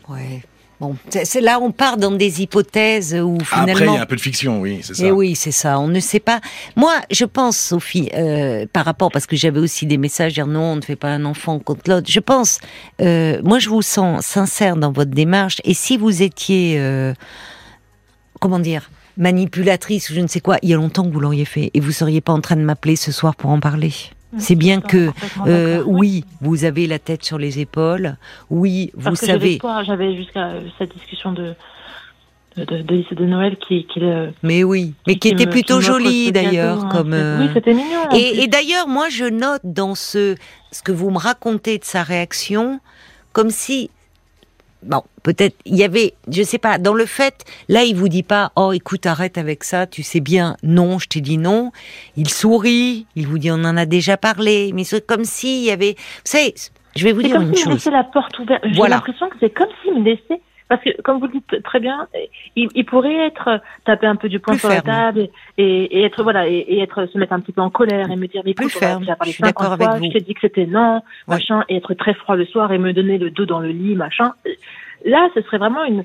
Ouais. 0.09 0.41
Bon, 0.79 0.95
c'est 1.09 1.41
là 1.41 1.59
on 1.59 1.71
part 1.71 1.97
dans 1.97 2.11
des 2.11 2.43
hypothèses 2.43 3.15
où 3.15 3.39
finalement. 3.43 3.71
Après, 3.71 3.85
il 3.85 3.93
y 3.93 3.97
a 3.97 4.01
un 4.01 4.05
peu 4.05 4.15
de 4.15 4.21
fiction, 4.21 4.61
oui, 4.61 4.81
c'est 4.83 4.93
ça. 4.93 5.03
Et 5.03 5.07
eh 5.07 5.11
oui, 5.11 5.33
c'est 5.35 5.51
ça. 5.51 5.79
On 5.79 5.87
ne 5.87 5.99
sait 5.99 6.19
pas. 6.19 6.39
Moi, 6.75 6.93
je 7.09 7.25
pense, 7.25 7.57
Sophie, 7.57 8.11
euh, 8.13 8.67
par 8.71 8.85
rapport 8.85 9.11
parce 9.11 9.25
que 9.25 9.35
j'avais 9.35 9.59
aussi 9.59 9.87
des 9.87 9.97
messages 9.97 10.35
dire 10.35 10.45
non, 10.45 10.73
on 10.73 10.75
ne 10.75 10.81
fait 10.81 10.95
pas 10.95 11.09
un 11.09 11.25
enfant 11.25 11.57
contre 11.57 11.89
l'autre. 11.89 12.11
Je 12.11 12.19
pense, 12.19 12.59
euh, 13.01 13.41
moi, 13.43 13.57
je 13.57 13.69
vous 13.69 13.81
sens 13.81 14.23
sincère 14.23 14.75
dans 14.75 14.91
votre 14.91 15.09
démarche. 15.09 15.57
Et 15.63 15.73
si 15.73 15.97
vous 15.97 16.21
étiez, 16.21 16.75
euh, 16.77 17.15
comment 18.39 18.59
dire, 18.59 18.91
manipulatrice 19.17 20.11
ou 20.11 20.13
je 20.13 20.21
ne 20.21 20.27
sais 20.27 20.41
quoi, 20.41 20.57
il 20.61 20.69
y 20.69 20.73
a 20.73 20.77
longtemps 20.77 21.05
que 21.05 21.11
vous 21.11 21.19
l'auriez 21.19 21.45
fait 21.45 21.71
et 21.73 21.79
vous 21.79 21.91
seriez 21.91 22.21
pas 22.21 22.33
en 22.33 22.41
train 22.41 22.55
de 22.55 22.61
m'appeler 22.61 22.97
ce 22.97 23.11
soir 23.11 23.35
pour 23.35 23.49
en 23.49 23.59
parler. 23.59 23.93
C'est 24.37 24.55
bien 24.55 24.81
que 24.81 25.09
euh, 25.45 25.83
oui, 25.85 26.23
vous 26.41 26.65
avez 26.65 26.87
la 26.87 26.99
tête 26.99 27.23
sur 27.23 27.37
les 27.37 27.59
épaules. 27.59 28.17
Oui, 28.49 28.91
vous 28.95 29.05
Parce 29.05 29.21
savez. 29.21 29.59
J'avais 29.85 30.15
jusqu'à 30.15 30.53
cette 30.77 30.93
discussion 30.93 31.31
de 31.31 31.53
de, 32.57 32.81
de, 32.81 33.15
de 33.15 33.25
Noël 33.25 33.55
qui, 33.57 33.85
qui 33.85 34.01
mais 34.41 34.63
oui 34.63 34.95
mais 35.05 35.15
qui, 35.15 35.27
était 35.29 35.45
plutôt 35.45 35.79
jolie 35.79 36.31
d'ailleurs 36.31 36.85
hein. 36.85 36.89
comme 36.91 37.09
oui 37.09 37.13
euh, 37.13 37.47
c'était 37.53 37.75
mignon 37.75 38.09
et, 38.15 38.41
et 38.41 38.47
d'ailleurs 38.47 38.87
moi 38.87 39.09
je 39.09 39.25
note 39.25 39.61
dans 39.63 39.93
ce 39.93 40.35
ce 40.71 40.81
que 40.81 40.91
vous 40.91 41.11
me 41.11 41.19
racontez 41.19 41.77
de 41.77 41.83
sa 41.83 42.01
réaction 42.01 42.79
comme 43.31 43.51
si 43.51 43.91
bon, 44.87 45.01
peut-être 45.23 45.55
il 45.65 45.75
y 45.75 45.83
avait, 45.83 46.13
je 46.29 46.41
sais 46.43 46.57
pas, 46.57 46.77
dans 46.77 46.93
le 46.93 47.05
fait, 47.05 47.45
là 47.69 47.83
il 47.83 47.95
vous 47.95 48.09
dit 48.09 48.23
pas, 48.23 48.51
oh 48.55 48.71
écoute 48.73 49.05
arrête 49.05 49.37
avec 49.37 49.63
ça, 49.63 49.85
tu 49.87 50.01
sais 50.03 50.19
bien, 50.19 50.57
non, 50.63 50.97
je 50.99 51.07
t'ai 51.07 51.21
dit 51.21 51.37
non. 51.37 51.71
Il 52.15 52.29
sourit, 52.29 53.05
il 53.15 53.27
vous 53.27 53.37
dit 53.37 53.51
on 53.51 53.55
en 53.63 53.77
a 53.77 53.85
déjà 53.85 54.17
parlé, 54.17 54.71
mais 54.73 54.83
c'est 54.83 55.05
comme 55.05 55.25
s'il 55.25 55.63
y 55.63 55.71
avait, 55.71 55.93
vous 55.97 56.21
savez, 56.23 56.53
Je 56.95 57.03
vais 57.03 57.11
vous 57.13 57.21
C'est 57.21 57.27
dire 57.27 57.35
comme 57.37 57.43
une 57.43 57.49
me 57.51 57.55
chose. 57.55 57.85
la 57.91 58.03
porte 58.05 58.39
ouverte. 58.39 58.63
J'ai 58.65 58.73
Voilà. 58.75 58.95
l'impression 58.95 59.29
que 59.29 59.35
c'est 59.39 59.51
comme 59.53 59.67
s'il 59.83 59.93
me 59.99 60.03
laissait. 60.03 60.41
Parce 60.69 60.83
que, 60.83 61.01
comme 61.01 61.19
vous 61.19 61.27
le 61.27 61.31
dites 61.33 61.63
très 61.63 61.79
bien, 61.79 62.07
il, 62.57 62.67
il 62.75 62.85
pourrait 62.85 63.27
être 63.27 63.47
euh, 63.47 63.57
taper 63.85 64.07
un 64.07 64.17
peu 64.17 64.27
du 64.27 64.39
poing 64.39 64.53
Plus 64.55 64.59
sur 64.59 64.69
la 64.69 64.81
table 64.81 65.19
et, 65.21 65.31
et, 65.57 65.99
et 65.99 66.03
être 66.03 66.23
voilà 66.23 66.47
et, 66.49 66.55
et 66.57 66.81
être 66.81 67.05
se 67.05 67.17
mettre 67.17 67.31
un 67.33 67.39
petit 67.39 67.53
peu 67.53 67.61
en 67.61 67.69
colère 67.69 68.11
et 68.11 68.15
me 68.17 68.27
dire 68.27 68.41
mais 68.45 68.53
Plus 68.53 68.65
écoute, 68.67 68.79
ferme. 68.79 69.05
parlé 69.05 69.31
Je 69.31 69.35
suis 69.35 69.43
50 69.43 69.53
d'accord 69.55 69.71
avec 69.73 69.87
fois, 69.87 69.97
vous. 69.97 70.05
Je 70.05 70.09
t'ai 70.11 70.21
dit 70.21 70.33
que 70.33 70.41
c'était 70.41 70.65
non, 70.65 71.01
machin, 71.27 71.63
et 71.69 71.77
être 71.77 71.93
très 71.93 72.13
froid 72.15 72.35
le 72.35 72.45
soir 72.45 72.71
et 72.73 72.77
me 72.79 72.91
donner 72.91 73.17
le 73.17 73.31
dos 73.31 73.45
dans 73.45 73.59
le 73.59 73.69
lit, 73.69 73.95
machin. 73.95 74.33
Là, 75.05 75.29
ce 75.35 75.41
serait 75.43 75.57
vraiment 75.57 75.85
une. 75.85 76.03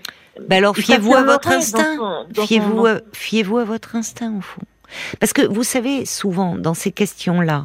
Ben 0.48 0.58
alors 0.58 0.76
fiez-vous 0.76 1.14
à 1.14 1.22
votre 1.24 1.48
instinct. 1.48 2.26
Fiez-vous 2.44 2.86
son- 2.86 3.00
fiez-vous 3.12 3.58
à 3.58 3.64
votre 3.64 3.96
instinct 3.96 4.32
au 4.38 4.40
fond. 4.42 4.62
Parce 5.18 5.32
que 5.32 5.42
vous 5.42 5.62
savez, 5.64 6.04
souvent, 6.04 6.56
dans 6.56 6.74
ces 6.74 6.92
questions-là, 6.92 7.64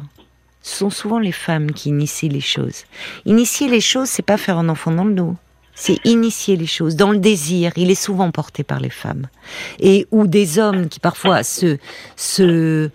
ce 0.62 0.78
sont 0.78 0.90
souvent 0.90 1.18
les 1.18 1.32
femmes 1.32 1.70
qui 1.72 1.90
initient 1.90 2.28
les 2.30 2.40
choses. 2.40 2.84
Initier 3.26 3.68
les 3.68 3.80
choses, 3.80 4.08
c'est 4.08 4.24
pas 4.24 4.36
faire 4.38 4.58
un 4.58 4.68
enfant 4.68 4.90
dans 4.90 5.04
le 5.04 5.14
dos. 5.14 5.34
C'est 5.80 5.98
initier 6.04 6.56
les 6.56 6.66
choses. 6.66 6.96
Dans 6.96 7.12
le 7.12 7.18
désir, 7.18 7.70
il 7.76 7.90
est 7.90 7.94
souvent 7.94 8.30
porté 8.32 8.64
par 8.64 8.80
les 8.80 8.90
femmes. 8.90 9.28
Et 9.78 10.06
ou 10.10 10.26
des 10.26 10.58
hommes 10.58 10.88
qui 10.88 10.98
parfois 10.98 11.44
se, 11.44 11.78
se, 12.16 12.90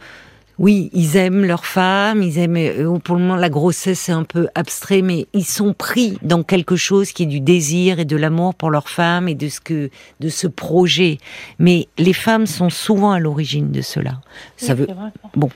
oui, 0.60 0.90
ils 0.94 1.16
aiment 1.16 1.46
leur 1.46 1.66
femme, 1.66 2.22
ils 2.22 2.38
aiment, 2.38 2.58
euh, 2.58 3.00
pour 3.00 3.16
le 3.16 3.22
moment, 3.22 3.38
la 3.38 3.50
grossesse 3.50 4.02
c'est 4.02 4.12
un 4.12 4.24
peu 4.26 4.48
abstrait, 4.54 5.02
mais 5.02 5.28
ils 5.34 5.46
sont 5.46 5.74
pris 5.74 6.18
dans 6.24 6.44
quelque 6.44 6.76
chose 6.76 7.14
qui 7.14 7.24
est 7.24 7.28
du 7.28 7.40
désir 7.40 8.00
et 8.00 8.06
de 8.06 8.18
l'amour 8.18 8.54
pour 8.54 8.70
leur 8.70 8.90
femme 8.90 9.30
et 9.30 9.36
de 9.36 9.48
ce 9.48 9.62
que, 9.62 9.90
de 10.20 10.30
ce 10.30 10.48
projet. 10.48 11.20
Mais 11.60 11.88
les 11.98 12.14
femmes 12.14 12.46
sont 12.48 12.70
souvent 12.70 13.12
à 13.12 13.20
l'origine 13.20 13.72
de 13.72 13.82
cela. 13.82 14.20
Ça 14.58 14.74
Oui, 14.74 14.82
veut, 14.82 14.88
ça. 14.88 15.48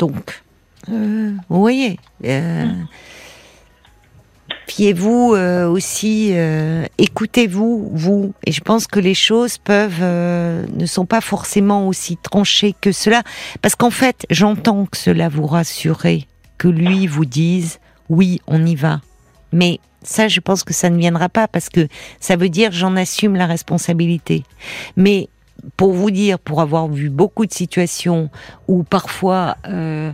donc, 0.00 0.42
euh, 0.90 1.32
vous 1.48 1.60
voyez, 1.60 1.98
euh, 2.24 2.66
fiez-vous 4.66 5.34
euh, 5.34 5.68
aussi, 5.68 6.30
euh, 6.32 6.84
écoutez-vous, 6.98 7.90
vous? 7.92 8.34
Et 8.46 8.52
je 8.52 8.60
pense 8.60 8.86
que 8.86 9.00
les 9.00 9.14
choses 9.14 9.58
peuvent, 9.58 10.00
euh, 10.00 10.64
ne 10.74 10.86
sont 10.86 11.06
pas 11.06 11.20
forcément 11.20 11.88
aussi 11.88 12.16
tranchées 12.16 12.74
que 12.80 12.92
cela. 12.92 13.22
Parce 13.62 13.74
qu'en 13.74 13.90
fait, 13.90 14.26
j'entends 14.30 14.86
que 14.86 14.96
cela 14.96 15.28
vous 15.28 15.46
rassurer, 15.46 16.26
que 16.58 16.68
lui 16.68 17.06
vous 17.06 17.24
dise, 17.24 17.78
oui, 18.08 18.40
on 18.46 18.64
y 18.64 18.74
va. 18.74 19.00
Mais 19.52 19.80
ça, 20.02 20.28
je 20.28 20.40
pense 20.40 20.64
que 20.64 20.74
ça 20.74 20.90
ne 20.90 20.98
viendra 20.98 21.28
pas 21.28 21.48
parce 21.48 21.68
que 21.68 21.88
ça 22.20 22.36
veut 22.36 22.48
dire 22.48 22.72
j'en 22.72 22.96
assume 22.96 23.36
la 23.36 23.46
responsabilité. 23.46 24.44
Mais 24.96 25.28
pour 25.76 25.92
vous 25.92 26.10
dire, 26.10 26.38
pour 26.38 26.60
avoir 26.60 26.88
vu 26.88 27.10
beaucoup 27.10 27.46
de 27.46 27.52
situations 27.52 28.30
où 28.68 28.82
parfois, 28.82 29.56
euh, 29.66 30.12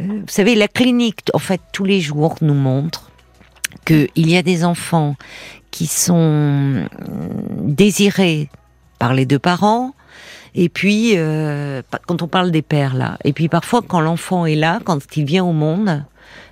euh, 0.00 0.02
vous 0.02 0.28
savez, 0.28 0.54
la 0.54 0.68
clinique, 0.68 1.20
en 1.34 1.38
fait, 1.38 1.60
tous 1.72 1.84
les 1.84 2.00
jours 2.00 2.36
nous 2.40 2.54
montre 2.54 3.10
qu'il 3.84 4.30
y 4.30 4.36
a 4.36 4.42
des 4.42 4.64
enfants 4.64 5.16
qui 5.70 5.86
sont 5.86 6.16
euh, 6.16 6.86
désirés 7.62 8.48
par 8.98 9.14
les 9.14 9.26
deux 9.26 9.38
parents. 9.38 9.92
Et 10.54 10.68
puis, 10.70 11.12
euh, 11.16 11.82
quand 12.06 12.22
on 12.22 12.28
parle 12.28 12.50
des 12.50 12.62
pères 12.62 12.94
là, 12.94 13.18
et 13.24 13.34
puis 13.34 13.48
parfois 13.48 13.82
quand 13.86 14.00
l'enfant 14.00 14.46
est 14.46 14.54
là, 14.54 14.80
quand 14.84 15.16
il 15.16 15.24
vient 15.24 15.44
au 15.44 15.52
monde, 15.52 16.04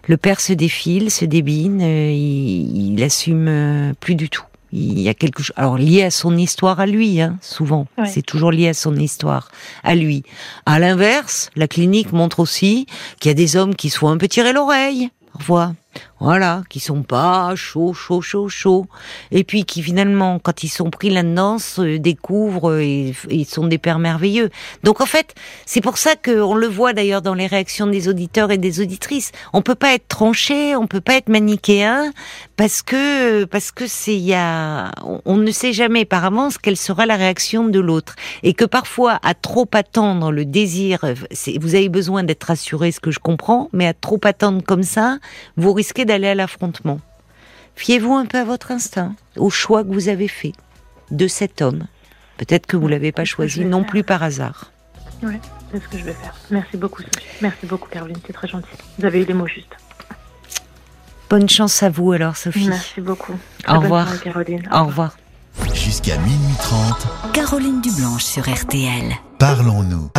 le 0.07 0.17
père 0.19 0.41
se 0.41 0.53
défile, 0.53 1.11
se 1.11 1.25
débine, 1.25 1.81
euh, 1.81 2.11
il, 2.13 2.93
il 2.93 3.03
assume 3.03 3.49
euh, 3.49 3.93
plus 4.01 4.15
du 4.15 4.29
tout. 4.29 4.45
Il 4.73 5.01
y 5.01 5.09
a 5.09 5.15
quelque 5.15 5.43
chose, 5.43 5.55
alors 5.57 5.79
lié 5.79 6.03
à 6.03 6.11
son 6.11 6.37
histoire 6.37 6.81
à 6.81 6.87
lui, 6.87 7.21
hein, 7.21 7.39
souvent. 7.41 7.87
C'est 8.07 8.27
toujours 8.27 8.51
lié 8.51 8.69
à 8.69 8.75
son 8.75 8.97
histoire 8.97 9.53
à 9.85 9.95
lui. 9.95 10.25
À 10.67 10.81
l'inverse, 10.81 11.51
la 11.55 11.69
clinique 11.69 12.13
montre 12.13 12.41
aussi 12.41 12.87
qu'il 13.21 13.29
y 13.29 13.31
a 13.31 13.35
des 13.35 13.55
hommes 13.55 13.77
qui 13.77 13.89
se 13.89 13.99
font 13.99 14.09
un 14.09 14.17
peu 14.17 14.27
tirer 14.27 14.53
l'oreille, 14.53 15.11
parfois. 15.33 15.75
Voilà, 16.21 16.63
qui 16.71 16.81
sont 16.81 17.03
pas 17.03 17.55
chauds, 17.55 17.93
chauds, 17.93 18.23
chauds, 18.23 18.49
chauds. 18.49 18.87
Et 19.31 19.45
puis 19.45 19.65
qui 19.65 19.83
finalement, 19.83 20.39
quand 20.39 20.63
ils 20.63 20.69
sont 20.69 20.89
pris 20.89 21.11
là-dedans, 21.11 21.59
découvrent 21.99 22.81
et, 22.81 23.15
sont 23.47 23.67
des 23.67 23.77
pères 23.77 23.99
merveilleux. 23.99 24.49
Donc 24.85 25.03
en 25.03 25.07
fait, 25.07 25.35
c'est 25.67 25.83
pour 25.83 25.99
ça 25.99 26.17
qu'on 26.17 26.55
le 26.55 26.67
voit 26.67 26.95
d'ailleurs 26.95 27.21
dans 27.21 27.35
les 27.35 27.47
réactions 27.47 27.87
des 27.87 28.09
auditeurs 28.09 28.51
et 28.51 28.59
des 28.59 28.81
auditrices. 28.81 29.33
On 29.53 29.61
peut 29.61 29.75
pas 29.75 29.93
être 29.93 30.09
tranché, 30.09 30.75
on 30.77 30.87
peut 30.87 31.03
pas 31.03 31.15
être 31.17 31.29
manichéen, 31.29 32.13
parce 32.57 32.81
que 32.81 33.45
parce 33.45 33.71
que 33.71 33.87
c'est 33.87 34.15
il 34.15 34.25
y 34.25 34.35
a, 34.35 34.93
on, 35.27 35.37
ne 35.37 35.51
sait 35.51 35.75
jamais 35.75 36.07
par 36.07 36.25
avance 36.25 36.57
quelle 36.57 36.79
sera 36.79 37.05
la 37.05 37.17
réaction 37.17 37.69
de 37.69 37.81
l'autre, 37.81 38.17
et 38.43 38.55
que 38.55 38.65
parfois 38.65 39.19
à 39.23 39.35
trop 39.35 39.69
attendre 39.75 40.33
le 40.33 40.47
désir, 40.47 41.05
vous 41.61 41.75
avez 41.75 41.91
besoin 41.91 42.23
d'être 42.23 42.45
rassuré, 42.45 42.93
ce 42.93 43.01
que 43.01 43.11
je 43.11 43.19
comprends, 43.19 43.69
mais 43.73 43.87
à 43.87 43.93
trop 43.93 44.21
attendre 44.25 44.63
comme 44.65 44.85
ça, 44.85 45.19
vous 45.59 45.73
risquez 45.73 45.84
d'aller 46.05 46.29
à 46.29 46.35
l'affrontement. 46.35 47.01
Fiez-vous 47.77 48.15
un 48.15 48.27
peu 48.27 48.39
à 48.39 48.45
votre 48.45 48.71
instinct, 48.71 49.15
au 49.37 49.51
choix 49.51 49.83
que 49.85 49.93
vous 49.93 50.09
avez 50.09 50.29
fait 50.29 50.53
de 51.11 51.27
cet 51.27 51.61
homme. 51.61 51.87
Peut-être 52.37 52.67
que 52.67 52.77
vous 52.77 52.89
l'avez 52.89 53.13
pas 53.13 53.25
choisi 53.25 53.65
non 53.65 53.81
faire. 53.81 53.91
plus 53.91 54.03
par 54.05 54.23
hasard. 54.23 54.71
Ouais, 55.23 55.41
c'est 55.73 55.83
ce 55.83 55.89
que 55.89 55.99
je 55.99 56.05
vais 56.05 56.13
faire. 56.13 56.35
Merci 56.51 56.77
beaucoup, 56.77 57.03
Sophie. 57.03 57.27
Merci 57.41 57.67
beaucoup, 57.67 57.89
Caroline. 57.89 58.17
C'est 58.27 58.33
très 58.33 58.49
gentil. 58.49 58.69
Vous 58.99 59.05
avez 59.05 59.23
eu 59.23 59.25
les 59.25 59.35
mots 59.35 59.47
justes. 59.47 59.77
Bonne 61.31 61.49
chance 61.49 61.83
à 61.83 61.91
vous 61.91 62.13
alors, 62.13 62.37
Sophie. 62.37 62.69
Merci 62.69 63.01
beaucoup. 63.01 63.33
Au 63.33 63.63
Très 63.65 63.77
revoir. 63.79 64.07
soirée, 64.09 64.23
Caroline. 64.25 64.69
Au 64.73 64.85
revoir. 64.85 65.17
Jusqu'à 65.73 66.17
minuit 66.19 66.55
30, 66.59 67.33
Caroline 67.33 67.81
Dublanche 67.81 68.25
sur 68.25 68.43
RTL. 68.49 69.13
parlons-nous. 69.39 70.11